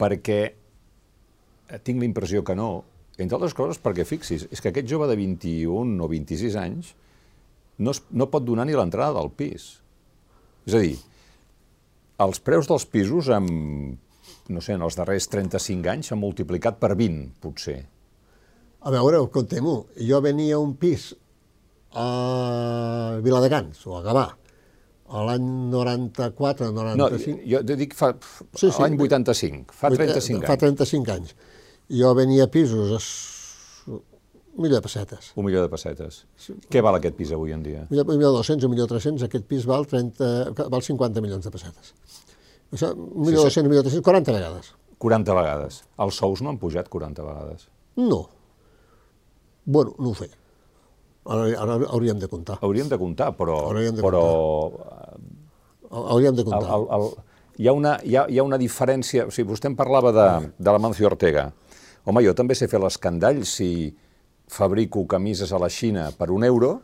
perquè 0.00 0.40
eh, 0.46 1.80
tinc 1.82 2.00
la 2.00 2.08
impressió 2.08 2.44
que 2.46 2.56
no, 2.56 2.70
entre 3.18 3.36
altres 3.36 3.56
coses 3.58 3.82
perquè 3.82 4.06
fixis, 4.08 4.46
és 4.48 4.62
que 4.62 4.70
aquest 4.70 4.88
jove 4.88 5.10
de 5.10 5.18
21 5.18 5.98
o 6.00 6.08
26 6.08 6.56
anys 6.60 6.94
no, 7.80 7.92
es, 7.92 8.04
no 8.12 8.30
pot 8.30 8.46
donar 8.46 8.68
ni 8.68 8.76
l'entrada 8.78 9.18
del 9.18 9.32
pis. 9.34 9.72
És 10.68 10.76
a 10.76 10.84
dir, 10.84 10.96
els 12.20 12.40
preus 12.44 12.68
dels 12.68 12.84
pisos 12.90 13.28
en, 13.32 13.46
no 14.52 14.60
sé, 14.64 14.74
en 14.76 14.82
els 14.86 14.96
darrers 14.98 15.28
35 15.32 15.88
anys 15.92 16.10
s'han 16.10 16.20
multiplicat 16.20 16.78
per 16.82 16.92
20, 16.98 17.30
potser. 17.40 17.78
A 18.80 18.92
veure, 18.92 19.20
contem-ho. 19.32 19.76
Jo 20.00 20.20
venia 20.24 20.58
un 20.60 20.74
pis 20.80 21.10
a 21.96 23.18
Viladecans, 23.24 23.80
o 23.86 23.96
a 23.98 24.02
Gavà, 24.04 24.26
a 25.10 25.24
l'any 25.26 25.46
94, 25.72 26.70
No, 26.70 27.08
95... 27.08 27.42
jo 27.50 27.62
te 27.66 27.76
dic 27.80 27.96
fa, 27.98 28.12
Sí, 28.54 28.68
sí. 28.70 28.74
l'any 28.78 28.94
85, 29.00 29.74
fa 29.74 29.90
35 29.90 30.46
Fa 30.46 30.54
anys. 30.54 30.62
35 30.62 31.16
anys. 31.16 31.34
Jo 31.90 32.12
venia 32.14 32.46
a 32.46 32.52
pisos 32.52 32.92
a 32.94 33.00
milió 34.58 34.76
de 34.76 34.82
pessetes. 34.82 35.32
Un 35.36 35.44
milió 35.46 35.62
de 35.62 35.68
pessetes. 35.72 36.24
Què 36.70 36.82
val 36.82 36.98
aquest 36.98 37.16
pis 37.18 37.30
avui 37.36 37.52
en 37.54 37.62
dia? 37.62 37.84
Un 37.86 37.92
milió, 37.94 38.04
un 38.04 38.16
milió 38.16 38.32
200, 38.36 38.64
un 38.66 38.74
milió 38.74 38.86
300, 38.90 39.22
aquest 39.28 39.46
pis 39.46 39.66
val, 39.66 39.86
30, 39.86 40.30
val 40.72 40.82
50 40.82 41.22
milions 41.24 41.44
de 41.46 41.52
pessetes. 41.54 41.94
Això, 42.72 42.92
un 42.94 43.24
milió 43.26 43.44
Sí, 43.46 43.54
sí. 43.56 43.60
200, 43.62 43.64
un 43.64 43.70
milió 43.74 43.82
300, 43.86 44.04
40 44.04 44.32
vegades. 44.36 44.72
40 45.00 45.34
vegades. 45.38 45.80
Els 46.04 46.18
sous 46.20 46.42
no 46.42 46.50
han 46.52 46.58
pujat 46.60 46.88
40 46.92 47.22
vegades. 47.24 47.68
No. 47.96 48.28
Bueno, 49.64 49.94
no 49.98 50.10
ho 50.10 50.14
sé. 50.14 50.28
Ara, 51.30 51.46
ara 51.62 51.78
hauríem 51.88 52.18
de 52.18 52.28
comptar. 52.28 52.58
Hauríem 52.62 52.88
de 52.88 52.98
comptar, 52.98 53.32
però... 53.36 53.58
Hauríem 53.70 53.96
de 53.96 54.02
però 54.02 54.24
Hauríem 55.90 56.34
de 56.34 56.42
el, 56.42 56.48
comptar. 56.48 56.70
el, 56.76 56.86
el, 56.96 57.08
hi, 57.58 57.66
ha 57.68 57.72
una, 57.76 57.96
hi, 58.04 58.16
ha, 58.16 58.26
hi 58.28 58.38
ha 58.38 58.44
una 58.46 58.58
diferència... 58.58 59.26
O 59.26 59.34
sigui, 59.34 59.48
vostè 59.50 59.68
em 59.70 59.76
parlava 59.78 60.12
de, 60.14 60.28
de 60.58 60.70
la 60.74 60.78
Mancio 60.82 61.08
Ortega. 61.10 61.48
Home, 62.08 62.22
jo 62.24 62.34
també 62.36 62.54
sé 62.56 62.68
fer 62.70 62.80
l'escandall 62.80 63.42
si 63.48 63.90
fabrico 64.50 65.06
camises 65.06 65.52
a 65.54 65.58
la 65.62 65.68
Xina 65.70 66.10
per 66.18 66.30
un 66.34 66.42
euro 66.44 66.80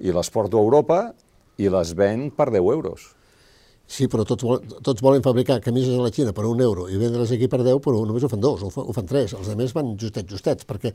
i 0.00 0.12
les 0.12 0.30
porto 0.32 0.58
a 0.58 0.64
Europa 0.64 1.00
i 1.60 1.68
les 1.68 1.92
venc 1.94 2.32
per 2.38 2.48
10 2.50 2.70
euros. 2.72 3.10
Sí, 3.90 4.06
però 4.06 4.22
tots, 4.22 4.44
vol- 4.46 4.62
tots 4.86 5.02
volen 5.02 5.22
fabricar 5.22 5.56
camises 5.60 5.96
a 5.98 6.02
la 6.04 6.12
Xina 6.14 6.30
per 6.32 6.44
un 6.46 6.60
euro 6.62 6.84
i 6.88 6.94
vendre-les 6.96 7.32
aquí 7.34 7.48
per 7.50 7.58
10, 7.66 7.80
però 7.82 8.04
només 8.06 8.22
ho 8.22 8.28
fan 8.30 8.40
dos, 8.40 8.62
ho, 8.62 8.70
fa, 8.70 8.84
ho 8.86 8.94
fan 8.94 9.06
tres. 9.10 9.34
Els 9.34 9.48
altres 9.50 9.74
van 9.74 9.92
justets, 9.98 10.30
justets, 10.30 10.64
perquè 10.68 10.92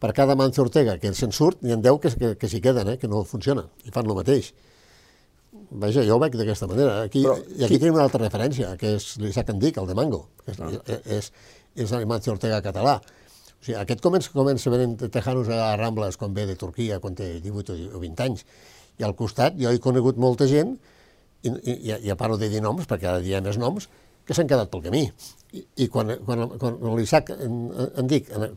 per 0.00 0.10
cada 0.16 0.34
Mancio 0.40 0.64
Ortega 0.64 0.96
que 0.98 1.12
se'n 1.14 1.34
surt, 1.36 1.60
n'hi 1.62 1.74
ha 1.76 1.76
10 1.76 2.00
que, 2.00 2.12
que, 2.16 2.30
que 2.40 2.48
s'hi 2.48 2.62
queden, 2.64 2.94
eh, 2.94 2.96
que 2.98 3.08
no 3.12 3.20
funciona, 3.28 3.66
i 3.84 3.92
fan 3.92 4.08
el 4.08 4.16
mateix. 4.16 4.50
Vaja, 5.70 6.02
jo 6.06 6.16
ho 6.16 6.20
veig 6.22 6.34
d'aquesta 6.38 6.66
manera. 6.70 7.02
Aquí, 7.04 7.22
Però 7.26 7.36
I 7.58 7.64
aquí 7.68 7.78
tenim 7.78 7.94
una 7.98 8.06
altra 8.08 8.22
referència, 8.24 8.72
que 8.80 8.96
és 8.96 9.12
l'Isaac 9.20 9.52
Andic, 9.52 9.76
el 9.82 9.86
de 9.90 9.94
Mango, 9.98 10.24
que 10.46 10.54
és, 10.56 11.00
és, 11.18 11.30
és 11.84 11.92
el 11.98 12.06
Mancio 12.10 12.32
Ortega 12.32 12.62
català. 12.64 12.96
O 13.60 13.64
sigui, 13.64 13.76
aquest 13.76 14.00
comença, 14.00 14.32
comença 14.32 14.72
venent 14.72 14.96
tejanos 15.12 15.50
a 15.52 15.74
Rambles 15.76 16.16
quan 16.16 16.32
ve 16.32 16.46
de 16.48 16.56
Turquia, 16.56 17.00
quan 17.00 17.14
té 17.14 17.34
18 17.44 17.76
o 17.92 18.00
20 18.00 18.24
anys. 18.24 18.46
I 19.00 19.04
al 19.04 19.12
costat 19.16 19.58
jo 19.60 19.68
he 19.68 19.80
conegut 19.84 20.16
molta 20.20 20.48
gent, 20.48 20.78
i, 21.42 21.50
i, 21.50 21.74
i 21.74 21.98
ja 22.08 22.16
paro 22.20 22.38
de 22.40 22.48
dir 22.52 22.62
noms, 22.64 22.88
perquè 22.88 23.08
ara 23.10 23.20
diem 23.24 23.44
més 23.44 23.58
noms, 23.60 23.88
que 24.24 24.36
s'han 24.36 24.48
quedat 24.48 24.70
pel 24.72 24.84
camí. 24.84 25.02
I, 25.52 25.64
i 25.84 25.88
quan, 25.92 26.12
quan, 26.24 26.46
quan 26.56 26.96
l'Isaac 26.96 27.32
en, 27.34 27.60
en 28.00 28.08
dic 28.08 28.28
en, 28.32 28.48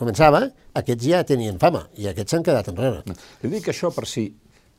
començava, 0.00 0.44
aquests 0.80 1.08
ja 1.10 1.24
tenien 1.28 1.60
fama, 1.60 1.84
i 1.98 2.08
aquests 2.08 2.36
s'han 2.36 2.46
quedat 2.46 2.70
enrere. 2.72 3.02
Li 3.42 3.52
dic 3.58 3.72
això 3.72 3.92
per 3.94 4.06
si... 4.08 4.30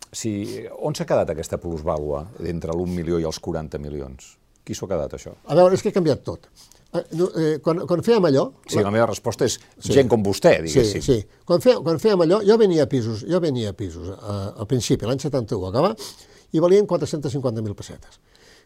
si 0.09 0.33
on 0.81 0.95
s'ha 0.97 1.05
quedat 1.05 1.29
aquesta 1.29 1.59
plusvàlua 1.61 2.23
entre 2.49 2.73
l'1 2.73 2.95
milió 2.95 3.19
i 3.21 3.27
els 3.29 3.41
40 3.43 3.81
milions? 3.83 4.35
Qui 4.65 4.77
s'ho 4.77 4.87
ha 4.87 4.93
quedat, 4.95 5.13
això? 5.17 5.35
A 5.45 5.57
veure, 5.59 5.75
és 5.75 5.83
que 5.83 5.91
ha 5.91 5.97
canviat 5.97 6.23
tot. 6.25 6.49
Eh, 6.89 7.03
eh, 7.37 7.57
quan, 7.61 7.83
quan 7.85 8.01
fèiem 8.01 8.25
allò... 8.25 8.47
Sí, 8.65 8.79
la 8.81 8.89
meva 8.89 9.05
resposta 9.11 9.45
és 9.45 9.59
gent 9.85 10.07
com 10.09 10.23
vostè, 10.25 10.55
Sí, 10.63 10.65
diguéssim. 10.79 11.03
sí. 11.05 11.17
Quan, 11.45 11.61
fe, 11.61 11.75
quan 11.85 11.99
fèiem 12.01 12.23
allò, 12.25 12.39
jo 12.45 12.57
venia 12.57 12.87
a 12.87 12.89
pisos, 12.89 13.21
jo 13.29 13.39
venia 13.43 13.69
a 13.69 13.77
pisos 13.77 14.09
eh, 14.09 14.15
al 14.57 14.65
principi, 14.69 15.05
l'any 15.05 15.21
71, 15.21 15.67
a 15.67 15.71
Gavà, 15.75 15.91
i 16.57 16.59
valien 16.63 16.87
450.000 16.89 17.75
pessetes. 17.77 18.17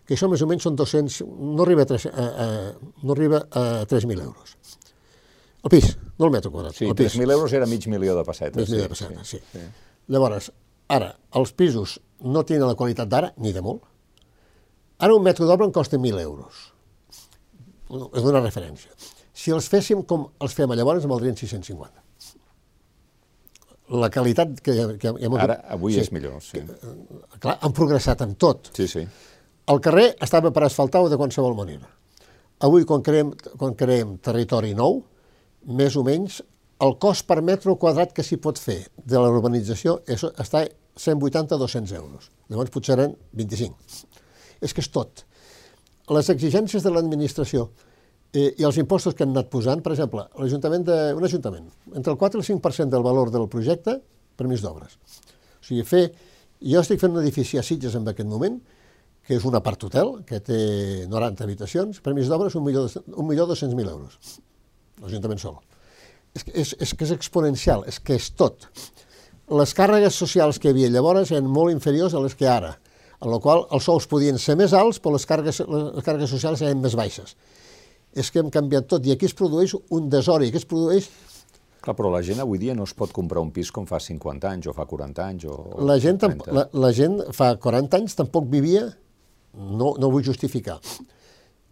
Que 0.07 0.15
això 0.15 0.29
més 0.31 0.41
o 0.43 0.47
menys 0.47 0.63
són 0.63 0.75
200, 0.79 1.21
no 1.27 1.63
arriba 1.63 1.83
a, 1.83 1.89
3, 1.91 2.07
a, 2.11 2.23
a, 2.45 2.47
no 3.03 3.15
arriba 3.15 3.43
a 3.51 3.65
3.000 3.91 4.23
euros. 4.23 4.55
El 5.63 5.71
pis, 5.71 5.93
no 6.19 6.27
el 6.27 6.31
metre 6.31 6.51
quadrat, 6.51 6.75
Sí, 6.75 6.87
el 6.87 6.95
pis. 6.95 7.13
3.000 7.15 7.31
euros 7.31 7.53
era 7.55 7.67
mig 7.67 7.85
milió 7.87 8.15
de 8.17 8.23
pessetes. 8.27 8.55
Mig 8.59 8.69
milió 8.71 8.83
de 8.83 8.89
pessetes, 8.91 9.27
sí. 9.35 9.39
Llavors, 10.11 10.49
ara, 10.91 11.13
els 11.39 11.53
pisos 11.55 11.99
no 12.23 12.43
tenen 12.47 12.67
la 12.67 12.75
qualitat 12.79 13.07
d'ara, 13.11 13.33
ni 13.37 13.51
de 13.55 13.63
molt. 13.63 13.83
Ara 15.03 15.15
un 15.15 15.23
metre 15.23 15.47
d'obra 15.47 15.67
en 15.67 15.71
costa 15.75 15.95
1.000 15.99 16.19
euros. 16.23 16.72
És 17.93 18.23
una 18.25 18.41
referència. 18.41 18.91
Si 19.33 19.53
els 19.53 19.67
féssim 19.69 20.03
com 20.09 20.27
els 20.41 20.55
fem 20.57 20.71
llavors, 20.77 21.05
en 21.05 21.11
valdrien 21.11 21.37
650. 21.37 22.03
La 23.93 24.09
qualitat 24.09 24.55
que, 24.63 24.73
que 25.01 25.11
hem 25.11 25.35
Ara, 25.37 25.59
avui 25.75 25.97
és 25.99 26.09
millor, 26.15 26.39
sí. 26.41 26.61
Clar, 27.43 27.57
han 27.61 27.73
progressat 27.75 28.23
en 28.25 28.37
tot. 28.39 28.71
Sí, 28.77 28.87
sí. 28.87 29.03
El 29.69 29.81
carrer 29.83 30.13
estava 30.23 30.51
per 30.55 30.63
asfaltar 30.65 31.03
o 31.03 31.11
de 31.11 31.19
qualsevol 31.19 31.55
manera. 31.57 31.89
Avui, 32.63 32.87
quan 32.87 33.03
creem, 33.03 33.33
quan 33.59 33.75
creem 33.79 34.15
territori 34.23 34.73
nou, 34.77 35.01
més 35.67 35.97
o 35.99 36.03
menys 36.07 36.39
el 36.83 36.95
cost 36.99 37.27
per 37.27 37.41
metre 37.45 37.75
quadrat 37.79 38.13
que 38.15 38.25
s'hi 38.25 38.39
pot 38.43 38.59
fer 38.59 38.79
de 38.97 39.19
la 39.19 39.29
urbanització 39.31 39.99
és, 40.09 40.23
està 40.41 40.63
a 40.63 40.71
180-200 40.99 41.93
euros. 41.97 42.29
Llavors 42.51 42.73
potser 42.73 42.97
eren 42.97 43.15
25. 43.39 44.01
És 44.63 44.73
que 44.73 44.83
és 44.83 44.89
tot. 44.93 45.23
Les 46.11 46.29
exigències 46.33 46.83
de 46.83 46.91
l'administració 46.91 47.69
eh, 48.33 48.49
i 48.59 48.65
els 48.67 48.77
impostos 48.81 49.15
que 49.15 49.23
han 49.23 49.31
anat 49.31 49.49
posant, 49.53 49.79
per 49.85 49.93
exemple, 49.93 50.25
l'Ajuntament 50.39 50.83
de, 50.87 50.97
un 51.15 51.23
ajuntament, 51.23 51.69
entre 51.93 52.11
el 52.11 52.19
4 52.19 52.39
i 52.39 52.43
el 52.43 52.47
5% 52.59 52.91
del 52.91 53.05
valor 53.05 53.31
del 53.31 53.47
projecte, 53.47 53.99
permís 54.35 54.63
d'obres. 54.65 54.97
O 55.61 55.67
sigui, 55.67 55.85
fer, 55.87 56.07
jo 56.59 56.81
estic 56.83 56.99
fent 56.99 57.13
un 57.15 57.21
edifici 57.21 57.59
a 57.59 57.63
Sitges 57.63 57.95
en 57.95 58.09
aquest 58.09 58.27
moment, 58.27 58.59
que 59.23 59.37
és 59.37 59.45
un 59.47 59.55
apart 59.55 59.85
hotel, 59.87 60.17
que 60.27 60.41
té 60.43 60.57
90 61.07 61.45
habitacions, 61.45 62.01
permís 62.03 62.27
d'obres, 62.27 62.57
1.200.000 62.59 63.93
euros. 63.93 64.17
L'Ajuntament 64.99 65.39
sol. 65.39 65.61
És, 66.33 66.43
és, 66.51 66.73
és 66.83 66.93
que 66.97 67.07
és 67.07 67.13
exponencial, 67.15 67.85
és 67.87 68.01
que 68.03 68.17
és 68.19 68.27
tot. 68.35 68.67
Les 69.53 69.71
càrregues 69.77 70.17
socials 70.17 70.59
que 70.59 70.67
hi 70.67 70.73
havia 70.73 70.91
llavors 70.91 71.31
eren 71.31 71.47
molt 71.47 71.71
inferiors 71.71 72.15
a 72.15 72.21
les 72.23 72.35
que 72.35 72.49
ara, 72.49 72.73
en 73.23 73.31
la 73.31 73.39
qual 73.43 73.65
els 73.71 73.85
sous 73.87 74.07
podien 74.11 74.39
ser 74.41 74.57
més 74.59 74.73
alts, 74.75 74.99
però 74.99 75.15
les 75.15 75.27
càrregues, 75.27 75.61
les 75.63 76.05
càrregues 76.05 76.31
socials 76.35 76.63
eren 76.63 76.81
més 76.83 76.97
baixes. 76.99 77.37
És 78.13 78.29
que 78.29 78.43
hem 78.43 78.51
canviat 78.53 78.89
tot, 78.91 79.05
i 79.07 79.13
aquí 79.15 79.25
es 79.25 79.35
produeix 79.37 79.73
un 79.95 80.09
desori, 80.11 80.51
aquí 80.51 80.61
es 80.61 80.67
produeix 80.69 81.09
Clar, 81.83 81.97
però 81.99 82.07
la 82.13 82.21
gent 82.23 82.39
avui 82.39 82.61
dia 82.61 82.71
no 82.77 82.85
es 82.87 82.93
pot 82.95 83.11
comprar 83.11 83.41
un 83.43 83.49
pis 83.51 83.67
com 83.75 83.83
fa 83.83 83.97
50 83.99 84.47
anys 84.47 84.69
o 84.71 84.73
fa 84.75 84.85
40 84.87 85.23
anys 85.25 85.47
o 85.51 85.55
la 85.83 85.97
gent, 85.99 86.21
la, 86.47 86.63
la 86.79 86.91
gent 86.95 87.17
fa 87.35 87.49
40 87.59 87.99
anys 87.99 88.15
tampoc 88.15 88.47
vivia, 88.47 88.85
no, 89.59 89.89
no 89.99 90.11
vull 90.13 90.23
justificar, 90.23 90.77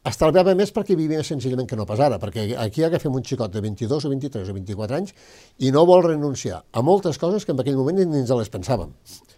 estalviava 0.07 0.55
més 0.57 0.71
perquè 0.73 0.95
vivia 0.97 1.21
senzillament 1.25 1.67
que 1.69 1.77
no 1.77 1.85
pas 1.85 1.99
ara, 2.01 2.17
perquè 2.21 2.47
aquí 2.57 2.83
agafem 2.83 3.13
un 3.13 3.25
xicot 3.25 3.51
de 3.53 3.61
22 3.61 4.07
o 4.07 4.09
23 4.09 4.49
o 4.49 4.55
24 4.57 4.97
anys 4.97 5.13
i 5.61 5.69
no 5.73 5.83
vol 5.85 6.01
renunciar 6.07 6.63
a 6.71 6.81
moltes 6.81 7.19
coses 7.21 7.45
que 7.45 7.53
en 7.53 7.61
aquell 7.61 7.77
moment 7.77 8.01
ni 8.01 8.23
ens 8.23 8.33
les 8.33 8.49
pensàvem. 8.49 8.89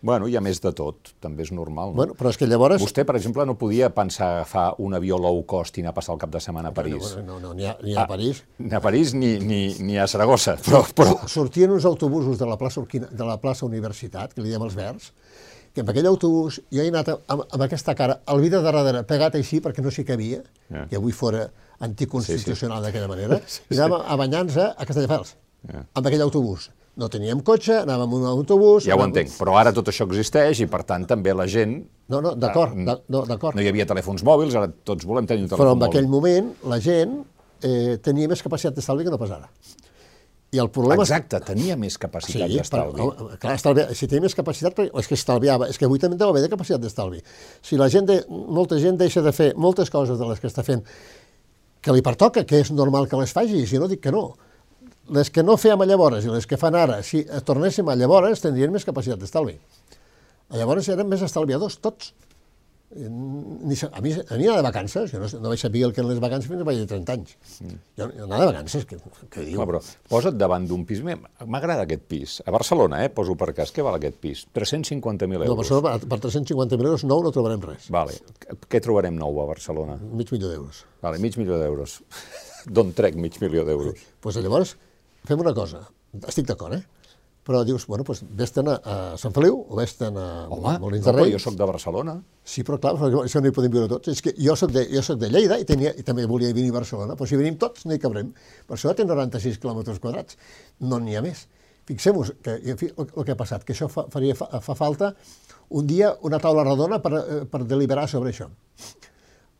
Bueno, 0.03 0.27
hi 0.27 0.35
ha 0.35 0.43
més 0.43 0.59
de 0.63 0.71
tot, 0.75 1.13
també 1.23 1.43
és 1.45 1.51
normal. 1.55 1.91
No? 1.91 1.99
Bueno, 1.99 2.15
però 2.19 2.31
és 2.31 2.39
que 2.39 2.47
llavors... 2.47 2.81
Vostè, 2.83 3.05
per 3.07 3.15
exemple, 3.19 3.45
no 3.47 3.55
podia 3.59 3.87
pensar 3.95 4.29
agafar 4.37 4.65
un 4.83 4.95
avió 4.95 5.19
low 5.19 5.41
cost 5.47 5.79
i 5.79 5.83
anar 5.83 5.93
a 5.93 5.97
passar 5.99 6.15
el 6.15 6.19
cap 6.23 6.31
de 6.31 6.41
setmana 6.43 6.71
a 6.71 6.75
París. 6.75 7.13
No, 7.19 7.23
no, 7.27 7.39
no, 7.39 7.53
ni 7.55 7.67
a, 7.67 7.75
ni 7.83 7.95
a 7.95 8.03
ah, 8.03 8.07
París. 8.07 8.43
Ni 8.59 8.75
a 8.75 8.81
París 8.83 9.13
ni, 9.15 9.37
ni, 9.39 9.61
ni 9.79 9.99
a 9.99 10.07
Saragossa, 10.11 10.57
però... 10.63 10.83
però... 10.95 11.15
Sortien 11.31 11.71
uns 11.71 11.87
autobusos 11.87 12.39
de 12.39 12.47
la 12.47 12.59
plaça, 12.59 12.83
de 12.83 13.27
la 13.27 13.39
plaça 13.39 13.67
Universitat, 13.67 14.35
que 14.35 14.43
li 14.43 14.51
diem 14.51 14.67
els 14.67 14.75
verds, 14.75 15.13
que 15.73 15.81
amb 15.81 15.89
aquell 15.89 16.07
autobús 16.09 16.59
jo 16.71 16.83
he 16.83 16.91
anat 16.91 17.09
amb, 17.15 17.43
amb 17.43 17.65
aquesta 17.65 17.95
cara, 17.97 18.19
el 18.29 18.43
vida 18.43 18.61
de 18.61 18.69
darrere, 18.69 19.01
pegat 19.09 19.37
així 19.39 19.59
perquè 19.63 19.83
no 19.83 19.91
s'hi 19.93 20.05
cabia, 20.05 20.43
yeah. 20.69 20.85
que 20.89 20.99
avui 20.99 21.15
fora 21.17 21.47
anticonstitucional 21.83 22.77
sí, 22.77 22.83
sí. 22.83 22.85
d'aquella 22.87 23.09
manera, 23.09 23.41
sí, 23.55 23.65
i 23.71 23.79
anàvem 23.79 24.05
a 24.05 24.19
banyar-nos 24.21 24.61
a 24.69 24.85
Castelldefels, 24.85 25.35
yeah. 25.71 25.85
amb 25.97 26.09
aquell 26.09 26.25
autobús. 26.27 26.69
No 26.93 27.07
teníem 27.09 27.39
cotxe, 27.41 27.79
anàvem 27.81 28.05
amb 28.05 28.19
un 28.19 28.27
autobús... 28.29 28.85
Ja 28.85 28.93
ho 28.93 29.01
entenc, 29.01 29.31
però 29.39 29.55
ara 29.57 29.71
tot 29.73 29.89
això 29.89 30.05
existeix 30.05 30.61
i, 30.61 30.67
per 30.69 30.83
tant, 30.85 31.07
també 31.09 31.33
la 31.33 31.47
gent... 31.49 31.79
No, 32.13 32.19
no, 32.21 32.35
d'acord, 32.37 32.77
ah, 32.77 32.99
no, 33.09 33.23
d'acord. 33.25 33.57
No 33.57 33.63
hi 33.65 33.71
havia 33.71 33.87
telèfons 33.89 34.21
mòbils, 34.27 34.53
ara 34.59 34.69
tots 34.69 35.07
volem 35.09 35.25
tenir 35.25 35.47
un 35.47 35.49
telèfon 35.49 35.71
mòbil. 35.71 35.79
Però 35.79 35.89
en 35.89 35.89
aquell 35.89 36.11
moment 36.11 36.51
la 36.69 36.77
gent 36.83 37.17
eh, 37.65 37.97
tenia 38.05 38.29
més 38.29 38.45
capacitat 38.45 38.77
d'estalvi 38.77 39.07
que 39.07 39.15
no 39.15 39.17
pas 39.17 39.33
ara. 39.33 39.49
I 40.53 40.59
el 40.61 40.69
problema... 40.69 41.01
Exacte, 41.01 41.39
tenia 41.47 41.75
més 41.79 41.95
capacitat 41.97 42.51
sí, 42.51 42.59
d'estalvi. 42.59 43.07
Clar, 43.41 43.55
estalvi, 43.57 43.87
si 43.97 44.07
tenia 44.09 44.27
més 44.27 44.35
capacitat, 44.37 44.83
és 44.85 45.09
que 45.09 45.17
estalviava. 45.17 45.67
És 45.71 45.79
que 45.81 45.87
avui 45.89 46.01
també 46.01 46.19
deu 46.19 46.29
haver 46.29 46.43
de 46.45 46.51
capacitat 46.51 46.83
d'estalvi. 46.83 47.23
Si 47.65 47.79
la 47.79 47.89
gent, 47.89 48.05
de, 48.09 48.19
molta 48.29 48.77
gent 48.81 48.99
deixa 49.01 49.23
de 49.25 49.33
fer 49.33 49.51
moltes 49.57 49.89
coses 49.93 50.19
de 50.19 50.29
les 50.29 50.41
que 50.43 50.51
està 50.51 50.65
fent 50.67 50.85
que 51.83 51.95
li 51.95 52.03
pertoca, 52.05 52.45
que 52.47 52.61
és 52.61 52.69
normal 52.71 53.09
que 53.11 53.17
les 53.19 53.33
faci, 53.35 53.65
si 53.67 53.81
no 53.81 53.89
dic 53.91 54.03
que 54.05 54.13
no. 54.13 54.27
Les 55.13 55.33
que 55.33 55.43
no 55.43 55.57
fèiem 55.59 55.81
a 55.83 55.87
llavors 55.89 56.23
i 56.23 56.31
les 56.31 56.45
que 56.47 56.59
fan 56.59 56.77
ara, 56.79 57.01
si 57.03 57.25
tornéssim 57.47 57.89
a 57.89 57.97
llavors, 57.99 58.45
tindrien 58.45 58.71
més 58.71 58.85
capacitat 58.87 59.19
d'estalvi. 59.19 59.57
Llavors 60.53 60.87
eren 60.93 61.09
més 61.09 61.25
estalviadors, 61.25 61.81
tots. 61.83 62.13
Ni, 62.93 63.73
a 63.73 64.01
mi 64.03 64.11
anava 64.13 64.59
de 64.59 64.65
vacances, 64.67 65.09
jo 65.09 65.19
no, 65.21 65.27
no 65.41 65.51
vaig 65.51 65.61
saber 65.61 65.81
el 65.87 65.93
que 65.95 66.01
eren 66.03 66.11
les 66.11 66.19
vacances 66.21 66.49
fins 66.51 66.61
a 66.61 66.67
vaig 66.67 66.77
de 66.83 66.85
30 66.91 67.15
anys. 67.15 67.31
Mm. 67.63 67.79
Jo, 67.97 68.07
jo 68.19 68.27
anava 68.27 68.43
de 68.43 68.49
vacances, 68.51 68.85
què, 68.89 68.99
què 69.33 69.45
diu? 69.47 69.57
No, 69.57 69.65
però 69.69 69.81
posa't 70.11 70.37
davant 70.37 70.67
d'un 70.69 70.83
pis, 70.89 71.01
m'agrada 71.01 71.87
aquest 71.87 72.05
pis. 72.11 72.35
A 72.45 72.53
Barcelona, 72.53 73.01
eh, 73.05 73.09
poso 73.13 73.33
per 73.39 73.49
cas, 73.57 73.73
què 73.73 73.85
val 73.85 73.97
aquest 73.97 74.19
pis? 74.21 74.45
350.000 74.53 75.47
euros. 75.49 75.73
No, 75.73 75.81
per, 75.85 75.95
per 76.13 76.21
350.000 76.27 76.91
euros 76.91 77.07
nou 77.09 77.25
no 77.25 77.33
trobarem 77.33 77.65
res. 77.65 77.89
Vale. 77.93 78.19
Què 78.69 78.83
trobarem 78.83 79.17
nou 79.17 79.41
a 79.41 79.49
Barcelona? 79.49 79.97
Mig 80.13 80.29
milió 80.35 80.53
d'euros. 80.53 80.85
Vale, 81.01 81.21
mig 81.23 81.39
milió 81.41 81.57
d'euros. 81.61 82.01
D'on 82.75 82.93
trec 82.95 83.17
mig 83.19 83.41
milió 83.41 83.65
d'euros? 83.67 83.97
Doncs 83.97 84.19
pues 84.23 84.37
llavors, 84.43 84.77
fem 85.27 85.41
una 85.41 85.55
cosa. 85.57 85.81
Estic 86.21 86.45
d'acord, 86.51 86.77
eh? 86.77 87.02
Però 87.43 87.63
dius, 87.67 87.85
bueno, 87.89 88.05
doncs 88.07 88.21
vés-te'n 88.39 88.69
a, 88.71 88.75
a 88.83 88.95
Sant 89.19 89.33
Feliu 89.35 89.57
o 89.61 89.77
vés-te'n 89.77 90.19
a 90.19 90.27
Home, 90.47 90.77
Molins 90.79 91.03
de 91.05 91.13
Rei. 91.15 91.33
jo 91.33 91.41
sóc 91.43 91.57
de 91.59 91.67
Barcelona. 91.67 92.15
Sí, 92.43 92.63
però 92.63 92.79
clar, 92.79 92.93
però 92.99 93.23
això 93.25 93.41
no 93.43 93.51
hi 93.51 93.55
podem 93.55 93.73
viure 93.73 93.89
tots. 93.91 94.13
És 94.13 94.23
que 94.23 94.31
jo 94.39 94.55
sóc 94.59 94.71
de, 94.71 94.85
jo 94.91 95.03
soc 95.03 95.19
de 95.19 95.29
Lleida 95.31 95.57
i, 95.59 95.67
tenia, 95.67 95.91
i 95.99 96.05
també 96.07 96.25
volia 96.29 96.53
venir 96.55 96.71
a 96.71 96.77
Barcelona, 96.79 97.17
però 97.19 97.27
si 97.27 97.39
venim 97.39 97.59
tots 97.59 97.83
no 97.89 97.95
hi 97.95 97.99
cabrem. 97.99 98.31
Barcelona 98.69 98.99
té 99.01 99.07
96 99.09 99.59
quilòmetres 99.59 99.99
quadrats, 100.03 100.39
no 100.87 101.01
n'hi 101.03 101.19
ha 101.19 101.23
més. 101.25 101.47
Fixem-vos 101.89 102.31
que 102.43 102.55
en 102.71 102.79
fi, 102.79 102.87
el, 102.95 103.09
el 103.11 103.27
que 103.27 103.35
ha 103.35 103.39
passat, 103.39 103.67
que 103.67 103.75
això 103.75 103.89
fa, 103.91 104.05
faria, 104.11 104.37
fa, 104.39 104.47
fa 104.63 104.75
falta 104.79 105.11
un 105.75 105.87
dia 105.87 106.13
una 106.23 106.39
taula 106.39 106.63
redona 106.63 107.01
per, 107.03 107.13
eh, 107.19 107.41
per 107.49 107.65
deliberar 107.67 108.07
sobre 108.07 108.31
això. 108.31 108.47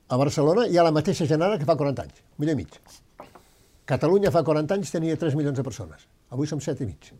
A 0.07 0.19
Barcelona 0.19 0.69
hi 0.69 0.77
ha 0.77 0.87
la 0.87 0.95
mateixa 0.95 1.27
genera 1.27 1.59
que 1.59 1.67
fa 1.67 1.75
40 1.75 2.05
anys, 2.05 2.23
un 2.37 2.45
milió 2.45 2.55
i 2.55 2.61
mig. 2.63 2.79
Catalunya 3.89 4.31
fa 4.31 4.43
40 4.47 4.77
anys 4.77 4.91
tenia 4.93 5.19
3 5.19 5.35
milions 5.35 5.57
de 5.59 5.67
persones, 5.67 6.07
avui 6.31 6.47
som 6.47 6.61
7 6.63 6.85
i 6.85 6.91
mig. 6.93 7.11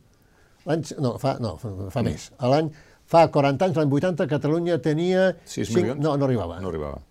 No, 0.66 1.16
fa, 1.22 1.38
no, 1.44 1.56
fa, 1.62 1.76
fa 1.94 2.06
més. 2.06 2.32
L'any... 2.40 2.74
Fa 3.14 3.26
40 3.30 3.66
anys, 3.68 3.76
l'any 3.78 3.92
80, 3.92 4.26
Catalunya 4.32 4.78
tenia... 4.82 5.34
6 5.44 5.68
5, 5.68 5.76
milions? 5.76 6.00
No, 6.02 6.14
no 6.18 6.26
arribava. 6.26 6.56
No 6.64 6.72
arribava. 6.72 7.02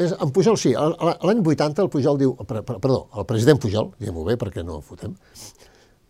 És, 0.00 0.12
en 0.16 0.30
Pujol 0.32 0.56
sí, 0.60 0.72
l'any 0.72 1.40
80 1.44 1.82
el 1.84 1.90
Pujol 1.92 2.20
diu, 2.20 2.32
perdó, 2.48 3.00
el 3.16 3.26
president 3.28 3.60
Pujol, 3.60 3.90
diguem-ho 4.00 4.24
bé 4.24 4.36
perquè 4.40 4.64
no 4.64 4.78
fotem, 4.84 5.12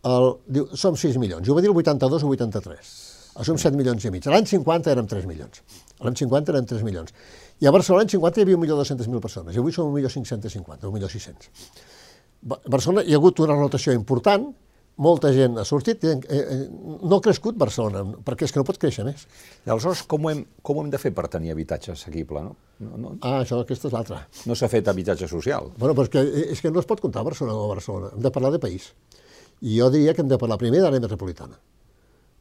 el, 0.06 0.28
diu, 0.46 0.68
som 0.78 0.98
6 0.98 1.18
milions, 1.22 1.48
ho 1.48 1.56
va 1.56 1.64
dir 1.64 1.70
el 1.72 1.76
82 1.76 2.26
o 2.26 2.30
83, 2.30 2.92
som 3.46 3.58
7 3.58 3.74
milions 3.78 4.06
i 4.06 4.12
mig. 4.14 4.26
L'any 4.30 4.46
50 4.46 4.94
érem 4.94 5.10
3 5.10 5.26
milions, 5.30 5.64
l'any 5.98 6.18
50 6.22 6.54
érem 6.54 6.68
3 6.70 6.86
milions. 6.86 7.14
I 7.60 7.68
a 7.68 7.74
Barcelona 7.74 8.04
l'any 8.04 8.14
50 8.14 8.40
hi 8.40 8.46
havia 8.46 8.60
1.200.000 8.60 9.24
persones, 9.26 9.56
i 9.56 9.62
avui 9.62 9.74
som 9.74 9.90
1.550, 9.90 10.86
1.600. 10.86 11.50
A 12.54 12.60
Barcelona 12.70 13.04
hi 13.06 13.16
ha 13.16 13.18
hagut 13.18 13.42
una 13.42 13.58
rotació 13.58 13.96
important, 13.98 14.46
molta 15.00 15.30
gent 15.32 15.56
ha 15.58 15.64
sortit, 15.64 16.04
eh, 16.04 16.18
eh, 16.28 16.58
no 16.70 17.16
ha 17.16 17.24
crescut 17.24 17.56
Barcelona, 17.58 18.02
perquè 18.26 18.46
és 18.46 18.52
que 18.52 18.60
no 18.60 18.66
pot 18.68 18.78
créixer 18.80 19.04
més. 19.06 19.24
I 19.64 19.72
aleshores, 19.72 20.02
com 20.10 20.26
ho 20.26 20.32
hem, 20.32 20.42
com 20.62 20.76
ho 20.76 20.84
hem 20.84 20.90
de 20.92 21.00
fer 21.00 21.12
per 21.16 21.26
tenir 21.32 21.54
habitatge 21.54 21.94
assequible? 21.94 22.42
No? 22.44 22.56
No, 22.84 23.00
no? 23.00 23.14
Ah, 23.20 23.40
això, 23.40 23.62
aquesta 23.64 23.88
és 23.88 23.96
l'altra. 23.96 24.20
No 24.48 24.56
s'ha 24.56 24.68
fet 24.72 24.88
habitatge 24.92 25.28
social. 25.30 25.72
Bueno, 25.78 25.96
però 25.96 26.06
és 26.08 26.12
que, 26.12 26.20
eh, 26.20 26.46
és 26.54 26.60
que 26.60 26.72
no 26.72 26.84
es 26.84 26.88
pot 26.88 27.00
comptar 27.00 27.24
Barcelona 27.24 27.56
o 27.56 27.72
Barcelona, 27.72 28.12
hem 28.14 28.22
de 28.26 28.34
parlar 28.34 28.52
de 28.52 28.62
país. 28.62 28.92
I 29.60 29.78
jo 29.80 29.90
diria 29.92 30.14
que 30.14 30.24
hem 30.24 30.28
de 30.28 30.38
parlar 30.40 30.60
primer 30.60 30.80
de 30.80 30.86
l'àrea 30.86 31.04
metropolitana. 31.06 31.58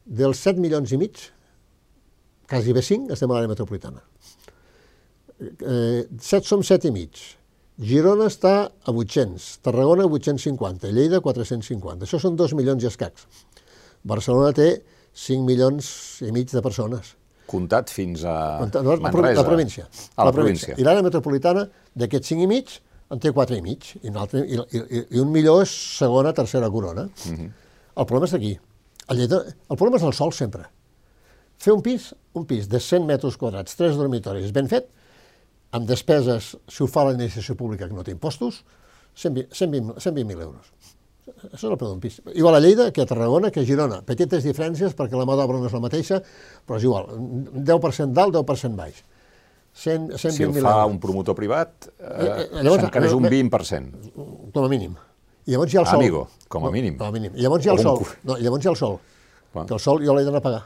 Dels 0.04 0.44
7 0.44 0.60
milions 0.60 0.92
i 0.92 1.00
mig, 1.00 1.26
quasi 2.48 2.76
bé 2.76 2.84
5, 2.84 3.12
estem 3.16 3.30
a 3.30 3.38
l'àrea 3.38 3.52
metropolitana. 3.52 4.04
Eh, 5.40 6.04
7 6.20 6.44
som 6.44 6.62
7 6.62 6.88
i 6.88 6.92
mig 6.92 7.39
Girona 7.80 8.26
està 8.28 8.54
a 8.68 8.92
800, 8.92 9.44
Tarragona 9.64 10.04
a 10.04 10.10
850, 10.10 10.90
Lleida 10.92 11.22
450. 11.24 12.04
Això 12.04 12.20
són 12.20 12.36
2 12.36 12.52
milions 12.58 12.84
i 12.84 12.88
escacs. 12.90 13.24
Barcelona 14.04 14.52
té 14.56 14.68
5 15.16 15.46
milions 15.46 15.88
i 16.26 16.32
mig 16.34 16.52
de 16.52 16.60
persones. 16.64 17.14
Comptat 17.50 17.90
fins 17.90 18.26
a 18.28 18.34
no, 18.68 18.96
Manresa. 19.00 19.40
La 19.40 19.46
província. 19.46 19.86
A 20.14 20.26
la, 20.26 20.28
la 20.28 20.34
província. 20.36 20.76
I 20.76 20.84
l'àrea 20.86 21.06
metropolitana, 21.06 21.64
d'aquests 21.96 22.34
5 22.34 22.44
i 22.44 22.50
mig, 22.50 22.76
en 23.10 23.22
té 23.22 23.32
4 23.34 23.56
i 23.56 23.64
mig. 23.64 23.88
I 24.02 24.12
un, 24.12 24.20
altre, 24.22 24.44
i, 24.44 24.60
i, 24.60 25.02
i 25.16 25.24
un 25.24 25.32
millor 25.32 25.64
és 25.64 25.72
segona, 25.96 26.34
tercera 26.36 26.68
corona. 26.70 27.08
Uh 27.08 27.32
mhm. 27.32 27.40
-huh. 27.40 27.50
El 27.96 28.06
problema 28.06 28.26
és 28.26 28.34
aquí. 28.34 28.58
El, 29.08 29.16
Lleida, 29.16 29.42
el 29.70 29.76
problema 29.76 29.96
és 29.96 30.02
el 30.02 30.12
sol 30.12 30.32
sempre. 30.32 30.68
Fer 31.58 31.72
un 31.72 31.82
pis, 31.82 32.14
un 32.32 32.44
pis 32.46 32.68
de 32.68 32.78
100 32.78 33.06
metres 33.06 33.36
quadrats, 33.36 33.74
3 33.76 33.96
dormitoris, 33.96 34.52
ben 34.52 34.68
fet, 34.68 34.86
amb 35.76 35.86
despeses, 35.88 36.54
si 36.68 36.82
ho 36.82 36.88
fa 36.90 37.04
l'administració 37.06 37.56
pública 37.58 37.88
que 37.88 37.94
no 37.96 38.04
té 38.06 38.14
impostos, 38.14 38.64
120.000 39.16 39.48
120, 39.54 40.00
120 40.00 40.42
euros. 40.42 40.72
Això 41.30 41.68
és 41.68 41.70
el 41.70 41.78
preu 41.78 41.92
d'un 41.92 42.00
pis. 42.02 42.18
Igual 42.34 42.56
a 42.56 42.60
Lleida 42.62 42.88
que 42.92 43.04
a 43.04 43.06
Tarragona 43.06 43.50
que 43.54 43.62
a 43.62 43.66
Girona. 43.66 44.00
Petites 44.06 44.44
diferències 44.44 44.96
perquè 44.98 45.18
la 45.18 45.26
mà 45.28 45.36
d'obra 45.38 45.60
no 45.60 45.68
és 45.68 45.76
la 45.76 45.82
mateixa, 45.82 46.20
però 46.66 46.80
és 46.80 46.86
igual. 46.86 47.10
10% 47.54 48.16
dalt, 48.16 48.34
10% 48.34 48.78
baix. 48.78 49.02
100, 49.70 50.18
120 50.18 50.34
si 50.34 50.42
el 50.42 50.52
fa 50.56 50.72
euros. 50.80 50.90
un 50.90 50.98
promotor 50.98 51.36
privat, 51.38 51.86
eh, 52.00 52.48
eh, 52.58 52.64
s'encareix 52.64 53.14
un 53.14 53.28
20%. 53.30 54.10
Com 54.52 54.64
a 54.64 54.68
mínim. 54.68 54.96
I 55.46 55.54
llavors 55.54 55.72
hi 55.72 55.78
ha 55.78 55.84
el 55.84 55.86
sol. 55.86 56.00
Amigo, 56.00 56.26
com 56.48 56.66
a 56.66 56.72
mínim. 56.74 56.96
No, 56.98 57.04
com 57.04 57.08
a 57.08 57.12
mínim. 57.12 57.32
I 57.36 57.46
llavors 57.46 57.64
hi 57.64 57.70
ha 57.70 57.76
el 57.78 57.82
sol. 57.84 58.02
No, 58.24 58.36
llavors 58.36 58.64
hi 58.64 58.68
ha 58.68 58.74
el 58.74 58.76
sol. 58.76 58.98
Va. 59.54 59.66
Que 59.66 59.74
el 59.74 59.80
sol 59.80 60.02
jo 60.04 60.14
l'he 60.16 60.26
d'anar 60.26 60.42
a 60.42 60.46
pagar. 60.48 60.62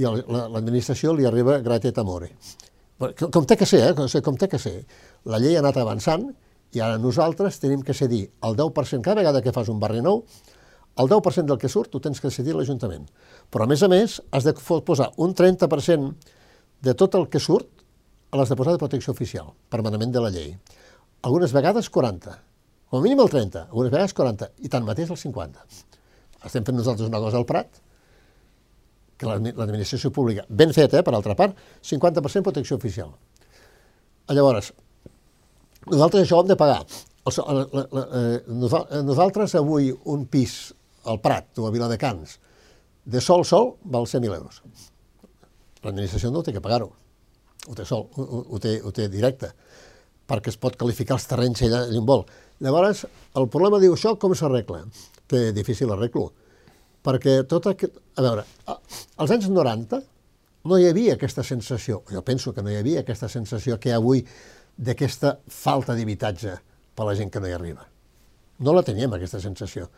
I 0.00 0.08
l'administració 0.08 1.12
li 1.12 1.28
arriba 1.28 1.58
gratet 1.60 1.98
amore. 2.00 2.32
Com 2.98 3.46
té 3.48 3.56
que 3.58 3.66
ser, 3.66 3.82
eh? 3.90 4.22
com 4.22 4.36
té 4.38 4.48
que 4.48 4.60
ser. 4.62 4.82
La 5.24 5.40
llei 5.42 5.56
ha 5.56 5.62
anat 5.62 5.80
avançant 5.80 6.28
i 6.72 6.80
ara 6.80 6.98
nosaltres 7.00 7.58
tenim 7.60 7.82
que 7.84 7.94
cedir 7.94 8.24
el 8.46 8.56
10%, 8.56 9.02
cada 9.02 9.20
vegada 9.20 9.42
que 9.42 9.52
fas 9.52 9.68
un 9.68 9.80
barri 9.80 10.02
nou, 10.04 10.22
El 11.00 11.08
10% 11.08 11.48
del 11.48 11.56
que 11.56 11.70
surt 11.72 11.94
ho 11.96 12.00
tens 12.04 12.20
que 12.20 12.28
decidir 12.28 12.52
l'Ajuntament. 12.52 13.06
Però, 13.48 13.64
a 13.64 13.68
més 13.68 13.82
a 13.82 13.88
més, 13.88 14.18
has 14.30 14.44
de 14.44 14.52
posar 14.84 15.08
un 15.24 15.32
30% 15.32 16.10
de 16.84 16.94
tot 16.98 17.14
el 17.16 17.28
que 17.32 17.40
surt 17.40 17.70
a 18.32 18.40
les 18.40 18.52
de 18.52 18.56
posar 18.56 18.74
de 18.74 18.80
protecció 18.80 19.14
oficial, 19.16 19.52
permanentment 19.72 20.12
de 20.12 20.20
la 20.24 20.32
llei. 20.34 20.50
Algunes 21.24 21.54
vegades 21.56 21.88
40, 21.92 22.34
com 22.90 23.00
a 23.00 23.02
mínim 23.04 23.22
el 23.24 23.32
30, 23.32 23.68
algunes 23.70 23.92
vegades 23.92 24.12
40, 24.18 24.50
i 24.60 24.72
tanmateix 24.72 25.12
el 25.14 25.20
50. 25.20 25.64
Estem 26.44 26.66
fent 26.66 26.76
nosaltres 26.76 27.08
una 27.08 27.20
cosa 27.24 27.40
al 27.40 27.48
Prat, 27.48 27.80
que 29.22 29.30
l'administració 29.30 30.10
pública, 30.14 30.44
ben 30.48 30.74
feta, 30.74 30.98
eh, 30.98 31.06
per 31.06 31.14
altra 31.14 31.36
part, 31.38 31.56
50% 31.86 32.42
protecció 32.48 32.76
oficial. 32.76 33.12
Llavors, 34.32 34.72
nosaltres 35.86 36.26
això 36.26 36.38
ho 36.38 36.44
hem 36.44 36.50
de 36.50 36.58
pagar. 36.58 36.82
El, 37.22 37.36
la, 37.38 37.84
la, 37.94 38.06
eh, 38.18 39.02
nosaltres 39.06 39.54
avui 39.58 39.92
un 40.10 40.26
pis 40.26 40.72
al 41.06 41.20
Prat 41.22 41.58
o 41.62 41.68
a 41.68 41.70
Viladecans 41.74 42.38
de 43.04 43.20
sol 43.22 43.44
sol 43.46 43.76
val 43.84 44.06
100.000 44.06 44.34
euros. 44.34 44.62
L'administració 45.82 46.30
no 46.30 46.42
té 46.46 46.54
que 46.54 46.62
pagar-ho, 46.62 46.92
ho 47.68 47.74
té 47.78 47.86
sol, 47.86 48.06
ho, 48.14 48.42
ho, 48.42 48.60
té, 48.62 48.76
ho 48.82 48.92
té 48.94 49.08
directe, 49.10 49.50
perquè 50.30 50.52
es 50.52 50.58
pot 50.58 50.76
qualificar 50.78 51.18
els 51.18 51.26
terrenys 51.30 51.64
allà 51.66 51.82
on 51.98 52.06
vol. 52.06 52.22
Llavors, 52.62 53.04
el 53.38 53.48
problema 53.50 53.80
diu, 53.82 53.96
això 53.96 54.14
com 54.18 54.34
s'arregla? 54.38 54.84
Té 55.30 55.50
difícil 55.54 55.90
arreglo, 55.90 56.30
perquè 57.04 57.42
tot 57.50 57.68
aquest... 57.70 57.98
A 58.16 58.24
veure, 58.24 58.44
als 58.68 59.32
anys 59.34 59.48
90 59.50 60.02
no 60.68 60.78
hi 60.78 60.88
havia 60.88 61.16
aquesta 61.16 61.42
sensació, 61.46 62.02
jo 62.10 62.22
penso 62.22 62.52
que 62.54 62.62
no 62.62 62.70
hi 62.70 62.78
havia 62.78 63.02
aquesta 63.02 63.28
sensació 63.28 63.78
que 63.82 63.94
avui 63.94 64.22
d'aquesta 64.76 65.38
falta 65.50 65.96
d'habitatge 65.96 66.54
per 66.94 67.06
la 67.08 67.16
gent 67.18 67.32
que 67.32 67.40
no 67.40 67.48
hi 67.48 67.56
arriba. 67.56 67.86
No 68.62 68.74
la 68.76 68.84
teníem, 68.86 69.12
aquesta 69.16 69.40
sensació. 69.42 69.88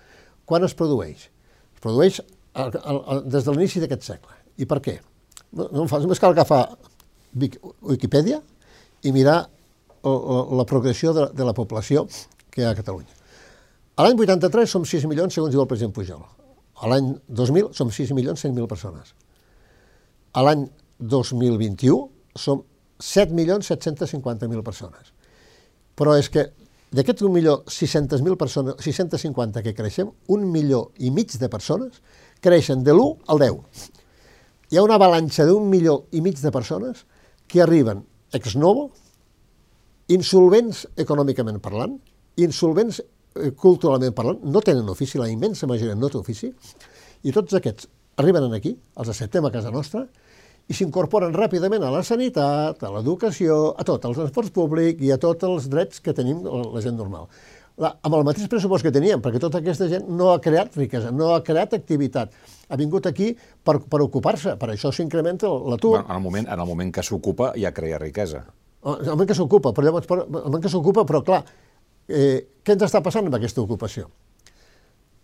Quan 0.48 0.64
es 0.64 0.74
produeix? 0.78 1.26
Es 1.74 1.82
produeix 1.84 2.20
des 2.54 3.44
de 3.44 3.52
l'inici 3.52 3.82
d'aquest 3.82 4.06
segle. 4.06 4.38
I 4.56 4.68
per 4.70 4.80
què? 4.80 4.98
No, 5.54 5.68
no 5.72 5.88
fa, 5.90 6.00
només 6.02 6.22
cal 6.22 6.32
agafar 6.34 6.62
Wikipedia 7.34 8.40
i 9.02 9.12
mirar 9.12 9.40
la, 10.04 10.40
la 10.60 10.66
progressió 10.68 11.12
de, 11.16 11.28
de 11.34 11.44
la 11.46 11.54
població 11.56 12.06
que 12.50 12.62
hi 12.62 12.68
ha 12.68 12.72
a 12.72 12.78
Catalunya. 12.78 13.10
L'any 14.00 14.18
83 14.18 14.70
som 14.70 14.86
6 14.86 15.06
milions, 15.10 15.34
segons 15.34 15.52
diu 15.54 15.62
el 15.62 15.70
president 15.70 15.94
Pujol. 15.94 16.22
A 16.84 16.90
l'any 16.90 17.14
2000 17.28 17.72
som 17.76 17.90
6 17.90 18.12
milions 18.16 18.44
100.000 18.44 18.68
persones. 18.68 19.14
A 20.36 20.44
l'any 20.44 20.66
2021 21.00 22.10
som 22.36 22.60
7 23.00 23.32
milions 23.34 23.70
750.000 23.70 24.62
persones. 24.66 25.14
Però 25.96 26.18
és 26.18 26.28
que 26.28 26.50
D'aquests 26.94 27.24
1.600.000 27.26 28.36
persones, 28.38 28.76
650 28.78 29.64
que 29.64 29.72
creixem, 29.74 30.12
un 30.30 30.44
milió 30.46 30.92
i 31.02 31.10
mig 31.10 31.32
de 31.40 31.48
persones 31.50 31.98
creixen 32.44 32.84
de 32.86 32.92
l'1 32.94 33.32
al 33.34 33.40
10. 33.42 33.88
Hi 34.70 34.78
ha 34.78 34.84
una 34.86 34.94
avalanxa 35.00 35.46
d'un 35.48 35.66
milió 35.72 36.04
i 36.14 36.22
mig 36.22 36.38
de 36.38 36.52
persones 36.54 37.02
que 37.50 37.64
arriben 37.64 38.04
ex 38.38 38.54
novo, 38.54 38.92
insolvents 40.06 40.84
econòmicament 40.94 41.58
parlant, 41.64 41.98
insolvents 42.38 43.00
culturalment 43.58 44.14
parlant, 44.14 44.42
no 44.44 44.62
tenen 44.64 44.88
ofici, 44.90 45.18
la 45.18 45.30
immensa 45.30 45.66
majoria 45.70 45.96
no 45.98 46.10
té 46.10 46.20
ofici, 46.20 46.52
i 47.24 47.32
tots 47.34 47.56
aquests 47.58 47.88
arriben 48.20 48.52
aquí, 48.54 48.76
els 49.00 49.10
acceptem 49.10 49.46
a 49.46 49.52
casa 49.54 49.72
nostra, 49.74 50.04
i 50.64 50.76
s'incorporen 50.76 51.34
ràpidament 51.36 51.82
a 51.84 51.90
la 51.92 52.00
sanitat, 52.06 52.80
a 52.80 52.92
l'educació, 52.94 53.74
a 53.76 53.84
tot, 53.84 54.06
al 54.06 54.16
transport 54.16 54.54
públic 54.54 55.02
i 55.04 55.12
a 55.12 55.18
tots 55.20 55.44
els 55.44 55.68
drets 55.72 56.00
que 56.00 56.14
tenim 56.16 56.40
la 56.46 56.80
gent 56.84 56.96
normal. 56.96 57.28
La, 57.82 57.90
amb 58.06 58.14
el 58.14 58.22
mateix 58.22 58.46
pressupost 58.46 58.86
que 58.86 58.92
teníem, 58.94 59.18
perquè 59.20 59.40
tota 59.42 59.58
aquesta 59.58 59.88
gent 59.90 60.06
no 60.06 60.30
ha 60.30 60.38
creat 60.40 60.76
riquesa, 60.78 61.10
no 61.10 61.32
ha 61.34 61.40
creat 61.44 61.74
activitat, 61.74 62.30
ha 62.70 62.78
vingut 62.78 63.08
aquí 63.10 63.32
per, 63.34 63.80
per 63.90 63.98
ocupar-se, 64.04 64.54
per 64.60 64.70
això 64.70 64.92
s'incrementa 64.94 65.50
l'atur. 65.50 65.96
Bueno, 65.96 66.06
en, 66.06 66.14
el 66.14 66.22
moment, 66.22 66.46
en 66.46 66.62
el 66.62 66.70
moment 66.70 66.94
que 66.94 67.02
s'ocupa 67.02 67.50
ja 67.58 67.74
crea 67.74 67.98
riquesa. 67.98 68.44
En 68.84 69.02
el 69.02 69.10
moment 69.16 69.28
que 69.32 69.36
s'ocupa, 69.36 69.74
però 69.74 69.88
llavors, 69.88 70.06
en 70.06 70.22
el 70.22 70.46
moment 70.46 70.62
que 70.62 70.70
s'ocupa, 70.70 71.02
però 71.08 71.24
clar, 71.26 71.42
eh, 72.08 72.44
què 72.64 72.76
ens 72.76 72.84
està 72.86 73.02
passant 73.04 73.26
amb 73.26 73.36
aquesta 73.38 73.62
ocupació? 73.62 74.08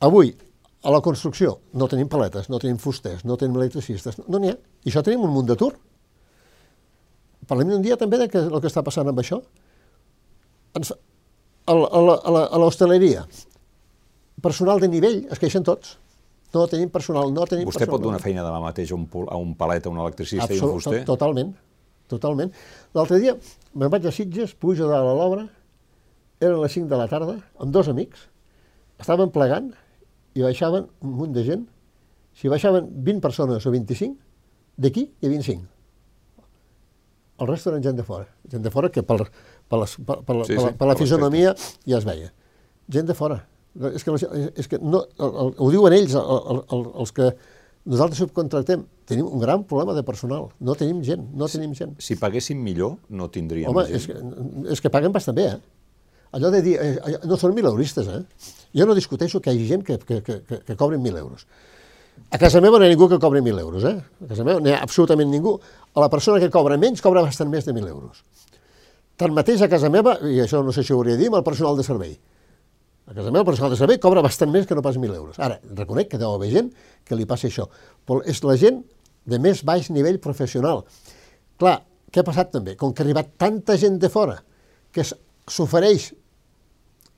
Avui, 0.06 0.32
a 0.80 0.92
la 0.94 1.02
construcció 1.04 1.58
no 1.76 1.88
tenim 1.92 2.08
paletes, 2.08 2.48
no 2.48 2.58
tenim 2.60 2.78
fusters, 2.80 3.24
no 3.28 3.36
tenim 3.40 3.58
electricistes, 3.60 4.20
no 4.26 4.40
n'hi 4.40 4.52
ha. 4.52 4.56
I 4.84 4.92
això 4.92 5.02
tenim 5.04 5.26
un 5.26 5.34
munt 5.34 5.48
d'atur. 5.50 5.74
Parlem 7.50 7.74
un 7.76 7.84
dia 7.84 7.98
també 8.00 8.20
de 8.20 8.28
que, 8.32 8.40
el 8.46 8.60
que 8.62 8.70
està 8.70 8.84
passant 8.86 9.08
amb 9.10 9.20
això. 9.20 9.40
Ens, 10.78 10.92
a, 11.68 11.74
a 11.74 12.60
l'hostaleria, 12.62 13.26
personal 14.40 14.80
de 14.80 14.88
nivell, 14.88 15.24
es 15.30 15.42
queixen 15.42 15.66
tots. 15.66 15.98
No 16.54 16.64
tenim 16.66 16.90
personal, 16.90 17.28
no 17.30 17.44
tenim 17.46 17.68
Vostè 17.68 17.84
personal. 17.84 17.98
pot 17.98 18.06
donar 18.08 18.22
feina 18.22 18.42
demà 18.42 18.58
mateix 18.64 18.90
a 18.90 18.96
un, 18.96 19.04
a 19.28 19.36
un 19.38 19.52
palet, 19.58 19.86
a 19.86 19.92
un 19.92 20.00
electricista 20.02 20.48
Absolut, 20.48 20.62
i 20.62 20.66
un 20.66 20.80
fuster? 20.80 21.02
Totalment, 21.06 21.52
totalment. 22.10 22.50
L'altre 22.96 23.20
dia 23.22 23.36
me'n 23.78 23.92
vaig 23.92 24.08
a 24.08 24.12
Sitges, 24.14 24.56
pujo 24.58 24.88
de 24.90 24.98
l'obra, 24.98 25.44
eren 26.40 26.60
les 26.62 26.72
5 26.76 26.88
de 26.90 26.98
la 26.98 27.08
tarda, 27.10 27.36
amb 27.60 27.72
dos 27.74 27.88
amics, 27.92 28.26
estaven 29.00 29.32
plegant, 29.34 29.70
i 30.34 30.44
baixaven 30.44 30.88
un 31.04 31.14
munt 31.18 31.34
de 31.34 31.44
gent. 31.46 31.66
Si 32.36 32.48
baixaven 32.48 32.88
20 33.04 33.22
persones 33.24 33.66
o 33.66 33.72
25, 33.74 34.16
d'aquí 34.80 35.08
hi 35.10 35.28
havia 35.28 35.44
5. 35.46 35.68
El 37.40 37.48
resto 37.48 37.72
eren 37.72 37.84
gent 37.84 37.96
de 37.98 38.04
fora. 38.06 38.28
Gent 38.52 38.64
de 38.64 38.72
fora 38.72 38.90
que 38.92 39.02
per, 39.02 39.18
per, 39.24 39.80
les, 39.80 39.96
per, 39.96 40.20
per, 40.26 40.36
sí, 40.44 40.56
per, 40.56 40.66
sí, 40.66 40.74
per 40.78 40.90
la 40.90 40.96
fisonomia 40.98 41.54
ja 41.88 41.98
es 41.98 42.06
veia. 42.06 42.28
Gent 42.92 43.08
de 43.08 43.16
fora. 43.16 43.40
És 43.94 44.04
que, 44.04 44.12
és 44.58 44.68
que 44.68 44.80
no, 44.82 45.04
el, 45.18 45.34
el, 45.44 45.52
ho 45.56 45.70
diuen 45.72 45.94
ells, 45.94 46.14
el, 46.18 46.62
el, 46.74 46.86
els 47.04 47.12
que 47.16 47.30
nosaltres 47.90 48.20
subcontractem. 48.20 48.84
Tenim 49.08 49.26
un 49.26 49.42
gran 49.42 49.64
problema 49.66 49.96
de 49.96 50.04
personal. 50.06 50.50
No 50.60 50.76
tenim 50.78 51.00
gent, 51.06 51.24
no 51.34 51.48
tenim 51.50 51.72
gent. 51.74 51.96
Si 52.02 52.18
paguéssim 52.20 52.60
millor, 52.62 52.98
no 53.08 53.30
tindríem 53.32 53.72
Home, 53.72 53.86
gent. 53.88 53.96
És 53.98 54.08
que, 54.10 54.18
és 54.76 54.84
que 54.84 54.92
paguen 54.92 55.14
bastant 55.14 55.38
bé, 55.38 55.48
eh? 55.56 55.79
Allò 56.32 56.50
de 56.50 56.62
dir, 56.62 56.76
eh, 56.80 57.18
no 57.26 57.36
són 57.40 57.54
mileuristes, 57.56 58.08
eh? 58.08 58.22
Jo 58.76 58.86
no 58.86 58.94
discuteixo 58.94 59.40
que 59.40 59.52
hi 59.52 59.58
hagi 59.58 59.68
gent 59.68 59.84
que, 59.86 59.98
que, 59.98 60.22
que, 60.22 60.40
que 60.66 60.76
cobrin 60.78 61.02
mil 61.02 61.16
euros. 61.16 61.46
A 62.30 62.38
casa 62.38 62.60
meva 62.60 62.78
no 62.78 62.84
hi 62.84 62.90
ha 62.90 62.92
ningú 62.92 63.08
que 63.08 63.18
cobri 63.18 63.40
mil 63.42 63.58
euros, 63.58 63.84
eh? 63.84 63.96
A 63.98 64.28
casa 64.28 64.44
meva 64.46 64.60
no 64.60 64.70
hi 64.70 64.74
ha 64.76 64.82
absolutament 64.84 65.30
ningú. 65.30 65.56
A 65.94 66.04
la 66.04 66.10
persona 66.12 66.38
que 66.38 66.50
cobra 66.50 66.78
menys 66.78 67.02
cobra 67.02 67.24
bastant 67.26 67.50
més 67.50 67.66
de 67.66 67.74
mil 67.74 67.88
euros. 67.88 68.22
Tanmateix, 69.18 69.64
a 69.66 69.68
casa 69.68 69.90
meva, 69.92 70.14
i 70.28 70.38
això 70.40 70.62
no 70.64 70.72
sé 70.72 70.84
si 70.84 70.94
ho 70.94 71.00
hauria 71.00 71.16
de 71.16 71.24
dir, 71.24 71.32
el 71.34 71.44
personal 71.44 71.76
de 71.76 71.84
servei. 71.84 72.14
A 73.10 73.14
casa 73.16 73.32
meva 73.32 73.42
el 73.42 73.48
personal 73.50 73.74
de 73.74 73.80
servei 73.80 73.98
cobra 73.98 74.22
bastant 74.22 74.52
més 74.52 74.68
que 74.68 74.76
no 74.78 74.84
pas 74.86 74.96
mil 75.02 75.12
euros. 75.12 75.40
Ara, 75.42 75.58
reconec 75.74 76.12
que 76.12 76.20
deu 76.20 76.30
haver 76.36 76.52
gent 76.52 76.70
que 77.04 77.18
li 77.18 77.26
passi 77.26 77.48
això, 77.50 77.66
però 78.06 78.22
és 78.22 78.38
la 78.46 78.56
gent 78.60 78.84
de 79.26 79.40
més 79.42 79.64
baix 79.66 79.90
nivell 79.90 80.20
professional. 80.22 80.84
Clar, 81.58 81.80
què 82.10 82.22
ha 82.22 82.26
passat 82.26 82.54
també? 82.54 82.76
Com 82.78 82.94
que 82.94 83.02
ha 83.02 83.06
arribat 83.06 83.34
tanta 83.38 83.76
gent 83.80 83.98
de 84.00 84.08
fora 84.12 84.38
que 84.94 85.02
s'ofereix 85.02 86.12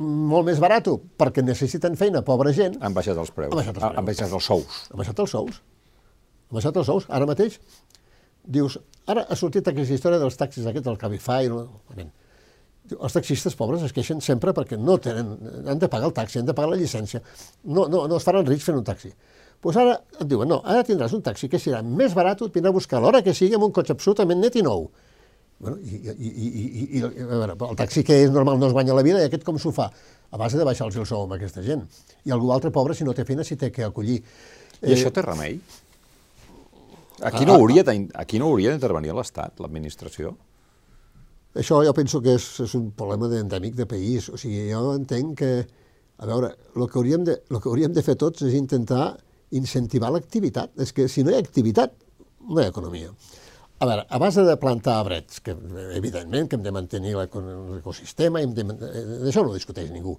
molt 0.03 0.48
més 0.48 0.61
barat 0.62 0.88
perquè 1.20 1.44
necessiten 1.44 1.98
feina, 2.00 2.22
pobra 2.26 2.53
gent. 2.57 2.78
Han 2.80 2.96
baixat 2.96 3.18
els 3.18 3.30
preus. 3.34 3.53
Han 3.53 3.61
baixat 3.61 3.76
els, 3.76 3.84
preus. 3.84 3.98
Han 3.98 4.09
baixat 4.09 4.32
els 4.38 4.48
sous. 4.50 4.80
Han 4.90 5.03
baixat 5.03 5.22
els 5.24 5.36
sous. 5.36 5.61
Han 6.50 6.59
baixat 6.59 6.80
els 6.82 6.90
sous. 6.90 7.07
Ara 7.09 7.28
mateix, 7.28 7.61
dius, 8.59 8.78
ara 9.07 9.26
ha 9.28 9.38
sortit 9.38 9.68
aquesta 9.68 9.96
història 9.96 10.20
dels 10.22 10.36
taxis 10.40 10.66
aquests, 10.66 10.88
del 10.88 11.00
Cabify, 11.00 11.48
no? 11.53 11.68
els 12.92 13.14
taxistes 13.14 13.55
pobres 13.57 13.84
es 13.86 13.94
queixen 13.94 14.20
sempre 14.20 14.53
perquè 14.57 14.76
no 14.78 14.98
tenen, 15.00 15.36
han 15.70 15.78
de 15.80 15.88
pagar 15.88 16.11
el 16.11 16.16
taxi, 16.16 16.40
han 16.40 16.48
de 16.48 16.55
pagar 16.57 16.72
la 16.72 16.80
llicència, 16.80 17.22
no, 17.64 17.86
no, 17.88 18.07
no 18.11 18.18
es 18.18 18.26
faran 18.26 18.46
rics 18.48 18.66
fent 18.66 18.80
un 18.80 18.86
taxi. 18.86 19.12
Doncs 19.12 19.62
pues 19.62 19.76
ara 19.78 19.94
et 20.18 20.26
diuen, 20.26 20.48
no, 20.50 20.59
ara 20.66 20.82
tindràs 20.82 21.12
un 21.14 21.22
taxi 21.22 21.46
que 21.48 21.61
serà 21.62 21.84
més 21.86 22.16
barat, 22.18 22.40
et 22.42 22.55
vindrà 22.55 22.72
a 22.72 22.74
buscar 22.74 22.98
a 22.98 23.05
l'hora 23.05 23.20
que 23.22 23.34
sigui 23.38 23.55
amb 23.55 23.68
un 23.68 23.74
cotxe 23.74 23.94
absolutament 23.94 24.42
net 24.42 24.59
i 24.59 24.64
nou. 24.66 24.88
Bueno, 25.62 25.78
i, 25.78 25.94
i, 25.94 26.10
i, 26.10 26.46
i, 26.50 26.84
i, 26.98 27.00
a 27.06 27.26
veure, 27.30 27.54
el 27.54 27.76
taxi 27.78 28.02
que 28.02 28.16
és 28.24 28.32
normal 28.34 28.58
no 28.58 28.66
es 28.66 28.72
guanya 28.74 28.96
la 28.98 29.04
vida 29.06 29.20
i 29.22 29.28
aquest 29.28 29.44
com 29.46 29.60
s'ho 29.62 29.70
fa? 29.70 29.86
A 30.34 30.38
base 30.40 30.58
de 30.58 30.64
baixar-los 30.66 30.96
el 30.98 31.06
sou 31.06 31.22
amb 31.22 31.36
aquesta 31.36 31.62
gent. 31.62 31.84
I 32.26 32.32
algú 32.34 32.50
altre 32.50 32.72
pobre, 32.74 32.96
si 32.98 33.06
no 33.06 33.14
té 33.14 33.22
feina, 33.28 33.44
s'hi 33.46 33.54
té 33.60 33.70
que 33.70 33.84
acollir. 33.86 34.16
I 34.18 34.88
eh, 34.88 34.96
això 34.96 35.12
té 35.14 35.22
remei? 35.22 35.60
Aquí 37.28 37.46
no 37.46 37.54
hauria 37.54 37.84
aquí 38.18 38.40
no 38.42 38.48
hauria 38.50 38.72
d'intervenir 38.72 39.14
l'Estat, 39.14 39.62
l'administració? 39.62 40.32
Això 41.62 41.78
jo 41.86 41.92
penso 41.94 42.18
que 42.24 42.34
és, 42.40 42.48
és 42.64 42.74
un 42.74 42.88
problema 42.98 43.28
endèmic 43.38 43.76
de 43.78 43.86
país. 43.86 44.26
O 44.34 44.40
sigui, 44.40 44.64
jo 44.72 44.96
entenc 44.96 45.36
que, 45.44 45.52
a 46.18 46.26
veure, 46.26 46.50
el 46.74 46.88
que 46.88 46.98
hauríem 46.98 47.28
de, 47.28 47.36
el 47.52 47.60
que 47.60 47.70
hauríem 47.70 47.94
de 47.94 48.02
fer 48.02 48.16
tots 48.18 48.42
és 48.48 48.58
intentar 48.58 49.12
incentivar 49.54 50.10
l'activitat. 50.10 50.74
És 50.82 50.90
que 50.96 51.06
si 51.12 51.22
no 51.22 51.30
hi 51.30 51.38
ha 51.38 51.44
activitat, 51.44 51.94
no 52.48 52.58
hi 52.58 52.66
ha 52.66 52.74
economia. 52.74 53.14
A 53.82 53.86
veure, 53.88 54.04
a 54.08 54.18
base 54.22 54.44
de 54.46 54.54
plantar 54.62 55.00
arbrets, 55.00 55.40
que 55.42 55.56
evidentment 55.98 56.46
que 56.48 56.54
hem 56.58 56.62
de 56.62 56.70
mantenir 56.74 57.16
l'ecosistema, 57.18 58.38
d'això 58.46 59.42
no 59.42 59.50
ho 59.50 59.56
discuteix 59.56 59.90
ningú, 59.90 60.14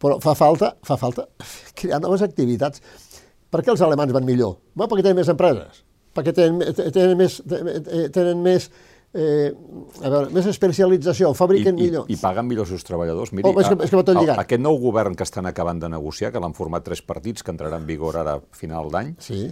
però 0.00 0.16
fa 0.24 0.32
falta, 0.38 0.70
fa 0.84 0.96
falta 1.00 1.26
crear 1.78 2.00
noves 2.00 2.24
activitats. 2.24 2.80
Per 3.52 3.60
què 3.62 3.70
els 3.74 3.82
alemans 3.84 4.12
van 4.16 4.24
millor? 4.26 4.56
Bueno, 4.74 4.88
perquè 4.90 5.04
tenen 5.04 5.20
més 5.20 5.28
empreses, 5.32 5.82
perquè 6.16 6.32
tenen, 6.36 6.64
tenen 6.96 7.16
més, 7.20 7.36
tenen 8.16 8.40
més 8.44 8.70
eh, 9.16 9.52
a 10.02 10.10
veure, 10.10 10.32
més 10.34 10.48
especialització, 10.50 11.30
fabriquen 11.36 11.76
I, 11.78 11.86
millor. 11.90 12.08
I, 12.08 12.16
I 12.16 12.20
paguen 12.24 12.48
millor 12.48 12.64
els 12.66 12.72
seus 12.74 12.84
treballadors. 12.88 13.32
Miri, 13.36 13.48
Oh, 13.52 13.60
és 13.60 13.68
que- 13.68 13.78
és 13.84 13.92
que 13.92 14.00
va 14.00 14.04
tot 14.08 14.16
lligat. 14.18 14.40
Aquest 14.42 14.64
nou 14.64 14.80
govern 14.82 15.14
que 15.16 15.24
estan 15.28 15.46
acabant 15.46 15.80
de 15.84 15.88
negociar, 15.92 16.32
que 16.32 16.40
l'han 16.42 16.56
format 16.56 16.84
tres 16.88 17.00
partits, 17.04 17.44
que 17.44 17.52
entrarà 17.54 17.76
en 17.80 17.86
vigor 17.86 18.16
ara 18.24 18.38
a 18.40 18.42
final 18.56 18.90
d'any, 18.92 19.14
Sí, 19.20 19.44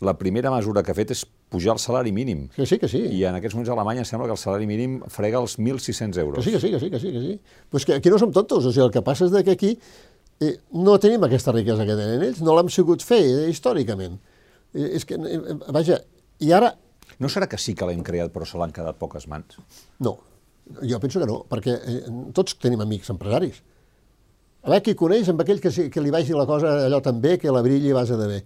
la 0.00 0.12
primera 0.18 0.50
mesura 0.52 0.82
que 0.84 0.90
ha 0.92 0.94
fet 0.94 1.10
és 1.14 1.22
pujar 1.48 1.72
el 1.72 1.78
salari 1.80 2.12
mínim. 2.12 2.48
que 2.54 2.66
sí, 2.66 2.78
que 2.78 2.88
sí. 2.88 2.98
I 3.00 3.24
en 3.24 3.34
aquests 3.38 3.54
moments 3.54 3.70
a 3.70 3.72
Alemanya 3.72 4.04
sembla 4.04 4.26
que 4.26 4.32
el 4.34 4.38
salari 4.38 4.66
mínim 4.66 5.00
frega 5.08 5.38
els 5.40 5.58
1.600 5.58 6.12
Que 6.12 6.20
euros. 6.20 6.44
sí, 6.44 6.50
que 6.52 6.60
sí, 6.60 6.70
que 6.70 6.80
sí, 6.80 6.90
que 6.90 6.98
sí, 7.00 7.12
que 7.12 7.20
sí. 7.20 7.40
Pues 7.70 7.86
que 7.86 7.94
aquí 7.94 8.10
no 8.10 8.18
som 8.18 8.32
tontos, 8.32 8.64
o 8.66 8.72
sigui, 8.72 8.84
el 8.86 8.92
que 8.92 9.02
passa 9.02 9.24
és 9.24 9.30
de 9.32 9.42
que 9.44 9.52
aquí 9.52 9.78
eh, 10.40 10.58
no 10.72 10.98
tenim 11.00 11.22
aquesta 11.24 11.52
riquesa 11.52 11.86
que 11.86 11.96
tenen 11.96 12.22
ells, 12.22 12.42
no 12.42 12.54
l'hem 12.56 12.68
sigut 12.68 13.02
fer 13.02 13.22
eh, 13.24 13.48
històricament. 13.50 14.18
Eh, 14.74 14.96
és 14.98 15.04
que, 15.08 15.14
eh, 15.16 15.56
vaja, 15.72 16.02
i 16.40 16.52
ara, 16.52 16.74
No 17.18 17.28
serà 17.32 17.46
que 17.48 17.56
sí 17.56 17.72
que 17.72 17.86
l'hem 17.86 18.02
creat 18.04 18.28
però 18.34 18.44
se 18.44 18.58
l'han 18.58 18.72
quedat 18.74 18.98
poques 18.98 19.24
mans? 19.30 19.56
no, 20.00 20.18
jo 20.82 20.98
penso 21.00 21.20
que 21.22 21.24
no, 21.26 21.46
perquè 21.48 21.72
eh, 21.72 22.02
tots 22.34 22.58
tenim 22.60 22.80
amics 22.82 23.08
empresaris. 23.14 23.62
A 24.66 24.68
veure 24.68 24.82
qui 24.82 24.94
coneix 24.98 25.28
amb 25.30 25.40
aquell 25.40 25.60
que, 25.62 25.70
que 25.88 26.00
li 26.02 26.10
vagi 26.10 26.34
la 26.34 26.44
cosa 26.44 26.84
allò 26.84 27.00
tan 27.00 27.20
bé, 27.22 27.38
que 27.38 27.48
la 27.54 27.62
brilli 27.62 27.92
a 27.92 27.94
base 27.94 28.16
de 28.18 28.26
bé. 28.26 28.40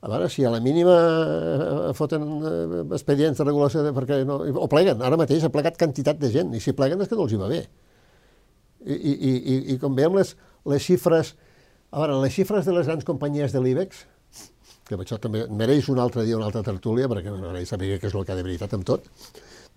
A 0.00 0.08
veure, 0.08 0.30
si 0.32 0.44
a 0.48 0.50
la 0.52 0.62
mínima 0.64 0.94
eh, 0.96 1.92
foten 1.96 2.22
eh, 2.40 2.78
expedients 2.96 3.36
de 3.36 3.44
regulació, 3.44 3.82
de, 3.84 3.92
perquè 3.96 4.22
no, 4.24 4.38
o 4.64 4.68
pleguen, 4.72 5.02
ara 5.04 5.18
mateix 5.20 5.44
ha 5.44 5.50
plegat 5.52 5.76
quantitat 5.80 6.16
de 6.22 6.30
gent, 6.32 6.54
i 6.56 6.60
si 6.64 6.72
pleguen 6.76 7.02
és 7.04 7.10
que 7.10 7.18
no 7.18 7.26
els 7.26 7.34
hi 7.36 7.40
va 7.40 7.50
bé. 7.50 7.58
I, 8.80 8.94
i, 8.96 9.12
i, 9.20 9.56
i- 9.74 9.78
com 9.82 9.92
veiem 9.98 10.14
les, 10.16 10.32
les 10.72 10.80
xifres, 10.86 11.34
a 11.92 12.00
veure, 12.00 12.16
les 12.22 12.32
xifres 12.32 12.64
de 12.64 12.72
les 12.78 12.88
grans 12.88 13.04
companyies 13.04 13.52
de 13.52 13.60
l'IBEX, 13.60 14.06
que 14.88 14.96
això 14.96 15.18
també 15.22 15.44
mereix 15.52 15.90
un 15.92 16.00
altre 16.02 16.24
dia 16.26 16.38
una 16.38 16.48
altra 16.48 16.64
tertúlia, 16.66 17.06
perquè 17.10 17.30
m'agradaria 17.30 17.68
saber 17.68 17.92
què 18.00 18.08
és 18.08 18.16
el 18.16 18.24
que 18.24 18.32
ha 18.32 18.38
de 18.38 18.46
veritat 18.46 18.72
amb 18.78 18.86
tot, 18.88 19.04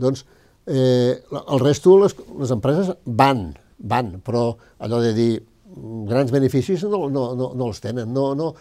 doncs 0.02 0.24
eh, 0.72 1.20
el 1.44 1.60
resto, 1.62 1.98
les, 2.02 2.16
les 2.40 2.54
empreses 2.56 2.94
van, 3.06 3.50
van, 3.78 4.16
però 4.24 4.54
allò 4.80 5.02
de 5.04 5.12
dir 5.20 5.30
mm, 5.44 6.08
grans 6.10 6.32
beneficis 6.34 6.88
no, 6.88 7.04
no, 7.12 7.28
no, 7.38 7.52
no 7.60 7.68
els 7.70 7.84
tenen, 7.84 8.10
no, 8.16 8.32
no, 8.40 8.54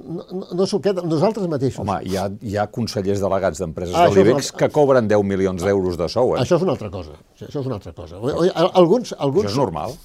no, 0.00 0.46
no, 0.56 0.66
s'ho 0.66 0.80
queden, 0.82 1.08
nosaltres 1.10 1.46
mateixos. 1.50 1.82
Home, 1.84 1.98
hi 2.08 2.16
ha, 2.16 2.26
hi 2.42 2.56
ha 2.56 2.66
consellers 2.72 3.20
delegats 3.22 3.60
d'empreses 3.62 3.94
Ah, 3.94 4.08
de 4.08 4.16
l'IBEX 4.16 4.52
que 4.56 4.68
cobren 4.72 5.08
10 5.10 5.24
milions 5.28 5.62
d'euros 5.64 5.98
de 6.00 6.08
sou, 6.12 6.34
eh? 6.36 6.40
Això 6.42 6.56
és 6.58 6.64
una 6.66 6.74
altra 6.76 6.90
cosa, 6.92 7.16
això 7.38 7.60
és 7.60 7.66
una 7.66 7.76
altra 7.78 7.92
cosa. 7.96 8.20
Alguns, 8.20 9.14
alguns, 9.18 9.50
Això 9.50 9.54
és 9.54 9.60
normal. 9.60 9.96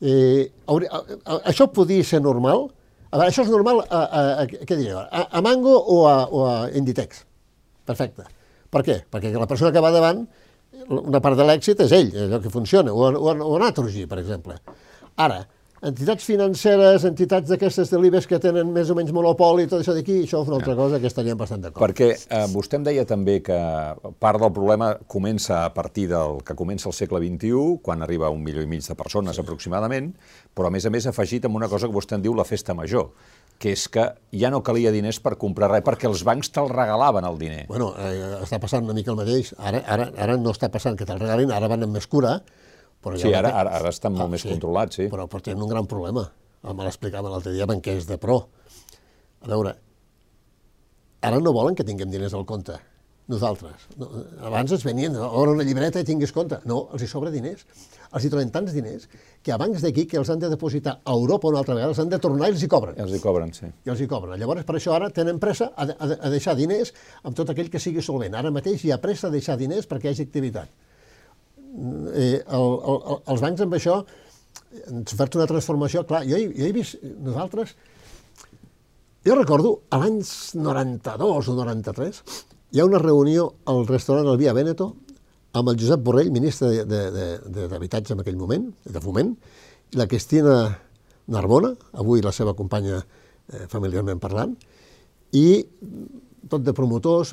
Eh, 0.00 0.50
això 1.48 1.70
podria 1.72 2.04
ser 2.04 2.20
normal? 2.20 2.66
A 3.10 3.20
veure, 3.20 3.30
això 3.30 3.46
és 3.46 3.52
normal 3.52 3.80
a, 3.86 4.00
a, 4.02 4.24
a, 4.42 4.46
què 4.46 4.76
diré, 4.76 4.92
a, 4.92 5.28
a 5.30 5.40
Mango 5.44 5.72
o 5.72 6.02
a, 6.10 6.16
o 6.28 6.42
a 6.50 6.56
Inditex? 6.76 7.22
Perfecte. 7.86 8.26
Per 8.70 8.82
què? 8.84 8.98
Perquè 9.08 9.30
la 9.32 9.46
persona 9.48 9.70
que 9.72 9.80
va 9.80 9.92
davant, 9.94 10.24
una 10.90 11.20
part 11.24 11.38
de 11.38 11.46
l'èxit 11.46 11.80
és 11.86 11.94
ell, 11.96 12.10
allò 12.26 12.40
que 12.42 12.52
funciona, 12.52 12.92
o, 12.92 13.08
o, 13.14 13.32
o 13.32 13.54
a 13.56 13.60
Naturgy, 13.62 14.04
per 14.10 14.18
exemple. 14.20 14.58
Ara, 15.22 15.44
entitats 15.84 16.24
financeres, 16.24 17.04
entitats 17.04 17.50
d'aquestes 17.50 17.90
de 17.92 18.00
l'IBEX 18.00 18.28
que 18.30 18.38
tenen 18.42 18.70
més 18.72 18.90
o 18.90 18.96
menys 18.96 19.12
monopoli, 19.12 19.66
tot 19.68 19.82
això 19.82 19.94
d'aquí, 19.96 20.22
això 20.24 20.40
és 20.42 20.50
una 20.50 20.58
altra 20.60 20.76
cosa 20.78 21.00
que 21.00 21.10
estaríem 21.10 21.38
bastant 21.38 21.64
d'acord. 21.64 21.82
Perquè 21.84 22.10
eh, 22.16 22.44
vostè 22.52 22.80
em 22.80 22.86
deia 22.86 23.04
també 23.08 23.38
que 23.44 23.58
part 24.22 24.40
del 24.42 24.52
problema 24.56 24.94
comença 25.06 25.64
a 25.64 25.72
partir 25.74 26.08
del 26.12 26.40
que 26.46 26.56
comença 26.56 26.88
el 26.88 26.96
segle 26.96 27.20
XXI, 27.22 27.80
quan 27.84 28.02
arriba 28.02 28.30
a 28.30 28.34
un 28.34 28.44
milió 28.44 28.64
i 28.64 28.70
mig 28.70 28.86
de 28.86 28.96
persones 28.96 29.38
aproximadament, 29.42 30.14
però 30.56 30.70
a 30.70 30.74
més 30.74 30.86
a 30.88 30.92
més 30.94 31.06
afegit 31.06 31.44
amb 31.44 31.60
una 31.60 31.68
cosa 31.68 31.90
que 31.90 31.96
vostè 31.96 32.16
en 32.16 32.24
diu 32.24 32.36
la 32.36 32.48
festa 32.48 32.74
major, 32.74 33.10
que 33.58 33.72
és 33.72 33.86
que 33.88 34.10
ja 34.36 34.50
no 34.52 34.62
calia 34.64 34.92
diners 34.92 35.20
per 35.24 35.36
comprar 35.40 35.70
res, 35.72 35.84
perquè 35.84 36.08
els 36.08 36.24
bancs 36.28 36.52
te'l 36.52 36.72
regalaven 36.72 37.24
el 37.24 37.38
diner. 37.40 37.64
Bueno, 37.68 37.92
eh, 38.00 38.40
està 38.44 38.60
passant 38.60 38.84
una 38.84 38.96
mica 38.96 39.12
el 39.12 39.20
mateix. 39.20 39.54
Ara, 39.58 39.82
ara, 39.86 40.10
ara 40.16 40.36
no 40.40 40.52
està 40.52 40.70
passant 40.72 40.96
que 40.96 41.08
te'l 41.08 41.20
regalin, 41.20 41.52
ara 41.52 41.68
van 41.72 41.84
amb 41.86 41.96
més 41.96 42.08
cura, 42.08 42.40
però 43.06 43.20
Sí, 43.22 43.30
ara, 43.30 43.52
ara, 43.54 43.76
ara 43.78 43.94
estan 43.94 44.16
molt 44.18 44.32
més 44.34 44.42
controlats, 44.42 44.98
sí. 44.98 45.06
Però, 45.12 45.28
però 45.30 45.44
tenen 45.46 45.62
un 45.62 45.70
gran 45.70 45.86
problema. 45.86 46.26
Me 46.66 46.82
l'explicava 46.82 47.30
l'altre 47.30 47.52
dia 47.54 47.68
banquers 47.70 48.08
de 48.08 48.18
pro. 48.18 48.40
A 49.46 49.50
veure, 49.52 49.76
ara 51.22 51.38
no 51.38 51.52
volen 51.54 51.76
que 51.78 51.86
tinguem 51.86 52.10
diners 52.10 52.34
al 52.34 52.42
compte, 52.48 52.74
nosaltres. 53.30 53.84
No, 54.00 54.08
abans 54.48 54.74
ens 54.74 54.82
venien, 54.86 55.14
obre 55.22 55.54
una 55.54 55.66
llibreta 55.66 56.02
i 56.02 56.08
tinguis 56.08 56.34
compte. 56.34 56.58
No, 56.66 56.88
els 56.96 57.04
hi 57.06 57.10
sobra 57.10 57.30
diners. 57.30 57.62
Els 58.10 58.26
hi 58.26 58.30
troben 58.32 58.50
tants 58.54 58.74
diners 58.74 59.06
que 59.44 59.54
a 59.54 59.58
bancs 59.60 59.84
d'aquí 59.84 60.06
que 60.10 60.18
els 60.18 60.30
han 60.32 60.42
de 60.42 60.50
depositar 60.50 60.96
a 61.04 61.14
Europa 61.14 61.50
una 61.50 61.60
altra 61.62 61.76
vegada, 61.76 61.92
els 61.92 62.00
han 62.02 62.10
de 62.10 62.18
tornar 62.22 62.50
i 62.50 62.56
els 62.56 62.64
hi 62.64 62.70
cobren. 62.70 62.98
Els 63.02 63.14
hi 63.14 63.20
cobren, 63.22 63.52
sí. 63.54 63.70
I 63.86 63.92
els 63.94 64.02
hi 64.02 64.08
cobren. 64.10 64.34
Llavors, 64.40 64.66
per 64.66 64.78
això 64.80 64.96
ara 64.96 65.12
tenen 65.14 65.38
pressa 65.42 65.70
a, 65.76 65.86
a, 65.86 66.10
a 66.16 66.32
deixar 66.32 66.56
diners 66.58 66.94
amb 67.22 67.38
tot 67.38 67.54
aquell 67.54 67.70
que 67.70 67.82
sigui 67.82 68.02
solvent. 68.02 68.34
Ara 68.34 68.50
mateix 68.54 68.82
hi 68.82 68.94
ha 68.94 68.98
pressa 69.02 69.30
a 69.30 69.34
deixar 69.34 69.58
diners 69.60 69.86
perquè 69.90 70.10
hi 70.10 70.16
hagi 70.16 70.26
activitat. 70.26 70.85
Eh, 72.14 72.40
el, 72.40 72.66
el, 72.92 72.96
el, 72.96 73.20
els 73.32 73.42
bancs 73.42 73.64
amb 73.64 73.76
això 73.76 74.00
ens 74.86 75.14
han 75.16 75.36
una 75.38 75.48
transformació, 75.48 76.04
clar, 76.08 76.22
jo, 76.28 76.38
jo 76.38 76.66
he 76.66 76.72
vist, 76.74 77.00
nosaltres, 77.24 77.74
jo 79.26 79.34
recordo, 79.34 79.72
a 79.90 80.00
l'any 80.02 80.20
92 80.20 81.50
o 81.50 81.56
93, 81.56 82.22
hi 82.72 82.80
ha 82.80 82.86
una 82.88 83.00
reunió 83.02 83.48
al 83.70 83.86
restaurant 83.88 84.28
El 84.30 84.38
Via 84.40 84.54
Veneto 84.56 84.92
amb 85.56 85.70
el 85.72 85.78
Josep 85.80 86.02
Borrell, 86.04 86.30
ministre 86.34 86.84
d'Habitatge 86.84 88.12
en 88.14 88.20
aquell 88.20 88.36
moment, 88.36 88.68
de 88.84 89.00
Foment, 89.00 89.32
i 89.92 90.00
la 90.00 90.08
Cristina 90.10 90.56
Narbona, 91.32 91.72
avui 91.96 92.22
la 92.22 92.34
seva 92.36 92.54
companya 92.58 93.00
eh, 93.00 93.64
familiarment 93.72 94.20
parlant, 94.22 94.52
i 95.32 95.64
tot 96.50 96.62
de 96.62 96.74
promotors, 96.76 97.32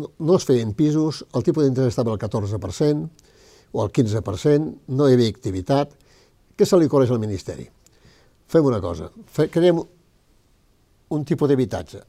no, 0.00 0.08
no 0.18 0.38
es 0.38 0.46
feien 0.48 0.72
pisos, 0.78 1.22
el 1.36 1.44
tipus 1.46 1.66
d'interès 1.66 1.92
estava 1.92 2.14
al 2.14 2.22
14% 2.22 3.28
o 3.72 3.82
al 3.82 3.92
15%, 3.94 4.72
no 4.96 5.08
hi 5.08 5.16
havia 5.16 5.32
activitat. 5.32 5.92
Què 6.56 6.66
se 6.66 6.78
li 6.78 6.88
correix 6.90 7.12
al 7.14 7.22
Ministeri? 7.22 7.66
Fem 8.50 8.66
una 8.66 8.80
cosa, 8.82 9.10
fe, 9.30 9.46
creem 9.52 9.78
un 11.10 11.24
tipus 11.26 11.50
d'habitatge 11.50 12.02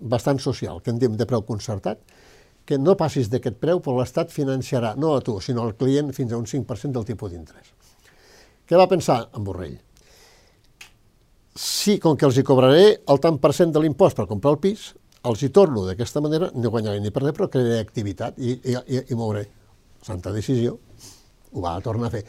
bastant 0.00 0.40
social, 0.40 0.80
que 0.82 0.90
en 0.90 0.98
diem 0.98 1.16
de 1.16 1.26
preu 1.28 1.44
concertat, 1.46 2.00
que 2.64 2.78
no 2.80 2.96
passis 2.96 3.28
d'aquest 3.28 3.58
preu, 3.60 3.80
però 3.84 3.98
l'Estat 3.98 4.32
financiarà, 4.32 4.94
no 4.96 5.12
a 5.14 5.22
tu, 5.24 5.36
sinó 5.44 5.66
al 5.66 5.74
client, 5.76 6.12
fins 6.16 6.32
a 6.32 6.40
un 6.40 6.46
5% 6.48 6.96
del 6.96 7.06
tipus 7.06 7.32
d'interès. 7.32 7.72
Què 8.64 8.80
va 8.80 8.88
pensar 8.88 9.26
en 9.36 9.44
Borrell? 9.44 9.76
Si, 11.54 11.98
com 12.02 12.16
que 12.16 12.26
els 12.26 12.38
hi 12.40 12.46
cobraré 12.46 12.86
el 13.12 13.20
tant 13.22 13.36
per 13.38 13.52
cent 13.54 13.74
de 13.74 13.82
l'impost 13.84 14.16
per 14.16 14.26
comprar 14.30 14.54
el 14.56 14.62
pis, 14.62 14.88
els 15.28 15.42
hi 15.44 15.50
torno 15.54 15.84
d'aquesta 15.84 16.22
manera, 16.24 16.48
no 16.56 16.72
guanyaré 16.72 17.00
ni 17.00 17.12
perdré, 17.12 17.34
però 17.36 17.50
crearé 17.52 17.78
activitat 17.80 18.40
i, 18.40 18.56
i, 18.56 18.74
i, 18.74 19.04
i 19.12 19.18
mouré. 19.18 19.44
Santa 20.04 20.32
decisió, 20.32 20.78
ho 21.54 21.62
va 21.64 21.76
tornar 21.84 22.10
a 22.10 22.14
fer. 22.18 22.24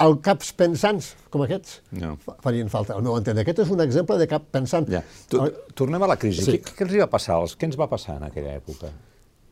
El 0.00 0.14
caps 0.24 0.52
pensants, 0.56 1.10
com 1.30 1.42
aquests, 1.44 1.80
No. 1.92 2.14
fa- 2.24 2.36
farien 2.42 2.68
falta, 2.72 2.94
al 2.94 3.02
meu 3.04 3.16
entendre. 3.18 3.42
Aquest 3.42 3.58
és 3.66 3.70
un 3.74 3.80
exemple 3.84 4.16
de 4.18 4.26
cap 4.30 4.42
pensant. 4.50 4.86
Ja. 4.88 5.02
Tu, 5.28 5.40
tornem 5.74 6.02
a 6.02 6.06
la 6.08 6.16
crisi. 6.16 6.42
Sí. 6.46 6.58
Què, 6.58 6.74
què 6.78 6.86
els 6.86 6.94
hi 6.94 7.02
va 7.02 7.08
passar? 7.10 7.36
Què 7.58 7.64
ens 7.68 7.76
va 7.78 7.88
passar 7.90 8.16
en 8.16 8.24
aquella 8.30 8.54
època? 8.60 8.90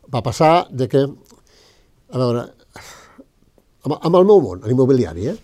va 0.08 0.22
passar 0.24 0.66
de 0.70 0.86
que, 0.88 1.02
a 1.04 2.18
veure, 2.18 2.46
amb, 3.84 3.94
amb 4.00 4.14
el 4.16 4.24
meu 4.24 4.40
món, 4.40 4.62
l'immobiliari, 4.64 5.26
eh? 5.28 5.36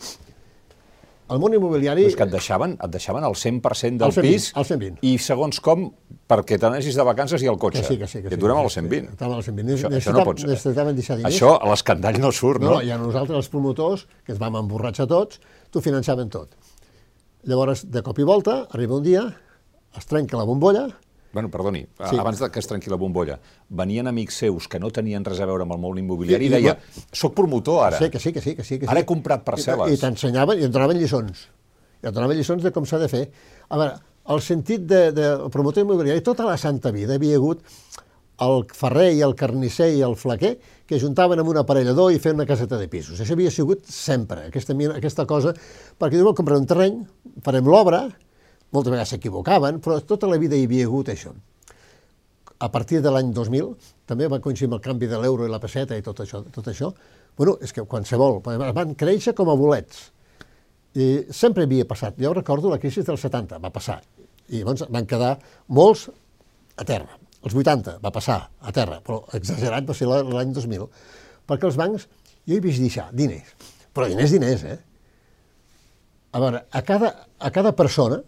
El 1.35 1.41
món 1.43 1.55
immobiliari... 1.57 2.05
És 2.07 2.15
que 2.19 2.23
et 2.29 2.31
deixaven, 2.33 2.77
et 2.79 2.93
deixaven 2.95 3.25
el 3.27 3.35
100% 3.35 3.99
del 4.01 4.09
El 4.13 4.15
120, 4.15 4.29
pis 4.31 4.47
el 4.55 4.67
120. 4.69 4.99
i 5.11 5.15
segons 5.19 5.59
com, 5.65 5.89
perquè 6.31 6.59
te 6.61 6.69
n'anessis 6.69 6.95
de 7.01 7.07
vacances 7.09 7.43
i 7.43 7.49
el 7.51 7.59
cotxe. 7.59 7.83
Que 7.83 7.89
sí, 7.89 7.99
que 7.99 8.07
sí. 8.11 8.21
Que 8.23 8.29
I 8.29 8.35
sí, 8.35 8.39
et 8.39 8.43
durem 8.45 8.61
sí, 8.69 8.75
120. 8.79 9.11
sí, 9.19 9.25
al 9.27 9.43
120. 9.43 9.75
Això, 9.79 9.91
això 9.99 10.15
no 10.15 10.25
pot 10.29 10.41
ser. 10.45 10.51
Necessitaven 10.53 10.95
deixar 11.01 11.17
diners. 11.19 11.35
Això 11.35 11.55
a 11.59 11.71
l'escandall 11.73 12.21
no 12.23 12.31
surt, 12.33 12.63
No, 12.63 12.71
no? 12.71 12.77
no, 12.79 12.83
i 12.87 12.93
a 12.95 12.99
nosaltres, 13.01 13.37
els 13.43 13.51
promotors, 13.53 14.07
que 14.25 14.33
ens 14.37 14.41
vam 14.41 14.61
emborratxar 14.63 15.09
tots, 15.11 15.41
t'ho 15.75 15.83
finançaven 15.85 16.31
tot. 16.31 16.55
Llavors, 17.51 17.85
de 17.93 18.01
cop 18.07 18.19
i 18.23 18.25
volta, 18.25 18.61
arriba 18.73 18.97
un 18.97 19.03
dia, 19.05 19.25
es 19.99 20.07
trenca 20.09 20.39
la 20.41 20.47
bombolla, 20.49 20.87
Bueno, 21.35 21.51
perdoni, 21.51 21.81
Sí. 22.09 22.17
abans 22.17 22.39
de 22.39 22.49
que 22.51 22.61
es 22.63 22.67
trenqui 22.71 22.89
la 22.91 22.97
bombolla, 22.97 23.41
venien 23.69 24.07
amics 24.07 24.37
seus 24.39 24.69
que 24.71 24.79
no 24.79 24.91
tenien 24.95 25.25
res 25.27 25.41
a 25.43 25.47
veure 25.51 25.65
amb 25.67 25.73
el 25.75 25.81
món 25.83 25.99
immobiliari 25.99 26.47
I- 26.47 26.49
i, 26.49 26.53
i- 26.53 26.55
deia, 26.55 26.79
soc 27.13 27.35
promotor 27.35 27.83
ara, 27.89 27.99
Sí, 27.99 28.09
que 28.09 28.21
sí, 28.21 28.33
que 28.33 28.41
sí, 28.41 28.55
que 28.55 28.63
sí. 28.63 28.79
Que 28.79 28.87
sí. 28.87 28.91
ara 28.91 29.01
he 29.01 29.05
comprat 29.05 29.45
parcel·les. 29.45 29.91
I, 29.91 29.95
i 29.95 29.99
t'ensenyaven, 29.99 30.61
i 30.61 30.65
et 30.65 30.71
donaven 30.71 30.97
lliçons. 30.97 31.49
I 32.03 32.07
et 32.07 32.15
donaven 32.15 32.37
lliçons 32.39 32.63
de 32.63 32.71
com 32.71 32.87
s'ha 32.87 32.99
de 33.03 33.09
fer. 33.09 33.25
A 33.69 33.77
veure, 33.77 33.99
el 34.31 34.41
sentit 34.41 34.87
de, 34.87 35.11
de 35.13 35.27
promotor 35.51 35.83
immobiliari, 35.83 36.23
tota 36.23 36.47
la 36.47 36.57
santa 36.57 36.93
vida 36.95 37.15
havia 37.19 37.37
hagut 37.37 37.61
el 38.45 38.65
ferrer 38.75 39.13
i 39.15 39.21
el 39.23 39.35
carnisser 39.39 39.93
i 39.95 40.01
el 40.03 40.17
flaquer 40.19 40.59
que 40.87 40.99
juntaven 40.99 41.39
amb 41.39 41.49
un 41.51 41.57
aparellador 41.61 42.13
i 42.13 42.19
feien 42.19 42.35
una 42.39 42.47
caseta 42.47 42.79
de 42.79 42.89
pisos. 42.89 43.21
Això 43.21 43.33
havia 43.37 43.51
sigut 43.51 43.85
sempre, 43.87 44.47
aquesta, 44.49 44.75
aquesta 44.97 45.27
cosa, 45.27 45.53
perquè 45.99 46.19
diuen, 46.19 46.35
comprarem 46.35 46.63
un 46.63 46.67
terreny, 46.67 46.97
farem 47.43 47.65
l'obra, 47.67 48.09
moltes 48.75 48.91
vegades 48.93 49.15
s'equivocaven, 49.15 49.81
però 49.85 50.01
tota 50.05 50.29
la 50.31 50.39
vida 50.43 50.59
hi 50.59 50.67
havia 50.69 50.87
hagut 50.91 51.09
això 51.15 51.33
a 52.65 52.69
partir 52.73 53.01
de 53.03 53.11
l'any 53.13 53.33
2000, 53.35 53.73
també 54.09 54.29
va 54.31 54.39
coincidir 54.41 54.69
amb 54.71 54.77
el 54.79 54.83
canvi 54.85 55.09
de 55.11 55.19
l'euro 55.21 55.45
i 55.45 55.51
la 55.53 55.59
peseta 55.61 55.97
i 55.99 56.03
tot 56.07 56.21
això, 56.23 56.41
tot 56.55 56.69
això, 56.71 56.93
bueno, 57.37 57.57
és 57.61 57.73
que 57.75 57.83
qualsevol, 57.91 58.39
van 58.47 58.95
créixer 58.95 59.35
com 59.37 59.51
a 59.51 59.57
bolets. 59.59 60.05
I 60.95 61.27
sempre 61.35 61.67
havia 61.67 61.85
passat. 61.85 62.15
Jo 62.23 62.31
recordo 62.33 62.71
la 62.71 62.79
crisi 62.79 63.03
del 63.03 63.19
70, 63.19 63.59
va 63.59 63.73
passar. 63.75 63.99
I 64.49 64.61
llavors 64.63 64.85
van 64.89 65.05
quedar 65.11 65.33
molts 65.67 66.07
a 66.79 66.87
terra. 66.87 67.19
Els 67.43 67.53
80 67.59 67.99
va 68.01 68.13
passar 68.15 68.39
a 68.63 68.73
terra, 68.73 69.01
però 69.05 69.25
exagerat 69.35 69.85
va 69.91 69.95
ser 69.99 70.07
la- 70.09 70.23
l'any 70.23 70.55
2000. 70.55 70.87
Perquè 71.51 71.67
els 71.69 71.77
bancs, 71.77 72.07
jo 72.47 72.55
he 72.57 72.61
vist 72.65 72.81
deixar 72.81 73.11
diners, 73.13 73.51
però 73.93 74.07
diners, 74.09 74.31
diners, 74.31 74.63
eh? 74.65 74.79
A 76.33 76.41
veure, 76.41 76.65
a 76.71 76.83
cada, 76.83 77.13
a 77.39 77.51
cada 77.51 77.75
persona... 77.77 78.23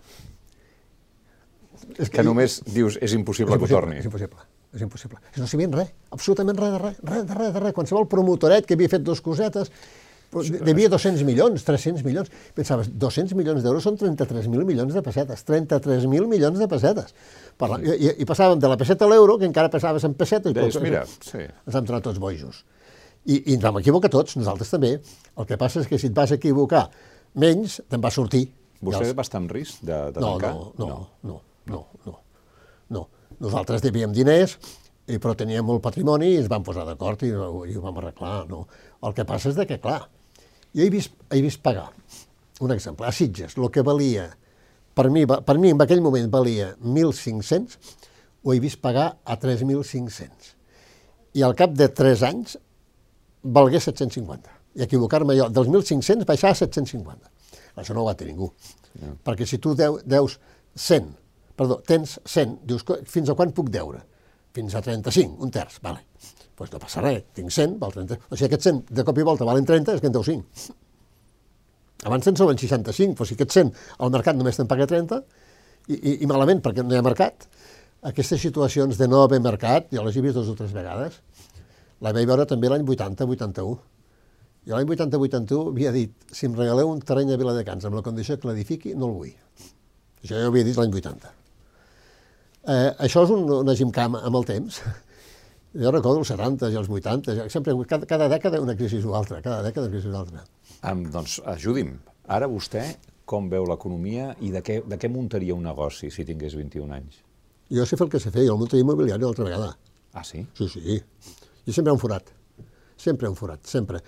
És 1.97 2.11
que, 2.11 2.19
que 2.19 2.27
només 2.27 2.61
dius, 2.67 2.99
és 3.01 3.17
impossible, 3.17 3.55
és 3.55 3.57
impossible 3.57 3.59
que 3.59 3.67
ho 3.67 3.81
torni. 3.81 3.99
És 4.01 4.09
impossible, 4.09 4.49
és 4.77 4.87
impossible. 4.87 5.21
No 5.41 5.51
sabien 5.51 5.77
res, 5.77 5.93
absolutament 6.13 6.59
res 6.61 6.75
de 6.75 6.83
res, 6.83 6.99
res 7.13 7.29
de 7.29 7.39
res 7.39 7.55
de 7.55 7.63
res. 7.65 7.77
Qualsevol 7.77 8.09
promotoret 8.11 8.69
que 8.69 8.77
havia 8.77 8.93
fet 8.93 9.07
dos 9.07 9.23
cosetes, 9.25 9.73
devia 10.33 10.89
200 10.89 11.23
milions, 11.25 11.65
300 11.65 12.05
milions. 12.05 12.31
Pensaves, 12.55 12.91
200 12.93 13.35
milions 13.39 13.63
d'euros 13.65 13.85
són 13.85 13.97
33.000 13.97 14.67
milions 14.67 14.95
de 14.95 15.03
pessetes, 15.03 15.45
33.000 15.47 16.29
milions 16.29 16.59
de 16.59 16.69
pessetes. 16.69 17.15
Parla, 17.57 17.79
i, 17.81 18.13
i, 18.13 18.27
passàvem 18.29 18.61
de 18.61 18.71
la 18.71 18.77
peseta 18.81 19.07
a 19.07 19.11
l'euro, 19.11 19.39
que 19.39 19.49
encara 19.49 19.73
passaves 19.73 20.05
en 20.05 20.17
pessetes. 20.19 20.55
Deies, 20.57 20.79
mira, 20.83 21.05
sí. 21.07 21.47
Ens 21.47 21.79
vam 21.79 21.87
tornar 21.87 22.03
tots 22.05 22.21
bojos. 22.23 22.65
I, 23.27 23.41
i 23.41 23.57
ens 23.57 23.65
vam 23.65 23.81
equivocar 23.81 24.11
tots, 24.13 24.37
nosaltres 24.39 24.71
també. 24.71 24.97
El 25.37 25.49
que 25.49 25.59
passa 25.61 25.83
és 25.83 25.91
que 25.91 25.99
si 25.99 26.11
et 26.11 26.17
vas 26.17 26.35
equivocar 26.35 26.87
menys, 27.41 27.81
te'n 27.91 28.03
va 28.03 28.13
sortir. 28.15 28.47
Vostè 28.85 29.09
els... 29.09 29.17
va 29.17 29.25
estar 29.25 29.41
en 29.43 29.51
risc 29.51 29.83
de, 29.83 29.99
de 30.15 30.23
no, 30.23 30.37
tancar? 30.37 30.53
No, 30.53 30.73
no, 30.77 30.89
no, 30.89 31.31
no, 31.33 31.43
no, 31.73 31.85
no. 32.07 32.17
Nosaltres 33.43 33.83
devíem 33.85 34.15
diners, 34.17 34.57
però 35.21 35.35
teníem 35.39 35.67
molt 35.67 35.83
patrimoni 35.85 36.33
i 36.33 36.41
ens 36.41 36.49
vam 36.51 36.65
posar 36.67 36.87
d'acord 36.89 37.23
i, 37.27 37.31
i 37.31 37.77
ho 37.77 37.83
vam 37.85 38.01
arreglar. 38.01 38.47
No. 38.51 38.65
El 39.05 39.15
que 39.17 39.27
passa 39.29 39.51
és 39.53 39.59
de 39.59 39.67
que, 39.69 39.79
clar, 39.83 40.01
jo 40.73 40.85
he 40.85 40.91
vist, 40.93 41.15
he 41.31 41.43
vist 41.45 41.63
pagar, 41.65 41.91
un 42.65 42.73
exemple, 42.73 43.07
a 43.07 43.13
Sitges, 43.13 43.59
el 43.59 43.71
que 43.73 43.85
valia 43.87 44.31
per 44.97 45.11
mi, 45.13 45.27
per 45.29 45.57
mi 45.61 45.75
en 45.75 45.83
aquell 45.85 46.01
moment 46.01 46.31
valia 46.33 46.71
1.500, 46.81 47.77
ho 48.47 48.55
he 48.55 48.61
vist 48.63 48.81
pagar 48.81 49.11
a 49.25 49.37
3.500. 49.43 50.55
I 51.37 51.45
al 51.45 51.53
cap 51.59 51.75
de 51.77 51.91
3 51.93 52.23
anys 52.31 52.57
valgué 53.45 53.83
750. 53.83 54.55
I 54.81 54.87
equivocar-me 54.87 55.37
jo, 55.37 55.51
dels 55.53 55.69
1.500 55.69 56.25
baixar 56.29 56.55
a 56.55 56.59
750. 56.63 57.29
Això 57.77 57.93
no 57.93 58.03
ho 58.03 58.09
va 58.09 58.17
tenir 58.17 58.33
ningú. 58.33 58.49
No. 59.03 59.19
Perquè 59.27 59.45
si 59.45 59.61
tu 59.61 59.75
deu, 59.77 59.99
deus 60.09 60.39
100, 60.81 61.13
perdó, 61.57 61.81
tens 61.87 62.19
100, 62.25 62.59
dius, 62.69 62.85
fins 63.11 63.31
a 63.33 63.37
quan 63.39 63.55
puc 63.57 63.71
deure? 63.75 64.03
Fins 64.57 64.75
a 64.77 64.83
35, 64.85 65.41
un 65.45 65.53
terç, 65.53 65.81
vale. 65.85 66.05
Doncs 66.57 66.57
pues 66.57 66.73
no 66.73 66.81
passa 66.81 67.03
res, 67.05 67.25
tinc 67.37 67.53
100, 67.53 67.77
val 67.81 67.93
30. 67.93 68.17
O 68.31 68.37
sigui, 68.37 68.47
aquests 68.49 68.71
100 68.71 68.95
de 68.97 69.05
cop 69.05 69.19
i 69.21 69.25
volta 69.29 69.45
valen 69.45 69.67
30, 69.69 69.99
és 69.99 70.01
que 70.01 70.09
en 70.09 70.15
deu 70.15 70.25
5. 70.25 70.71
Abans 72.09 72.25
te'n 72.25 72.39
soben 72.39 72.57
65, 72.61 73.17
però 73.19 73.27
si 73.29 73.37
aquest 73.37 73.53
100 73.59 73.73
al 74.05 74.13
mercat 74.15 74.39
només 74.39 74.57
te'n 74.57 74.69
paga 74.71 74.87
30, 74.89 75.21
i, 75.89 75.97
i, 75.97 76.15
i 76.25 76.31
malament 76.31 76.63
perquè 76.65 76.85
no 76.85 76.95
hi 76.95 77.01
ha 77.01 77.05
mercat. 77.05 77.45
Aquestes 78.09 78.41
situacions 78.41 78.97
de 78.97 79.09
no 79.09 79.23
haver 79.27 79.43
mercat, 79.45 79.89
jo 79.93 80.05
les 80.07 80.17
he 80.17 80.25
vist 80.25 80.39
dues 80.39 80.49
o 80.53 80.57
tres 80.59 80.73
vegades. 80.77 81.21
La 82.05 82.13
vaig 82.17 82.29
veure 82.29 82.45
també 82.49 82.73
l'any 82.73 82.85
80-81. 82.85 83.77
Jo 84.67 84.75
l'any 84.75 84.89
80-81 84.97 85.73
havia 85.73 85.93
dit, 85.95 86.13
si 86.33 86.49
em 86.49 86.57
regaleu 86.57 86.91
un 86.91 87.01
terreny 87.05 87.33
a 87.33 87.41
Viladecans 87.41 87.87
amb 87.87 88.01
la 88.01 88.05
condició 88.07 88.37
que 88.41 88.49
l'edifiqui, 88.51 88.97
no 88.97 89.13
el 89.13 89.19
vull. 89.21 89.35
Això 90.23 90.35
ja 90.35 90.47
ho 90.49 90.53
havia 90.53 90.67
dit 90.67 90.81
l'any 90.81 90.93
80. 90.93 91.37
Eh, 92.67 92.93
això 93.07 93.23
és 93.23 93.31
un, 93.31 93.45
una 93.63 93.75
gimcam 93.79 94.19
amb 94.19 94.41
el 94.41 94.49
temps. 94.55 94.81
Jo 95.77 95.91
recordo 95.93 96.23
els 96.23 96.31
70 96.33 96.71
i 96.73 96.77
els 96.81 96.87
80, 96.89 97.35
sempre, 97.53 97.75
cada, 97.85 98.07
cada 98.09 98.31
dècada 98.33 98.63
una 98.65 98.73
crisi 98.79 98.97
o 99.05 99.13
altra, 99.19 99.43
cada 99.45 99.59
dècada 99.61 99.91
una 99.91 99.93
crisi 99.93 100.09
o 100.09 100.15
altra. 100.17 100.45
Um, 100.89 101.03
doncs 101.13 101.35
ajudi'm. 101.53 101.91
Ara 102.33 102.49
vostè 102.49 102.87
com 103.29 103.51
veu 103.53 103.67
l'economia 103.69 104.31
i 104.41 104.55
de 104.55 104.63
què, 104.65 104.79
de 104.89 104.97
què 104.97 105.11
muntaria 105.13 105.53
un 105.53 105.67
negoci 105.67 106.09
si 106.15 106.25
tingués 106.25 106.57
21 106.57 106.97
anys? 106.97 107.19
Jo 107.77 107.85
sé 107.85 107.99
fer 107.99 108.07
el 108.07 108.13
que 108.15 108.23
sé 108.23 108.33
fer, 108.33 108.47
jo 108.47 108.55
el 108.55 108.63
muntaria 108.63 108.87
immobiliari 108.87 109.27
l'altra 109.27 109.45
vegada. 109.45 109.69
Ah, 110.17 110.25
sí? 110.25 110.47
Sí, 110.57 110.71
sí. 110.73 110.97
Jo 111.67 111.77
sempre 111.77 111.93
un 111.93 112.01
forat. 112.01 112.31
Sempre 112.97 113.29
un 113.29 113.37
forat, 113.37 113.61
sempre. 113.69 114.01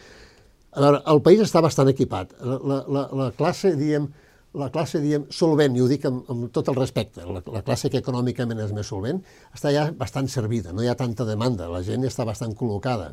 A 0.72 0.80
veure, 0.86 1.02
el 1.12 1.20
país 1.26 1.42
està 1.44 1.60
bastant 1.60 1.90
equipat. 1.92 2.32
La, 2.40 2.56
la, 2.70 2.80
la, 2.96 3.04
la 3.20 3.28
classe, 3.36 3.74
diem, 3.76 4.08
la 4.56 4.70
classe, 4.72 5.00
diem, 5.04 5.26
solvent, 5.34 5.76
i 5.76 5.82
ho 5.84 5.88
dic 5.90 6.06
amb, 6.08 6.22
amb 6.32 6.48
tot 6.54 6.70
el 6.72 6.78
respecte, 6.78 7.24
la, 7.26 7.42
la 7.52 7.62
classe 7.66 7.90
que 7.92 8.00
econòmicament 8.00 8.62
és 8.64 8.72
més 8.76 8.88
solvent, 8.88 9.20
està 9.54 9.72
ja 9.74 9.88
bastant 9.92 10.28
servida, 10.32 10.72
no 10.72 10.82
hi 10.82 10.88
ha 10.88 10.96
tanta 10.96 11.26
demanda, 11.28 11.68
la 11.68 11.82
gent 11.84 12.06
està 12.08 12.24
bastant 12.28 12.54
col·locada. 12.56 13.10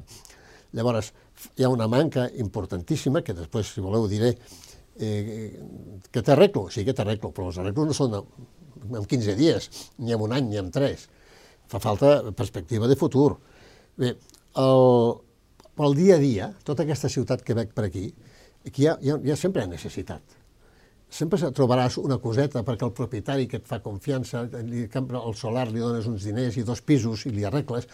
Llavors, 0.76 1.12
hi 1.58 1.66
ha 1.66 1.72
una 1.72 1.88
manca 1.92 2.30
importantíssima, 2.40 3.22
que 3.24 3.36
després, 3.36 3.74
si 3.76 3.84
voleu, 3.84 4.08
diré, 4.12 4.32
eh, 5.00 5.52
que 6.12 6.24
t'arreglo, 6.24 6.70
sí 6.72 6.86
que 6.88 6.96
t'arreglo, 6.96 7.34
però 7.36 7.50
els 7.52 7.60
arreglos 7.60 7.92
no 7.92 7.98
són 7.98 8.16
en 8.22 9.04
15 9.04 9.36
dies, 9.36 9.70
ni 9.98 10.16
en 10.16 10.24
un 10.24 10.34
any, 10.36 10.50
ni 10.50 10.62
en 10.62 10.72
3. 10.72 11.06
Fa 11.72 11.82
falta 11.84 12.32
perspectiva 12.38 12.88
de 12.88 12.96
futur. 13.00 13.36
Bé, 13.98 14.14
el, 14.62 14.82
pel 15.76 15.96
dia 15.98 16.16
a 16.16 16.24
dia, 16.24 16.50
tota 16.64 16.86
aquesta 16.86 17.12
ciutat 17.12 17.44
que 17.44 17.56
veig 17.58 17.76
per 17.76 17.88
aquí, 17.90 18.08
aquí 18.66 18.86
hi 18.86 18.90
ha, 18.92 18.98
hi 19.02 19.12
ha, 19.12 19.20
hi 19.24 19.34
ha 19.34 19.40
sempre 19.40 19.68
necessitat. 19.68 20.35
Sempre 21.16 21.40
trobaràs 21.56 21.96
una 22.02 22.18
coseta 22.20 22.64
perquè 22.68 22.84
el 22.88 22.92
propietari 22.96 23.48
que 23.48 23.62
et 23.62 23.70
fa 23.70 23.80
confiança, 23.84 24.44
li, 24.68 24.84
el 24.90 25.38
solar 25.40 25.70
li 25.72 25.80
dones 25.80 26.10
uns 26.12 26.28
diners 26.28 26.58
i 26.60 26.66
dos 26.68 26.82
pisos 26.84 27.24
i 27.30 27.32
li 27.32 27.46
arregles, 27.48 27.88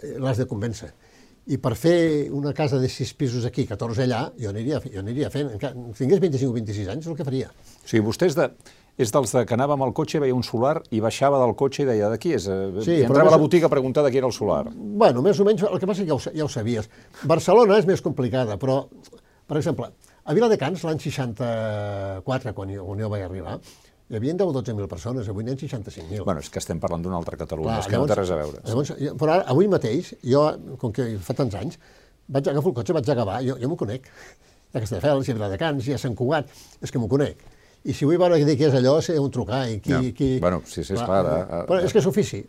eh, 0.00 0.16
l'has 0.18 0.40
de 0.42 0.48
convèncer 0.50 0.90
i 1.50 1.56
per 1.58 1.72
fer 1.78 2.28
una 2.36 2.52
casa 2.54 2.78
de 2.78 2.88
6 2.88 3.14
pisos 3.18 3.46
aquí, 3.48 3.64
14 3.66 4.04
allà, 4.04 4.20
jo 4.38 4.50
aniria, 4.52 4.80
jo 4.84 5.00
aniria 5.00 5.30
fent, 5.32 5.54
si 5.56 6.02
tingués 6.04 6.20
25 6.22 6.50
o 6.50 6.56
26 6.58 6.90
anys, 6.92 7.08
el 7.08 7.16
que 7.18 7.26
faria. 7.26 7.48
O 7.50 7.88
sigui, 7.88 8.04
vostè 8.06 8.28
és, 8.28 8.36
de, 8.38 8.46
és 9.00 9.10
dels 9.14 9.34
de 9.34 9.42
que 9.48 9.56
anava 9.56 9.74
amb 9.78 9.86
el 9.88 9.94
cotxe, 9.96 10.20
veia 10.22 10.36
un 10.36 10.44
solar 10.46 10.76
i 10.94 11.00
baixava 11.02 11.40
del 11.42 11.56
cotxe 11.58 11.82
i 11.82 11.88
deia, 11.88 12.10
d'aquí 12.12 12.36
és? 12.36 12.46
Eh, 12.46 12.84
sí, 12.84 12.98
I 13.00 13.08
entrava 13.08 13.32
a 13.32 13.34
la 13.34 13.40
botiga 13.40 13.70
a 13.70 13.72
preguntar 13.72 14.04
de 14.06 14.12
qui 14.12 14.20
era 14.20 14.28
el 14.30 14.36
solar. 14.36 14.66
Bueno, 14.74 15.24
més 15.26 15.40
o 15.40 15.48
menys, 15.48 15.64
el 15.66 15.80
que 15.80 15.88
passa 15.90 16.04
és 16.04 16.06
que 16.06 16.12
ja 16.12 16.18
ho, 16.18 16.36
ja 16.42 16.46
ho 16.46 16.52
sabies. 16.52 16.90
Barcelona 17.24 17.80
és 17.80 17.88
més 17.88 18.04
complicada, 18.04 18.60
però, 18.60 18.84
per 19.48 19.58
exemple, 19.58 19.90
a 20.24 20.34
Viladecans, 20.36 20.82
l'any 20.86 21.00
64, 21.02 22.52
quan 22.56 22.74
jo, 22.74 22.84
quan 22.88 23.00
jo 23.00 23.08
vaig 23.12 23.24
arribar, 23.26 23.56
hi 24.10 24.18
havia 24.18 24.34
10 24.34 24.50
o 24.50 24.54
12.000 24.58 24.90
persones, 24.90 25.28
avui 25.30 25.46
n'hi 25.46 25.54
ha 25.54 25.60
65.000. 25.60 26.24
Bueno, 26.26 26.42
és 26.42 26.50
que 26.50 26.58
estem 26.58 26.80
parlant 26.82 27.04
d'una 27.04 27.18
altra 27.20 27.38
Catalunya, 27.38 27.76
Clar, 27.76 27.84
és 27.84 27.88
que 27.88 27.94
llavors, 27.94 28.10
no 28.10 28.14
té 28.14 28.20
res 28.20 28.32
a 28.34 28.38
veure. 28.40 28.62
Llavors, 28.66 28.92
però 29.22 29.36
ara, 29.36 29.44
avui 29.54 29.70
mateix, 29.70 30.12
jo, 30.26 30.42
com 30.82 30.94
que 30.96 31.06
fa 31.22 31.36
tants 31.38 31.54
anys, 31.60 31.78
vaig 32.26 32.50
agafar 32.50 32.72
el 32.72 32.76
cotxe, 32.80 32.96
vaig 32.96 33.10
a 33.10 33.16
Gavà, 33.20 33.38
jo, 33.46 33.56
jo 33.62 33.70
m'ho 33.70 33.78
conec. 33.78 34.10
De 34.70 34.82
Castelldefels, 34.82 35.30
i 35.30 35.34
de 35.38 35.58
Cans, 35.58 35.88
i 35.90 35.94
a 35.94 35.98
Sant 35.98 36.14
Cugat, 36.18 36.50
és 36.82 36.90
que 36.90 36.98
m'ho 37.02 37.08
conec. 37.10 37.46
I 37.86 37.94
si 37.96 38.04
vull 38.04 38.18
veure 38.20 38.36
què 38.42 38.66
és 38.68 38.74
allò, 38.76 38.98
sé 39.02 39.16
on 39.18 39.30
trucar 39.32 39.62
i 39.70 39.78
qui... 39.80 39.94
Ja. 39.94 40.00
qui... 40.16 40.32
Bueno, 40.42 40.60
sí, 40.66 40.82
sí, 40.82 40.94
és 40.94 41.00
clar. 41.00 41.22
clar 41.24 41.38
eh, 41.40 41.62
però 41.70 41.78
és 41.86 41.94
que 41.94 42.02
és 42.02 42.10
ofici. 42.10 42.42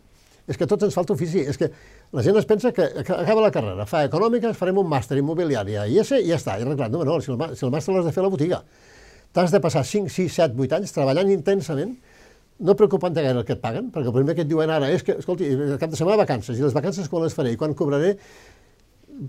És 0.50 0.58
que 0.58 0.66
tots 0.66 0.88
ens 0.88 0.94
falta 0.94 1.14
ofici. 1.14 1.44
És 1.46 1.58
que 1.60 1.68
la 2.12 2.22
gent 2.26 2.38
es 2.40 2.48
pensa 2.50 2.72
que, 2.74 2.88
acaba 3.02 3.44
la 3.44 3.52
carrera, 3.54 3.86
fa 3.86 4.02
econòmiques, 4.08 4.56
farem 4.58 4.80
un 4.82 4.88
màster 4.90 5.18
immobiliari 5.20 5.78
i 5.78 6.00
ja 6.00 6.02
està, 6.38 6.56
i 6.58 6.64
arreglat. 6.64 6.90
No, 6.90 7.04
no, 7.06 7.20
si 7.22 7.30
el, 7.30 7.38
si 7.54 7.66
el 7.66 7.74
màster 7.74 7.94
l'has 7.94 8.08
de 8.08 8.14
fer 8.14 8.24
a 8.24 8.26
la 8.26 8.32
botiga 8.32 8.64
t'has 9.32 9.52
de 9.52 9.60
passar 9.60 9.84
5, 9.84 10.12
6, 10.12 10.32
7, 10.32 10.56
8 10.60 10.78
anys 10.78 10.92
treballant 10.94 11.30
intensament, 11.32 11.96
no 12.62 12.76
preocupant-te 12.78 13.24
gaire 13.24 13.40
el 13.40 13.46
que 13.48 13.56
et 13.56 13.62
paguen, 13.62 13.88
perquè 13.90 14.10
el 14.10 14.14
primer 14.14 14.36
que 14.36 14.44
et 14.44 14.50
diuen 14.50 14.70
ara 14.70 14.90
és 14.92 15.02
que, 15.02 15.16
escolti, 15.18 15.48
el 15.48 15.78
cap 15.80 15.90
de 15.90 15.98
setmana 15.98 16.20
vacances, 16.20 16.58
i 16.58 16.62
les 16.62 16.76
vacances 16.76 17.08
quan 17.10 17.24
les 17.24 17.34
faré 17.34 17.54
i 17.54 17.58
quan 17.58 17.74
cobraré, 17.74 18.12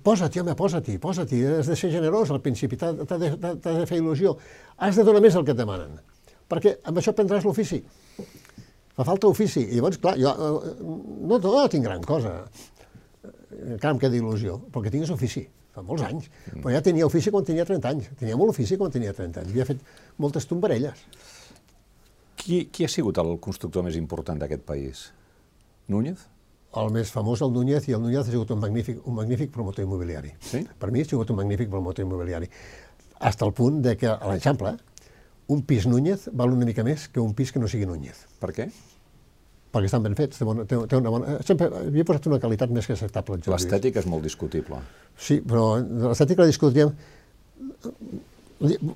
posa-t'hi, 0.03 0.43
home, 0.43 0.55
posa-t'hi, 0.59 0.99
posa-t'hi, 1.01 1.41
has 1.59 1.71
de 1.71 1.77
ser 1.79 1.91
generós 1.95 2.31
al 2.31 2.43
principi, 2.43 2.77
t'ha 2.79 2.91
de, 2.93 3.31
de 3.55 3.75
fer 3.89 3.99
il·lusió, 4.01 4.35
has 4.77 4.99
de 4.99 5.07
donar 5.07 5.23
més 5.23 5.39
el 5.39 5.47
que 5.47 5.55
et 5.55 5.59
demanen, 5.59 5.97
perquè 6.51 6.77
amb 6.83 6.99
això 6.99 7.15
prendràs 7.15 7.47
l'ofici. 7.47 7.81
Fa 8.93 9.05
falta 9.07 9.29
ofici, 9.31 9.63
i 9.65 9.79
llavors, 9.79 9.97
clar, 10.01 10.15
jo 10.21 10.31
eh, 10.31 10.73
no, 11.25 11.39
no 11.39 11.67
tinc 11.71 11.85
gran 11.85 12.03
cosa, 12.05 12.35
encara 13.73 13.93
em 13.95 14.01
queda 14.01 14.19
il·lusió, 14.19 14.59
perquè 14.73 14.93
tinguis 14.93 15.13
ofici 15.13 15.47
fa 15.73 15.81
molts 15.81 16.03
anys, 16.05 16.27
mm. 16.29 16.61
però 16.61 16.73
ja 16.75 16.83
tenia 16.85 17.07
ofici 17.07 17.31
quan 17.33 17.45
tenia 17.47 17.65
30 17.65 17.89
anys, 17.89 18.11
tenia 18.19 18.37
molt 18.37 18.53
ofici 18.53 18.77
quan 18.77 18.93
tenia 18.93 19.13
30 19.17 19.41
anys, 19.41 19.53
havia 19.55 19.65
fet 19.65 19.81
moltes 20.21 20.45
tombarelles. 20.49 21.01
Qui, 22.37 22.67
qui 22.69 22.85
ha 22.85 22.91
sigut 22.91 23.17
el 23.21 23.37
constructor 23.41 23.85
més 23.85 23.97
important 23.97 24.37
d'aquest 24.37 24.65
país? 24.67 25.07
Núñez? 25.89 26.27
El 26.77 26.89
més 26.93 27.11
famós, 27.13 27.41
el 27.45 27.53
Núñez, 27.53 27.87
i 27.89 27.93
el 27.95 28.01
Núñez 28.01 28.23
ha 28.23 28.31
sigut 28.31 28.51
un 28.53 28.61
magnífic, 28.61 29.01
un 29.07 29.17
magnífic 29.17 29.51
promotor 29.53 29.85
immobiliari. 29.85 30.33
Sí? 30.41 30.63
Per 30.79 30.89
mi 30.91 31.03
ha 31.03 31.07
sigut 31.07 31.29
un 31.29 31.37
magnífic 31.37 31.69
promotor 31.69 32.05
immobiliari. 32.05 32.49
Hasta 33.19 33.45
el 33.45 33.53
punt 33.53 33.81
de 33.85 33.93
que 33.97 34.09
a 34.09 34.17
l'Eixample 34.29 34.73
un 35.53 35.61
pis 35.67 35.85
Núñez 35.87 36.29
val 36.33 36.53
una 36.55 36.65
mica 36.65 36.83
més 36.87 37.07
que 37.13 37.21
un 37.21 37.35
pis 37.37 37.53
que 37.53 37.61
no 37.61 37.69
sigui 37.69 37.85
Núñez. 37.85 38.25
Per 38.43 38.51
què? 38.55 38.67
perquè 39.73 39.89
estan 39.89 40.03
ben 40.05 40.13
fets, 40.17 40.37
té, 40.37 40.45
bona, 40.45 40.67
té, 40.69 40.77
té 40.89 40.97
una 40.99 41.09
bona... 41.09 41.39
Sempre 41.45 41.65
havia 41.79 42.05
posat 42.05 42.27
una 42.29 42.37
qualitat 42.41 42.69
més 42.75 42.85
que 42.85 42.93
acceptable. 42.93 43.39
L'estètica 43.49 44.03
és 44.03 44.09
molt 44.09 44.21
discutible. 44.27 44.77
Sí, 45.17 45.39
però 45.41 45.79
l'estètica 45.79 46.45
la 46.45 46.51
discutíem... 46.51 46.93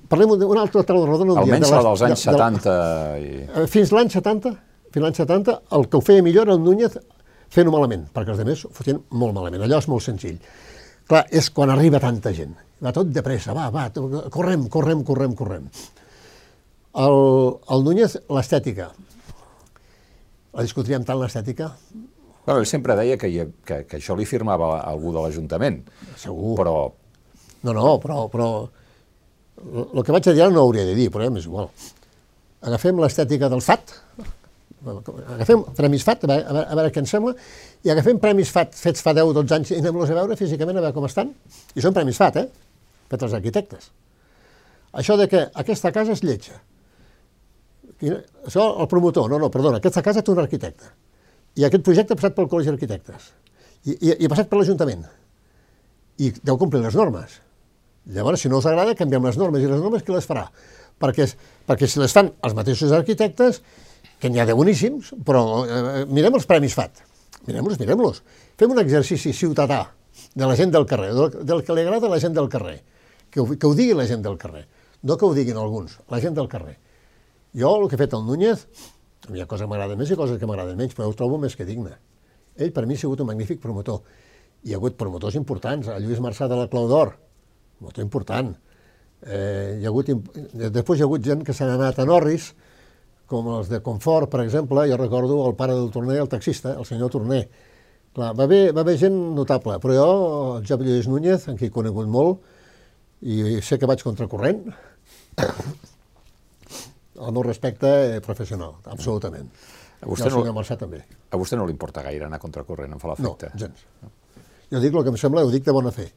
Parlem 0.08 0.36
d'un 0.38 0.60
altre 0.62 0.84
taula 0.86 1.08
rodona 1.08 1.34
Almenys 1.42 1.48
dia. 1.50 1.56
Almenys 1.58 1.72
la 1.74 1.80
dels 1.88 2.04
anys 2.06 2.22
de, 2.22 2.36
70 2.36 2.76
i... 3.24 3.32
Eh, 3.42 3.64
fins 3.72 3.90
l'any 3.92 4.12
70, 4.14 4.54
fins 4.94 5.04
l'any 5.04 5.18
70, 5.18 5.56
el 5.76 5.88
que 5.90 5.98
ho 5.98 6.04
feia 6.04 6.24
millor 6.24 6.46
era 6.46 6.54
el 6.54 6.62
Núñez 6.62 6.94
fent-ho 7.52 7.74
malament, 7.74 8.06
perquè 8.14 8.32
els 8.32 8.44
altres 8.44 8.64
ho 8.68 8.72
fotien 8.78 9.02
molt 9.18 9.34
malament. 9.34 9.66
Allò 9.66 9.82
és 9.82 9.90
molt 9.90 10.06
senzill. 10.06 10.38
Clar, 11.10 11.24
és 11.34 11.50
quan 11.56 11.74
arriba 11.74 11.98
tanta 12.00 12.30
gent. 12.36 12.54
Va 12.84 12.94
tot 12.94 13.10
de 13.10 13.24
pressa, 13.26 13.50
va, 13.56 13.66
va, 13.74 13.88
correm, 14.30 14.68
correm, 14.70 15.02
correm, 15.02 15.34
correm. 15.34 15.68
El, 17.02 17.20
el 17.74 17.84
Núñez, 17.84 18.14
l'estètica, 18.30 18.92
la 20.54 20.64
discutiríem 20.64 21.04
tant 21.04 21.20
l'estètica, 21.20 21.72
Bueno, 22.48 22.62
ell 22.62 22.66
sempre 22.70 22.94
deia 22.96 23.18
que, 23.20 23.28
hi, 23.28 23.42
que, 23.68 23.82
que 23.84 23.98
això 23.98 24.14
li 24.16 24.24
firmava 24.24 24.78
algú 24.88 25.10
de 25.12 25.20
l'Ajuntament. 25.20 25.82
Segur. 26.16 26.54
Però 26.56 26.76
No, 27.66 27.72
no, 27.74 27.98
però, 27.98 28.28
però 28.30 28.48
el 29.58 30.04
que 30.06 30.14
vaig 30.14 30.28
a 30.30 30.34
dir 30.34 30.44
ara 30.44 30.54
no 30.54 30.62
ho 30.62 30.68
hauria 30.68 30.86
de 30.86 30.94
dir, 30.94 31.08
però 31.10 31.26
m'és 31.34 31.48
igual. 31.48 31.68
Agafem 32.68 33.00
l'estètica 33.02 33.50
del 33.50 33.62
FAT, 33.62 33.92
agafem 35.34 35.64
premis 35.76 36.06
FAT, 36.06 36.24
a 36.24 36.30
veure, 36.30 36.44
a 36.44 36.54
veure, 36.54 36.64
a 36.70 36.78
veure 36.78 36.92
què 36.94 37.02
ens 37.02 37.12
sembla, 37.14 37.34
i 37.84 37.90
agafem 37.90 38.20
premis 38.22 38.52
FAT 38.54 38.78
fets 38.78 39.02
fa 39.02 39.14
10-12 39.18 39.56
anys 39.58 39.72
i 39.74 39.80
anem-los 39.82 40.14
a 40.14 40.18
veure 40.20 40.38
físicament 40.38 40.78
a 40.78 40.84
veure 40.86 40.96
com 40.96 41.06
estan. 41.08 41.32
I 41.74 41.84
són 41.84 41.96
premis 41.96 42.18
FAT, 42.20 42.38
eh? 42.44 42.46
Fets 43.10 43.26
els 43.26 43.36
arquitectes. 43.40 43.90
Això 45.02 45.18
de 45.18 45.26
que 45.30 45.44
aquesta 45.62 45.92
casa 45.94 46.14
és 46.14 46.22
lletja. 46.24 46.60
Quina- 47.98 48.20
Això, 48.46 48.64
el 48.82 48.88
promotor, 48.90 49.28
no, 49.30 49.38
no, 49.42 49.50
perdona, 49.50 49.78
aquesta 49.82 50.02
casa 50.06 50.22
té 50.22 50.30
un 50.32 50.38
arquitecte. 50.42 50.86
I 51.58 51.64
aquest 51.66 51.82
projecte 51.84 52.14
ha 52.14 52.18
passat 52.20 52.36
pel 52.36 52.46
Col·legi 52.50 52.70
d'Arquitectes. 52.70 53.30
I, 53.88 53.96
i, 53.96 54.12
I 54.22 54.26
ha 54.26 54.30
passat 54.30 54.48
per 54.50 54.60
l'Ajuntament. 54.60 55.04
I 56.22 56.30
deu 56.42 56.58
complir 56.60 56.82
les 56.84 56.94
normes. 56.98 57.38
Llavors, 58.14 58.40
si 58.42 58.48
no 58.50 58.58
us 58.62 58.66
agrada, 58.70 58.94
canviem 58.98 59.26
les 59.26 59.36
normes. 59.40 59.62
I 59.62 59.70
les 59.70 59.80
normes 59.82 60.02
qui 60.06 60.14
les 60.14 60.26
farà? 60.26 60.46
Perquè, 61.02 61.26
perquè 61.68 61.86
si 61.90 62.00
les 62.00 62.14
fan 62.14 62.30
els 62.46 62.54
mateixos 62.58 62.94
arquitectes, 62.94 63.60
que 64.18 64.30
n'hi 64.30 64.40
ha 64.42 64.46
de 64.48 64.54
boníssims, 64.58 65.12
però 65.26 65.42
eh, 65.66 66.04
mirem 66.10 66.34
els 66.38 66.46
premis 66.48 66.74
FAT. 66.74 67.02
Mirem-los, 67.46 67.78
mirem-los. 67.78 68.22
Fem 68.58 68.72
un 68.74 68.80
exercici 68.82 69.32
ciutadà 69.36 69.84
de 70.34 70.46
la 70.46 70.56
gent 70.58 70.72
del 70.74 70.86
carrer, 70.90 71.12
del, 71.14 71.36
del 71.46 71.62
que 71.66 71.74
li 71.76 71.84
agrada 71.86 72.10
la 72.10 72.18
gent 72.22 72.34
del 72.34 72.48
carrer. 72.50 72.80
Que 73.30 73.40
ho, 73.42 73.46
que 73.46 73.66
ho 73.68 73.74
digui 73.78 73.94
la 73.94 74.06
gent 74.10 74.22
del 74.24 74.38
carrer. 74.40 74.64
No 75.06 75.16
que 75.18 75.26
ho 75.26 75.34
diguin 75.34 75.58
alguns, 75.60 75.98
la 76.10 76.18
gent 76.22 76.34
del 76.34 76.48
carrer. 76.50 76.74
Jo, 77.56 77.70
el 77.80 77.88
que 77.88 77.96
he 77.96 78.00
fet 78.00 78.14
el 78.16 78.26
Núñez, 78.26 78.66
hi 79.32 79.40
ha 79.40 79.46
coses 79.48 79.64
que 79.64 79.70
m'agraden 79.70 79.98
més 79.98 80.10
i 80.12 80.16
coses 80.16 80.38
que 80.40 80.46
m'agraden 80.48 80.76
menys, 80.76 80.94
però 80.96 81.08
ho 81.08 81.16
trobo 81.16 81.38
més 81.40 81.56
que 81.56 81.66
digne. 81.68 81.94
Ell, 82.58 82.72
per 82.76 82.84
mi, 82.86 82.96
ha 82.96 83.00
sigut 83.00 83.20
un 83.24 83.28
magnífic 83.30 83.60
promotor. 83.62 84.02
Hi 84.64 84.74
ha 84.74 84.80
hagut 84.80 84.98
promotors 85.00 85.36
importants, 85.38 85.88
el 85.92 86.04
Lluís 86.04 86.20
Marçà 86.20 86.48
de 86.50 86.58
la 86.58 86.68
Clau 86.68 86.88
d'Or, 86.90 87.14
promotor 87.78 88.04
important. 88.04 88.52
Eh, 89.22 89.78
hi 89.80 89.86
ha 89.86 89.92
hagut, 89.92 90.12
després 90.60 90.98
hi 90.98 91.04
ha 91.04 91.08
hagut 91.08 91.24
gent 91.24 91.44
que 91.46 91.56
s'han 91.56 91.72
anat 91.76 91.98
a 91.98 92.06
Norris, 92.08 92.52
com 93.28 93.48
els 93.56 93.68
de 93.72 93.82
Confort, 93.84 94.30
per 94.32 94.42
exemple, 94.44 94.86
jo 94.88 94.96
recordo 95.00 95.40
el 95.46 95.56
pare 95.56 95.76
del 95.76 95.90
Torner, 95.92 96.18
el 96.22 96.30
taxista, 96.32 96.74
el 96.76 96.86
senyor 96.88 97.12
Torner. 97.12 97.42
Clar, 98.16 98.32
va 98.36 98.48
haver, 98.48 98.72
va 98.76 98.84
haver 98.84 98.96
gent 99.00 99.18
notable, 99.36 99.76
però 99.82 99.96
jo, 99.96 100.08
el 100.56 100.64
Josep 100.64 100.84
Lluís 100.84 101.08
Núñez, 101.08 101.48
en 101.48 101.60
qui 101.60 101.68
he 101.68 101.74
conegut 101.74 102.08
molt, 102.08 102.40
i 103.20 103.58
sé 103.64 103.78
que 103.78 103.88
vaig 103.88 104.04
contracorrent, 104.06 104.64
el 107.26 107.32
meu 107.32 107.42
respecte 107.42 107.88
eh, 108.16 108.20
professional, 108.24 108.76
absolutament. 108.84 109.48
A 110.00 110.06
I 110.06 110.08
vostè 110.10 110.30
no- 110.30 110.44
Marçà 110.54 110.76
també. 110.78 111.04
a 111.30 111.36
vostè 111.36 111.56
no 111.56 111.64
li 111.66 111.72
importa 111.72 112.02
gaire 112.02 112.24
anar 112.26 112.38
contra 112.38 112.62
corrent, 112.64 112.92
em 112.92 112.98
fa 113.00 113.08
No, 113.18 113.34
l'efecte. 113.36 113.58
gens. 113.58 113.84
Jo 114.70 114.80
dic 114.80 114.94
el 114.94 115.02
que 115.02 115.08
em 115.10 115.16
sembla, 115.16 115.44
ho 115.44 115.50
dic 115.50 115.64
de 115.64 115.72
bona 115.72 115.90
fe. 115.90 116.12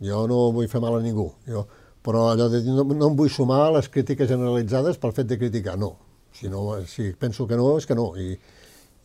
Jo 0.00 0.26
no 0.26 0.50
vull 0.52 0.68
fer 0.68 0.80
mal 0.80 0.96
a 0.96 1.00
ningú, 1.02 1.26
jo, 1.46 1.66
però 2.02 2.30
allò 2.32 2.48
de 2.48 2.62
dir, 2.62 2.72
no, 2.72 2.84
no 2.84 3.08
em 3.10 3.16
vull 3.16 3.28
sumar 3.30 3.66
a 3.66 3.70
les 3.76 3.88
crítiques 3.88 4.28
generalitzades 4.28 4.96
pel 4.98 5.12
fet 5.12 5.26
de 5.28 5.36
criticar, 5.38 5.76
no. 5.78 5.96
Si, 6.32 6.48
no, 6.48 6.80
si 6.86 7.12
penso 7.12 7.46
que 7.46 7.56
no, 7.56 7.76
és 7.76 7.86
que 7.86 7.94
no. 7.94 8.14
I, 8.16 8.38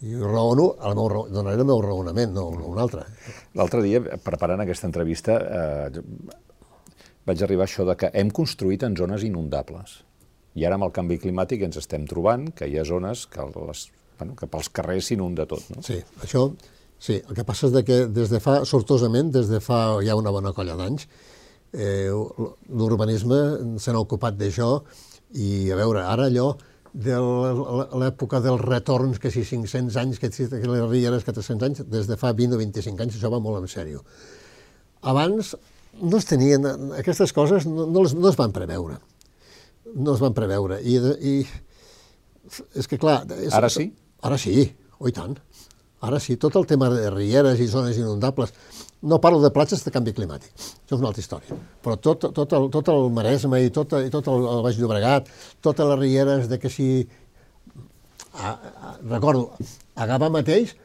i 0.05 0.15
raono, 0.15 0.75
el 0.83 0.95
meu, 0.95 1.25
donaré 1.29 1.57
el 1.59 1.65
meu 1.65 1.81
raonament, 1.81 2.31
no, 2.33 2.49
no 2.51 2.67
un 2.71 2.79
altre. 2.79 3.03
L'altre 3.55 3.81
dia, 3.83 3.99
preparant 4.23 4.61
aquesta 4.61 4.87
entrevista, 4.87 5.35
eh, 5.35 6.01
vaig 7.25 7.41
arribar 7.43 7.65
a 7.65 7.67
això 7.69 7.85
de 7.87 7.95
que 7.97 8.09
hem 8.13 8.29
construït 8.31 8.83
en 8.87 8.95
zones 8.95 9.23
inundables. 9.23 10.03
I 10.55 10.65
ara 10.65 10.79
amb 10.79 10.87
el 10.87 10.93
canvi 10.95 11.19
climàtic 11.19 11.65
ens 11.67 11.77
estem 11.81 12.05
trobant 12.07 12.47
que 12.55 12.67
hi 12.69 12.77
ha 12.79 12.85
zones 12.87 13.25
que, 13.31 13.43
les, 13.43 13.85
bueno, 14.19 14.35
que 14.39 14.47
pels 14.51 14.71
carrers 14.71 15.11
s'inunda 15.11 15.47
tot. 15.49 15.65
No? 15.75 15.83
Sí, 15.83 15.99
això, 16.23 16.47
sí. 16.99 17.19
El 17.19 17.35
que 17.35 17.47
passa 17.47 17.67
és 17.67 17.87
que 17.87 18.05
des 18.07 18.31
de 18.31 18.39
fa, 18.43 18.61
sortosament, 18.67 19.33
des 19.35 19.51
de 19.51 19.59
fa 19.63 19.81
ja 20.05 20.15
una 20.15 20.31
bona 20.31 20.53
colla 20.55 20.77
d'anys, 20.79 21.09
eh, 21.75 22.07
l'urbanisme 22.71 23.41
n'ha 23.75 23.99
ocupat 23.99 24.39
d'això 24.39 24.79
i, 25.35 25.71
a 25.71 25.77
veure, 25.79 26.05
ara 26.07 26.29
allò 26.31 26.53
de 26.95 27.17
l'època 27.99 28.39
dels 28.39 28.61
retorns, 28.63 29.19
que 29.19 29.31
si 29.31 29.43
500 29.43 29.97
anys, 29.99 30.19
que 30.19 30.29
que 30.31 30.61
les 30.63 30.85
rieres, 30.87 31.25
que 31.25 31.33
300 31.35 31.67
anys, 31.67 31.83
des 31.91 32.07
de 32.07 32.15
fa 32.15 32.31
20 32.31 32.55
o 32.55 32.59
25 32.61 33.03
anys, 33.03 33.17
això 33.17 33.31
va 33.31 33.41
molt 33.43 33.59
en 33.59 33.67
sèrio. 33.67 34.05
Abans 35.03 35.55
no 36.01 36.17
es 36.17 36.25
tenien, 36.25 36.63
aquestes 36.95 37.33
coses 37.35 37.67
no, 37.67 37.85
no, 37.85 38.05
les, 38.05 38.15
no 38.15 38.31
es 38.31 38.39
van 38.39 38.55
preveure. 38.55 39.01
No 39.95 40.15
es 40.15 40.23
van 40.23 40.35
preveure. 40.35 40.81
I, 40.83 40.97
i 40.99 41.35
és 42.75 42.87
que, 42.87 42.99
clar... 43.01 43.23
És, 43.39 43.53
Ara 43.55 43.69
sí? 43.71 43.89
Ara 44.25 44.37
sí, 44.41 44.65
oh, 44.99 45.07
i 45.09 45.13
tant. 45.15 45.35
Ara 46.05 46.19
sí, 46.21 46.35
tot 46.37 46.55
el 46.59 46.67
tema 46.69 46.89
de 46.93 47.09
rieres 47.09 47.61
i 47.63 47.67
zones 47.71 47.97
inundables, 47.97 48.51
no 49.09 49.19
parlo 49.21 49.39
de 49.41 49.51
platges 49.53 49.81
de 49.85 49.93
canvi 49.93 50.13
climàtic, 50.13 50.51
això 50.53 50.97
és 50.97 50.99
una 50.99 51.09
altra 51.09 51.23
història, 51.23 51.57
però 51.81 51.95
tot, 51.97 52.27
tot, 52.35 52.53
el, 52.57 52.67
tot 52.73 52.91
el 52.93 53.07
Maresme 53.15 53.61
i 53.63 53.71
tot, 53.73 53.95
i 54.05 54.11
tot 54.13 54.27
el, 54.29 54.45
el 54.51 54.61
Baix 54.65 54.77
Llobregat, 54.81 55.31
totes 55.65 55.89
les 55.93 56.01
rieres 56.01 56.49
de 56.51 56.59
que 56.61 56.69
si... 56.73 56.89
A, 58.35 58.51
a, 58.51 58.93
recordo, 59.07 59.55
a 59.95 60.05
Gavà 60.09 60.27
mateix 60.33 60.75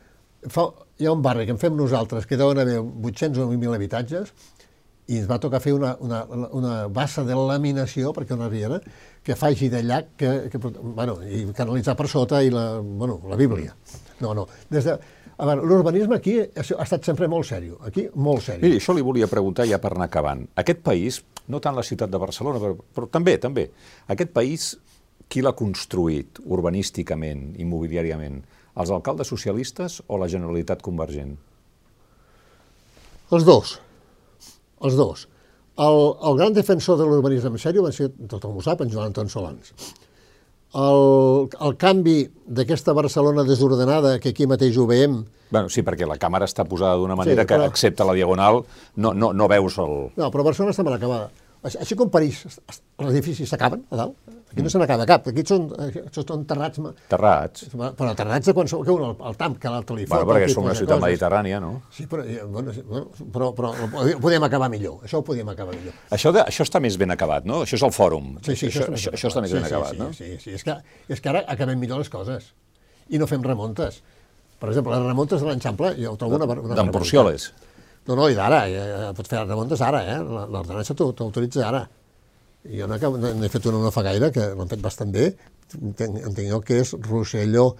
fa, 0.49 0.69
hi 1.01 1.09
ha 1.09 1.13
un 1.17 1.25
barri 1.25 1.49
que 1.49 1.57
en 1.57 1.61
fem 1.61 1.75
nosaltres, 1.77 2.29
que 2.31 2.39
deuen 2.41 2.61
haver 2.63 2.79
800 2.79 3.43
o 3.43 3.51
1.000 3.51 3.75
habitatges, 3.75 4.33
i 5.11 5.19
ens 5.19 5.29
va 5.31 5.41
tocar 5.43 5.59
fer 5.63 5.73
una, 5.75 5.97
una, 6.01 6.23
una 6.55 6.75
bassa 6.89 7.25
de 7.27 7.35
laminació, 7.35 8.13
perquè 8.15 8.37
una 8.37 8.49
riera, 8.51 8.79
que 9.27 9.37
faci 9.37 9.69
de 9.73 9.83
llac, 9.83 10.13
que, 10.21 10.31
que, 10.53 10.61
bueno, 10.81 11.19
i 11.27 11.43
canalitzar 11.57 11.97
per 11.99 12.07
sota 12.09 12.43
i 12.47 12.53
la, 12.55 12.67
bueno, 12.81 13.19
la 13.29 13.39
Bíblia. 13.41 13.75
No, 14.23 14.35
no. 14.37 14.47
Des 14.71 14.87
de, 14.87 14.95
a 15.41 15.49
veure, 15.49 15.67
l'urbanisme 15.67 16.21
aquí 16.21 16.37
ha 16.39 16.63
estat 16.85 17.09
sempre 17.09 17.29
molt 17.33 17.49
sèrio. 17.49 17.81
Aquí, 17.89 18.07
molt 18.15 18.45
sèrio. 18.47 18.63
Miri, 18.67 18.79
això 18.79 18.95
li 18.95 19.05
volia 19.05 19.29
preguntar 19.31 19.67
ja 19.69 19.81
per 19.83 19.95
anar 19.97 20.07
acabant. 20.11 20.47
Aquest 20.63 20.85
país, 20.87 21.23
no 21.51 21.63
tant 21.65 21.79
la 21.79 21.87
ciutat 21.87 22.13
de 22.13 22.23
Barcelona, 22.23 22.63
però, 22.63 22.79
però 22.95 23.11
també, 23.11 23.39
també, 23.43 23.67
aquest 24.15 24.35
país, 24.37 24.71
qui 25.31 25.43
l'ha 25.43 25.57
construït 25.59 26.43
urbanísticament, 26.45 27.55
immobiliàriament? 27.63 28.41
Els 28.81 28.91
alcaldes 28.95 29.31
socialistes 29.33 30.01
o 30.07 30.19
la 30.21 30.31
Generalitat 30.31 30.83
Convergent? 30.87 31.35
Els 33.31 33.47
dos. 33.47 33.79
Els 34.85 34.97
dos. 34.99 35.27
El, 35.81 35.99
el 36.29 36.37
gran 36.39 36.53
defensor 36.57 36.99
de 37.01 37.07
l'urbanisme 37.09 37.53
en 37.55 37.61
sèrio 37.63 37.83
va 37.87 37.93
ser, 37.93 38.11
tothom 38.29 38.57
ho 38.59 38.63
sap, 38.65 38.81
en 38.85 38.91
Joan 38.93 39.11
Anton 39.13 39.29
Solans. 39.33 39.73
El, 40.71 41.49
el 41.67 41.75
canvi 41.81 42.19
d'aquesta 42.47 42.93
Barcelona 42.95 43.43
desordenada, 43.49 44.19
que 44.23 44.31
aquí 44.35 44.47
mateix 44.47 44.77
ho 44.79 44.87
veiem, 44.91 45.23
Bueno, 45.51 45.67
sí, 45.67 45.83
perquè 45.83 46.07
la 46.07 46.15
càmera 46.15 46.47
està 46.47 46.63
posada 46.63 46.95
d'una 47.01 47.17
manera 47.19 47.43
Sí, 47.43 47.49
que, 47.49 47.57
però- 47.59 47.67
excepte 47.67 48.05
la 48.07 48.13
diagonal, 48.15 48.61
no, 49.03 49.11
no, 49.19 49.33
no 49.35 49.49
veus 49.51 49.81
el... 49.83 49.97
No, 50.15 50.29
però 50.31 50.45
Barcelona 50.47 50.71
està 50.71 50.85
mal 50.87 50.95
acabada. 50.95 51.25
Així, 51.67 51.81
així 51.83 51.97
com 51.99 52.09
París, 52.09 52.45
els 52.71 53.09
edificis 53.11 53.51
s'acaben 53.51 53.83
a 53.91 53.99
dalt. 53.99 54.30
Aquí 54.51 54.63
no 54.67 54.71
se 54.73 54.79
n'acaba 54.83 55.05
cap. 55.07 55.29
Aquí 55.31 55.45
són, 55.47 55.69
eh, 55.79 56.03
són 56.11 56.45
terrats, 56.51 56.81
Terrats. 57.09 57.69
però 57.71 58.15
terrats 58.19 58.49
de 58.51 58.55
qualsevol... 58.57 58.85
Que 58.85 58.91
un, 58.91 59.05
el, 59.07 59.15
el 59.31 59.37
tamp, 59.39 59.59
que 59.63 59.71
l'altre 59.71 59.95
li 59.97 60.07
fot. 60.09 60.25
Bueno, 60.25 60.33
perquè 60.33 60.49
som 60.51 60.65
una 60.67 60.75
ciutat 60.75 60.97
coses. 60.99 61.05
mediterrània, 61.07 61.61
no? 61.63 61.71
Sí, 61.95 62.07
però, 62.11 62.25
eh, 62.27 62.43
bueno, 62.45 62.75
sí, 62.75 62.83
bueno, 62.83 63.13
però, 63.33 63.53
però 63.55 63.71
ho 63.71 64.19
podíem 64.25 64.43
acabar 64.49 64.69
millor. 64.73 65.05
Això 65.07 65.21
ho 65.21 65.25
podíem 65.27 65.49
acabar 65.55 65.77
millor. 65.77 65.95
Això, 66.11 66.33
de, 66.35 66.43
això 66.43 66.67
està 66.67 66.81
més 66.83 66.99
ben 66.99 67.15
acabat, 67.15 67.47
no? 67.47 67.63
Això 67.63 67.79
és 67.79 67.85
el 67.87 67.95
fòrum. 67.95 68.33
Sí, 68.43 68.57
sí, 68.57 68.73
això, 68.73 68.89
això, 68.91 69.15
això 69.15 69.31
està 69.31 69.45
més 69.45 69.55
sí, 69.55 69.59
ben 69.61 69.69
sí, 69.69 69.71
acabat, 69.71 69.95
sí, 69.95 70.03
no? 70.03 70.11
Sí, 70.19 70.33
sí, 70.43 70.57
és 70.59 70.67
que, 70.67 70.77
és 71.15 71.23
que 71.23 71.31
ara 71.31 71.45
acabem 71.47 71.79
millor 71.79 72.03
les 72.03 72.11
coses. 72.11 72.51
I 73.09 73.23
no 73.23 73.31
fem 73.31 73.47
remontes. 73.47 74.03
Per 74.59 74.69
exemple, 74.75 74.93
les 74.99 75.07
remontes 75.07 75.41
de 75.41 75.47
l'Enxample, 75.47 75.95
jo 76.03 76.17
ho 76.17 76.19
trobo 76.19 76.37
una... 76.43 76.51
una 76.59 76.75
D'en. 76.75 76.91
Porcioles. 76.93 77.53
No, 78.09 78.17
no, 78.17 78.27
i 78.29 78.35
d'ara, 78.35 78.65
eh, 78.67 79.09
pots 79.15 79.29
fer 79.31 79.39
les 79.45 79.49
remontes 79.49 79.81
ara, 79.85 80.03
eh? 80.11 80.19
L'ordenança 80.21 80.95
t'autoritza 80.99 81.63
ara. 81.69 81.87
Jo 82.65 82.87
n'he 82.91 83.49
fet 83.49 83.67
una 83.71 83.79
no 83.81 83.91
fa 83.95 84.03
gaire, 84.05 84.29
que 84.35 84.51
fet 84.69 84.83
bastant 84.85 85.13
bé, 85.15 85.31
entenc, 85.81 86.19
entenc 86.29 86.51
jo 86.51 86.61
que 86.61 86.81
és 86.83 86.93
Rosselló, 87.07 87.71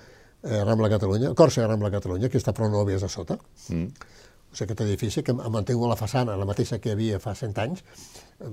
eh, 0.43 0.63
Rambla 0.65 0.89
Catalunya, 0.89 1.35
Còrsega, 1.37 1.67
Rambla 1.69 1.91
Catalunya, 1.93 2.31
que 2.33 2.39
està 2.41 2.55
prou 2.57 2.71
nòvies 2.73 3.03
a 3.05 3.09
sota. 3.13 3.37
Mm. 3.69 3.91
O 4.51 4.57
sigui, 4.57 4.65
aquest 4.73 4.81
edifici 4.83 5.23
que 5.23 5.31
ha 5.37 5.51
mantingut 5.53 5.87
la 5.91 5.99
façana, 6.01 6.35
la 6.37 6.47
mateixa 6.49 6.81
que 6.83 6.91
havia 6.97 7.21
fa 7.23 7.35
100 7.39 7.59
anys, 7.63 7.85
eh, 8.41 8.49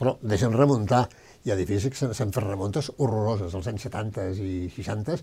però 0.00 0.16
deixen 0.20 0.52
remuntar. 0.52 1.06
Hi 1.44 1.52
ha 1.52 1.54
edificis 1.54 1.90
que 1.94 1.96
s'han- 1.96 2.12
fet 2.34 2.44
remuntes 2.44 2.90
horroroses, 2.98 3.54
als 3.54 3.66
anys 3.70 3.86
70 3.86 4.26
i 4.34 4.68
60. 4.74 5.22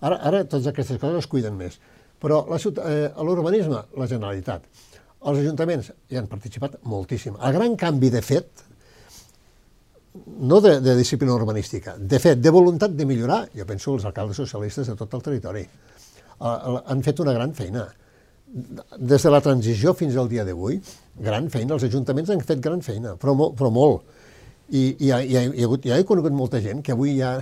Ara, 0.00 0.16
ara 0.18 0.42
totes 0.44 0.66
aquestes 0.66 0.98
coses 0.98 1.22
es 1.22 1.30
cuiden 1.30 1.56
més. 1.56 1.78
Però 2.20 2.42
la 2.50 2.58
eh, 2.90 3.12
a 3.14 3.22
l'urbanisme, 3.22 3.84
la 3.96 4.06
Generalitat, 4.10 4.66
els 5.22 5.38
ajuntaments 5.38 5.92
hi 6.10 6.18
han 6.18 6.26
participat 6.26 6.80
moltíssim. 6.82 7.38
El 7.40 7.52
gran 7.54 7.76
canvi 7.76 8.10
de 8.10 8.20
fet, 8.22 8.64
no 10.12 10.60
de, 10.60 10.80
de 10.80 10.94
disciplina 10.96 11.34
urbanística, 11.34 11.96
de 11.96 12.18
fet, 12.20 12.40
de 12.40 12.50
voluntat 12.52 12.92
de 12.92 13.06
millorar, 13.08 13.46
jo 13.56 13.66
penso 13.68 13.96
els 13.96 14.06
alcaldes 14.08 14.36
socialistes 14.42 14.90
de 14.90 14.96
tot 14.98 15.14
el 15.16 15.24
territori, 15.24 15.62
eh, 15.64 16.54
han 16.84 17.02
fet 17.04 17.20
una 17.24 17.34
gran 17.36 17.54
feina. 17.56 17.88
Des 18.52 19.22
de 19.24 19.30
la 19.32 19.40
transició 19.40 19.94
fins 19.96 20.16
al 20.20 20.28
dia 20.28 20.44
d'avui, 20.44 20.76
gran 21.24 21.48
feina, 21.50 21.78
els 21.78 21.86
ajuntaments 21.88 22.30
han 22.30 22.42
fet 22.44 22.60
gran 22.60 22.82
feina, 22.84 23.16
però, 23.16 23.52
però 23.56 23.72
molt. 23.72 24.02
I, 24.68 24.82
i, 24.82 25.06
hi 25.06 25.12
ha, 25.12 25.22
hi, 25.24 25.36
ha, 25.36 25.46
hi, 25.48 25.62
ha 25.62 25.68
hagut, 25.68 25.88
conegut 26.08 26.36
molta 26.36 26.60
gent 26.60 26.84
que 26.84 26.92
avui 26.92 27.16
ja 27.18 27.38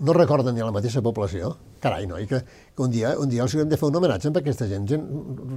no 0.00 0.14
recorden 0.16 0.54
ni 0.54 0.64
la 0.64 0.72
mateixa 0.72 1.02
població 1.04 1.56
carai, 1.80 2.06
noi, 2.06 2.26
que, 2.26 2.40
que 2.74 2.82
un, 2.82 2.90
dia, 2.90 3.14
un 3.18 3.30
dia 3.30 3.44
els 3.44 3.54
haurem 3.54 3.70
de 3.70 3.78
fer 3.78 3.88
un 3.88 3.98
homenatge 3.98 4.30
amb 4.30 4.40
aquesta 4.40 4.66
gent, 4.70 4.86
gent, 4.90 5.04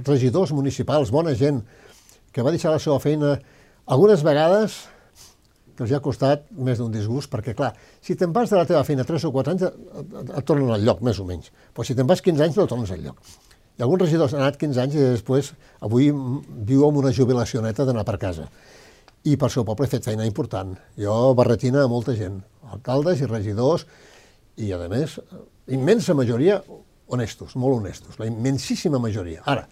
regidors 0.06 0.52
municipals, 0.54 1.10
bona 1.14 1.34
gent, 1.38 1.60
que 2.32 2.44
va 2.44 2.52
deixar 2.54 2.72
la 2.74 2.80
seva 2.82 2.98
feina 3.02 3.34
algunes 3.90 4.22
vegades 4.24 4.78
que 5.76 5.84
els 5.86 5.94
ha 5.96 6.00
costat 6.04 6.44
més 6.52 6.80
d'un 6.80 6.92
disgust, 6.92 7.30
perquè, 7.32 7.54
clar, 7.58 7.72
si 8.04 8.16
te'n 8.18 8.34
vas 8.34 8.50
de 8.52 8.58
la 8.58 8.66
teva 8.68 8.82
feina 8.84 9.06
3 9.08 9.24
o 9.28 9.32
4 9.34 9.54
anys, 9.54 9.64
et, 9.64 10.44
tornen 10.48 10.70
al 10.74 10.84
lloc, 10.84 11.00
més 11.06 11.20
o 11.22 11.26
menys. 11.28 11.52
Però 11.72 11.86
si 11.86 11.96
te'n 11.98 12.08
vas 12.08 12.22
15 12.24 12.46
anys, 12.46 12.60
no 12.60 12.68
tornes 12.70 12.92
al 12.92 13.02
lloc. 13.04 13.18
I 13.78 13.84
alguns 13.86 14.04
regidors 14.04 14.34
han 14.36 14.44
anat 14.44 14.58
15 14.60 14.82
anys 14.82 14.98
i 14.98 15.02
després, 15.14 15.52
avui 15.80 16.10
viu 16.12 16.84
amb 16.86 17.00
una 17.00 17.12
jubilació 17.16 17.64
neta 17.64 17.86
d'anar 17.88 18.04
per 18.08 18.18
casa. 18.20 18.46
I 19.24 19.38
per 19.40 19.48
seu 19.54 19.64
poble 19.64 19.86
he 19.86 19.92
fet 19.92 20.04
feina 20.04 20.26
important. 20.28 20.74
Jo 20.98 21.32
barretina 21.38 21.86
a 21.86 21.90
molta 21.90 22.14
gent, 22.18 22.40
alcaldes 22.74 23.22
i 23.22 23.30
regidors, 23.30 23.86
i, 24.60 24.72
a 24.74 24.80
més, 24.92 25.16
immensa 25.72 26.14
majoria 26.14 26.60
honestos, 27.12 27.56
molt 27.56 27.80
honestos, 27.80 28.18
la 28.20 28.28
immensíssima 28.28 29.00
majoria. 29.00 29.42
Ara, 29.48 29.66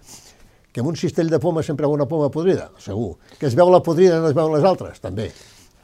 que 0.72 0.82
amb 0.82 0.92
un 0.92 0.98
cistell 0.98 1.30
de 1.30 1.40
poma 1.42 1.64
sempre 1.66 1.86
hi 1.86 1.90
ha 1.90 1.94
una 1.94 2.06
poma 2.08 2.30
podrida, 2.32 2.70
segur. 2.78 3.16
Que 3.38 3.48
es 3.48 3.56
veu 3.58 3.70
la 3.72 3.82
podrida 3.84 4.18
i 4.18 4.22
no 4.22 4.30
es 4.30 4.36
veuen 4.36 4.54
les 4.54 4.66
altres, 4.66 5.00
també. 5.02 5.30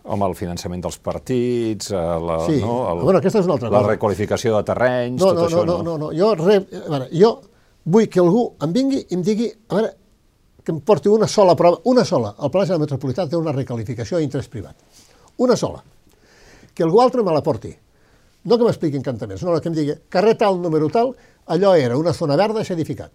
Home, 0.06 0.26
el 0.30 0.34
finançament 0.38 0.82
dels 0.84 0.98
partits, 1.02 1.90
eh, 1.90 2.00
la, 2.22 2.38
sí. 2.46 2.60
no, 2.62 2.76
el, 2.92 3.00
bueno, 3.02 3.18
aquesta 3.18 3.40
és 3.40 3.48
una 3.48 3.56
altra 3.56 3.70
la 3.72 3.80
cosa. 3.80 3.90
requalificació 3.90 4.54
de 4.54 4.66
terrenys, 4.68 5.18
no, 5.18 5.32
tot 5.32 5.40
no, 5.40 5.46
això, 5.48 5.64
no? 5.66 5.78
No, 5.82 5.82
no, 5.82 5.96
no. 6.04 6.10
Jo, 6.14 6.32
re, 6.38 6.60
a 6.62 6.90
veure, 6.92 7.08
jo 7.10 7.32
vull 7.86 8.06
que 8.10 8.22
algú 8.22 8.44
em 8.62 8.74
vingui 8.74 9.00
i 9.02 9.16
em 9.16 9.24
digui, 9.26 9.48
a 9.50 9.80
veure, 9.80 9.90
que 10.66 10.74
em 10.74 10.80
porti 10.82 11.10
una 11.10 11.28
sola 11.30 11.54
prova, 11.58 11.78
una 11.90 12.04
sola. 12.04 12.32
El 12.42 12.50
Pla 12.50 12.64
General 12.64 12.82
Metropolità 12.82 13.26
té 13.30 13.38
una 13.38 13.54
requalificació 13.54 14.18
d'interès 14.18 14.48
privat. 14.50 14.74
Una 15.42 15.54
sola. 15.58 15.82
Que 16.74 16.82
algú 16.82 17.00
altre 17.02 17.22
me 17.22 17.34
la 17.34 17.42
porti. 17.46 17.70
No 18.46 18.58
que 18.58 18.66
m'expliqui 18.66 18.98
encantaments, 18.98 19.44
no, 19.46 19.54
que 19.62 19.70
em 19.70 19.76
digui, 19.76 19.94
carrer 20.10 20.34
tal, 20.38 20.58
número 20.62 20.90
tal, 20.90 21.14
allò 21.46 21.74
era 21.78 21.98
una 21.98 22.12
zona 22.14 22.38
verda 22.38 22.62
i 22.62 22.66
s'ha 22.66 22.74
edificat. 22.74 23.14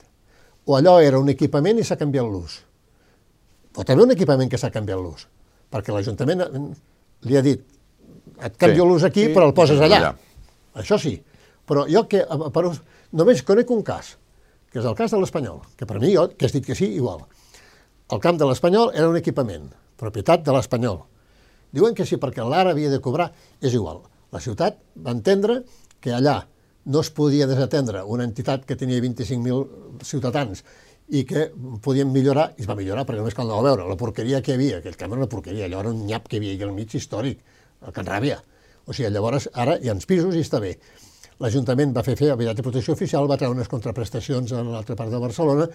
O 0.68 0.78
allò 0.78 1.00
era 1.04 1.20
un 1.20 1.32
equipament 1.32 1.80
i 1.80 1.88
s'ha 1.88 2.00
canviat 2.00 2.28
l'ús. 2.28 2.62
Pot 3.76 3.90
haver 3.90 4.04
un 4.04 4.16
equipament 4.16 4.52
que 4.52 4.60
s'ha 4.60 4.72
canviat 4.72 5.00
l'ús, 5.00 5.28
perquè 5.72 5.94
l'Ajuntament 5.94 6.44
li 7.28 7.38
ha 7.38 7.42
dit, 7.46 7.62
et 8.42 8.58
canvio 8.58 8.84
Sí. 8.84 8.90
l'ús 8.90 9.04
aquí, 9.04 9.26
Sí. 9.28 9.34
però 9.34 9.48
el 9.48 9.54
poses 9.54 9.80
allà. 9.80 9.98
Allà. 9.98 10.16
Això 10.76 10.98
sí. 11.00 11.22
Però 11.68 11.86
jo 11.88 12.08
que, 12.08 12.26
per, 12.54 12.64
només 13.12 13.44
conec 13.44 13.70
un 13.72 13.84
cas, 13.84 14.18
que 14.72 14.80
és 14.80 14.86
el 14.86 14.96
cas 14.96 15.12
de 15.12 15.20
l'Espanyol, 15.20 15.62
que 15.78 15.86
per 15.86 16.00
mi, 16.00 16.14
jo, 16.16 16.30
que 16.36 16.46
has 16.46 16.52
dit 16.54 16.66
que 16.66 16.76
sí, 16.76 16.86
igual. 16.96 17.20
El 18.12 18.20
camp 18.20 18.38
de 18.40 18.46
l'Espanyol 18.46 18.92
era 18.94 19.08
un 19.10 19.16
equipament, 19.18 19.70
propietat 19.98 20.44
de 20.44 20.52
l'Espanyol. 20.52 21.04
Diuen 21.72 21.94
que 21.96 22.06
sí, 22.06 22.18
perquè 22.18 22.44
l'ara 22.44 22.72
havia 22.72 22.90
de 22.90 23.00
cobrar, 23.00 23.32
és 23.62 23.74
igual. 23.74 24.02
La 24.32 24.40
ciutat 24.40 24.78
va 24.98 25.12
entendre 25.12 25.64
que 26.02 26.12
allà 26.12 26.48
no 26.86 27.00
es 27.00 27.12
podia 27.12 27.46
desatendre 27.48 28.04
una 28.04 28.24
entitat 28.24 28.66
que 28.66 28.76
tenia 28.76 29.00
25.000 29.00 30.02
ciutadans 30.04 30.64
i 31.12 31.26
que 31.28 31.50
podien 31.84 32.08
millorar, 32.12 32.54
i 32.56 32.64
es 32.64 32.70
va 32.70 32.78
millorar 32.80 33.04
perquè 33.08 33.20
només 33.20 33.36
cal 33.36 33.50
veure 33.52 33.84
la 33.88 33.98
porqueria 34.00 34.40
que 34.42 34.54
hi 34.54 34.56
havia, 34.56 34.80
aquell 34.80 34.96
camp 35.00 35.12
era 35.12 35.26
una 35.26 35.32
porqueria, 35.32 35.68
allò 35.68 35.82
era 35.84 35.92
un 35.92 36.06
nyap 36.08 36.30
que 36.30 36.38
hi 36.38 36.40
havia 36.40 36.56
aquí 36.56 36.68
al 36.68 36.72
mig 36.76 36.96
històric, 36.96 37.42
Can 37.92 38.08
Ràbia. 38.08 38.38
O 38.86 38.94
sigui, 38.94 39.10
llavors 39.12 39.50
ara 39.54 39.76
hi 39.82 39.90
ha 39.90 39.96
uns 39.98 40.08
pisos 40.08 40.38
i 40.38 40.44
està 40.46 40.62
bé. 40.64 40.76
L'Ajuntament 41.42 41.92
va 41.96 42.04
fer 42.06 42.16
fer 42.20 42.30
habitatge 42.32 42.62
de 42.62 42.68
protecció 42.68 42.94
oficial, 42.94 43.28
va 43.28 43.38
treure 43.42 43.58
unes 43.58 43.70
contraprestacions 43.70 44.54
a 44.54 44.62
l'altra 44.64 44.96
part 44.96 45.12
de 45.12 45.20
Barcelona 45.20 45.68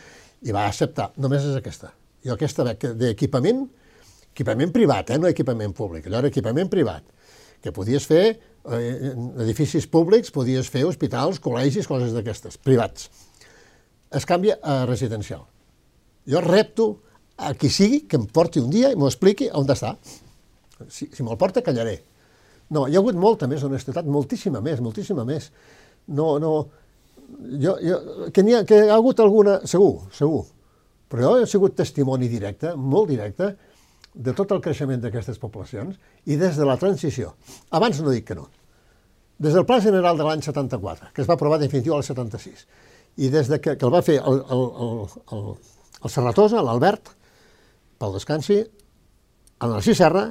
i 0.46 0.54
va 0.54 0.66
acceptar. 0.70 1.10
Només 1.20 1.44
és 1.44 1.58
aquesta. 1.58 1.90
Jo 2.24 2.36
aquesta 2.36 2.64
d'equipament, 2.70 3.64
equipament 4.32 4.72
privat, 4.72 5.10
eh? 5.10 5.18
no 5.18 5.28
equipament 5.28 5.74
públic, 5.76 6.06
allò 6.06 6.22
era 6.22 6.30
equipament 6.32 6.70
privat, 6.72 7.04
que 7.62 7.74
podies 7.74 8.06
fer 8.06 8.24
eh, 8.30 9.12
edificis 9.44 9.88
públics, 9.90 10.32
podies 10.34 10.70
fer 10.70 10.86
hospitals, 10.86 11.42
col·legis, 11.42 11.88
coses 11.90 12.14
d'aquestes, 12.14 12.60
privats. 12.62 13.10
Es 14.14 14.26
canvia 14.26 14.58
a 14.62 14.84
residencial. 14.86 15.44
Jo 16.26 16.42
repto 16.42 16.88
a 17.36 17.52
qui 17.54 17.70
sigui 17.70 18.04
que 18.08 18.18
em 18.18 18.26
porti 18.26 18.62
un 18.62 18.70
dia 18.70 18.90
i 18.92 18.98
m'ho 18.98 19.08
expliqui 19.10 19.50
on 19.52 19.68
està. 19.70 19.94
Si, 20.88 21.08
si 21.12 21.24
me'l 21.24 21.38
porta, 21.40 21.62
callaré. 21.64 21.98
No, 22.70 22.86
hi 22.88 22.96
ha 22.96 23.00
hagut 23.00 23.16
molta 23.18 23.46
més 23.46 23.62
honestedat, 23.62 24.06
moltíssima 24.10 24.60
més, 24.64 24.82
moltíssima 24.82 25.24
més. 25.24 25.50
No, 26.06 26.36
no... 26.42 26.56
Jo, 27.58 27.74
jo, 27.82 27.96
que, 28.34 28.42
ha, 28.54 28.62
que 28.66 28.82
ha 28.86 28.94
hagut 28.94 29.20
alguna... 29.22 29.60
Segur, 29.66 30.06
segur. 30.14 30.44
Però 31.10 31.36
jo 31.36 31.42
he 31.42 31.48
sigut 31.50 31.76
testimoni 31.78 32.28
directe, 32.30 32.74
molt 32.74 33.10
directe, 33.10 33.52
de 34.16 34.32
tot 34.34 34.52
el 34.54 34.62
creixement 34.64 35.02
d'aquestes 35.02 35.38
poblacions 35.38 35.98
i 36.26 36.38
des 36.40 36.56
de 36.56 36.66
la 36.66 36.78
transició. 36.80 37.34
Abans 37.76 38.00
no 38.02 38.14
dic 38.14 38.30
que 38.30 38.38
no. 38.38 38.48
Des 39.38 39.52
del 39.52 39.66
Pla 39.68 39.78
General 39.84 40.16
de 40.16 40.24
l'any 40.24 40.42
74, 40.42 41.10
que 41.12 41.22
es 41.22 41.28
va 41.28 41.36
aprovar 41.36 41.60
definitiu 41.60 41.94
al 41.94 42.04
76, 42.06 42.64
i 43.16 43.30
des 43.32 43.48
de 43.48 43.58
que, 43.62 43.76
que 43.76 43.86
el 43.86 43.92
va 43.92 44.02
fer 44.04 44.18
el, 44.20 44.42
el, 44.52 44.64
el, 44.86 44.96
el, 45.32 45.46
el 46.04 46.12
Serratosa, 46.12 46.62
l'Albert, 46.64 47.12
pel 48.00 48.16
descansi, 48.16 48.58
el 48.60 49.72
Narcís 49.72 50.00
Serra, 50.02 50.26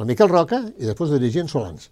el 0.00 0.08
Miquel 0.08 0.30
Roca 0.30 0.64
i 0.74 0.88
després 0.88 1.12
dirigint 1.14 1.50
Solans. 1.50 1.90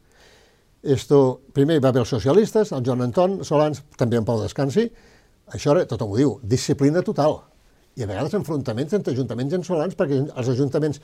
Esto, 0.83 1.19
primer 1.55 1.79
hi 1.79 1.83
va 1.83 1.93
haver 1.93 2.03
els 2.03 2.11
socialistes, 2.11 2.73
el 2.75 2.83
Joan 2.87 3.05
Anton, 3.07 3.39
Solans, 3.47 3.85
també 3.99 4.19
en 4.19 4.27
Pau 4.27 4.41
Descansi, 4.43 4.89
això 5.55 5.77
era, 5.77 5.87
tothom 5.87 6.11
ho 6.11 6.19
diu, 6.19 6.33
disciplina 6.43 7.05
total. 7.07 7.39
I 7.95 8.03
a 8.03 8.09
vegades 8.11 8.35
enfrontaments 8.35 8.97
entre 8.99 9.15
ajuntaments 9.15 9.55
i 9.55 9.63
Solans, 9.69 9.95
perquè 9.95 10.19
els 10.25 10.51
ajuntaments 10.57 10.99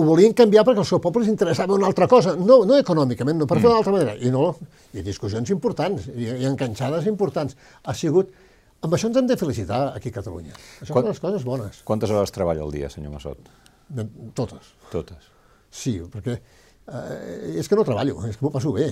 ho 0.00 0.04
volien 0.08 0.32
canviar 0.36 0.64
perquè 0.66 0.80
al 0.82 0.88
seu 0.88 1.00
poble 1.04 1.22
els 1.22 1.30
interessava 1.30 1.76
una 1.76 1.86
altra 1.90 2.08
cosa, 2.08 2.32
no, 2.36 2.62
no 2.68 2.76
econòmicament, 2.80 3.36
no, 3.42 3.46
per 3.50 3.58
fer 3.60 3.68
d'una 3.68 3.78
altra 3.82 3.92
manera. 3.94 4.14
I 4.16 4.32
no, 4.34 4.54
i 4.96 5.04
discussions 5.06 5.52
importants, 5.54 6.08
i, 6.14 6.30
i 6.40 6.46
enganxades 6.48 7.06
importants. 7.10 7.56
Ha 7.84 7.94
sigut... 7.94 8.32
Amb 8.80 8.94
això 8.96 9.10
ens 9.10 9.18
hem 9.20 9.26
de 9.28 9.36
felicitar 9.36 9.80
aquí 9.92 10.08
a 10.08 10.14
Catalunya. 10.14 10.54
Això 10.80 10.94
Quan- 10.96 11.04
són 11.04 11.10
les 11.12 11.18
coses 11.20 11.42
bones, 11.44 11.82
Quantes 11.84 12.08
hores 12.16 12.32
treballa 12.32 12.62
al 12.64 12.70
dia, 12.72 12.88
senyor 12.88 13.12
Massot? 13.12 13.50
de, 13.90 14.06
totes. 14.38 14.70
Totes. 14.88 15.26
Sí, 15.68 15.98
perquè 16.08 16.38
eh, 16.38 17.58
és 17.60 17.68
que 17.68 17.76
no 17.76 17.84
treballo, 17.84 18.22
és 18.28 18.38
que 18.38 18.46
m'ho 18.46 18.52
passo 18.54 18.72
bé. 18.72 18.86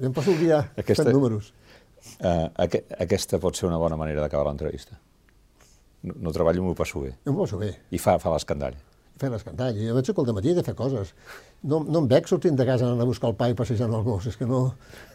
Em 0.00 0.12
passo 0.14 0.30
el 0.32 0.38
dia 0.40 0.62
Aquesta- 0.78 1.04
fent 1.04 1.12
números. 1.16 1.52
Uh, 2.20 2.48
aqu 2.60 2.80
aquesta 3.00 3.38
pot 3.42 3.56
ser 3.56 3.66
una 3.68 3.78
bona 3.80 3.96
manera 4.00 4.20
d'acabar 4.24 4.46
l'entrevista. 4.48 4.96
No, 6.04 6.14
no 6.26 6.32
treballo, 6.36 6.62
m'ho 6.64 6.74
passo 6.76 7.00
bé. 7.04 7.14
M'ho 7.26 7.36
passo 7.42 7.58
bé. 7.60 7.70
I 7.96 7.98
fa, 8.00 8.16
fa 8.22 8.32
l'escandall. 8.34 8.76
L'escantall. 9.22 9.76
Jo 9.78 9.94
veig 9.94 10.08
que 10.10 10.20
al 10.20 10.34
matí 10.34 10.50
he 10.50 10.54
de 10.54 10.62
fer 10.66 10.74
coses. 10.74 11.14
No, 11.62 11.78
no 11.86 12.02
em 12.02 12.08
veig 12.10 12.26
sortint 12.28 12.56
de 12.58 12.66
casa 12.66 12.84
anant 12.88 13.00
a 13.00 13.06
buscar 13.08 13.30
el 13.30 13.36
pa 13.38 13.48
i 13.48 13.54
passejant 13.54 13.92
el 13.94 14.02
gos. 14.02 14.26
És 14.26 14.36
que 14.36 14.46
no, 14.46 14.74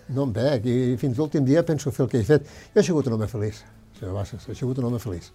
no 0.09 0.23
em 0.23 0.31
veig. 0.33 0.65
I 0.65 0.95
fins 1.01 1.19
l'últim 1.19 1.45
dia 1.45 1.65
penso 1.67 1.91
fer 1.91 2.05
el 2.05 2.11
que 2.11 2.21
he 2.21 2.25
fet. 2.25 2.47
Jo 2.73 2.81
he 2.81 2.85
sigut 2.87 3.09
un 3.09 3.17
home 3.17 3.27
feliç, 3.27 3.63
senyor 3.99 4.15
Bassas. 4.15 4.47
He 4.47 4.55
sigut 4.55 4.79
un 4.79 4.87
home 4.89 5.01
feliç. 5.03 5.29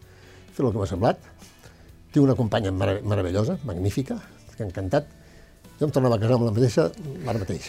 He 0.49 0.55
fet 0.57 0.65
el 0.65 0.73
que 0.73 0.81
m'ha 0.81 0.89
semblat. 0.91 1.21
Tinc 2.15 2.25
una 2.25 2.37
companya 2.39 2.73
mare 2.73 3.01
meravellosa, 3.03 3.59
magnífica, 3.69 4.17
que 4.57 4.63
ha 4.65 4.67
encantat. 4.67 5.13
Jo 5.79 5.89
em 5.89 5.93
tornava 5.95 6.17
a 6.17 6.23
casar 6.23 6.39
amb 6.39 6.49
la 6.49 6.55
mateixa 6.55 6.89
l'ara 7.27 7.43
mateix. 7.43 7.69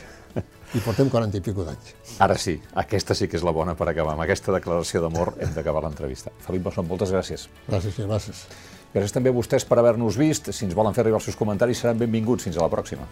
I 0.75 0.81
portem 0.83 1.09
40 1.09 1.39
i 1.39 1.43
pico 1.43 1.63
d'anys. 1.65 1.91
Ara 2.23 2.37
sí, 2.39 2.55
aquesta 2.81 3.15
sí 3.17 3.29
que 3.31 3.37
és 3.39 3.45
la 3.47 3.53
bona 3.55 3.75
per 3.79 3.87
acabar. 3.91 4.13
Amb 4.15 4.25
aquesta 4.25 4.55
declaració 4.55 5.01
d'amor 5.03 5.35
hem 5.41 5.53
d'acabar 5.55 5.83
l'entrevista. 5.85 6.33
Felip 6.45 6.65
Massot, 6.67 6.87
moltes 6.87 7.13
gràcies. 7.15 7.47
Gràcies, 7.69 7.95
senyor 7.95 8.15
Bassas. 8.15 8.45
Gràcies 8.95 9.11
també 9.11 9.33
a 9.33 9.35
vostès 9.35 9.65
per 9.67 9.75
haver-nos 9.81 10.15
vist. 10.15 10.53
Si 10.55 10.63
ens 10.63 10.75
volen 10.77 10.95
fer 10.95 11.03
arribar 11.03 11.19
els 11.19 11.27
seus 11.27 11.35
comentaris 11.35 11.83
seran 11.83 11.99
benvinguts. 11.99 12.47
Fins 12.47 12.55
a 12.55 12.63
la 12.63 12.71
pròxima. 12.71 13.09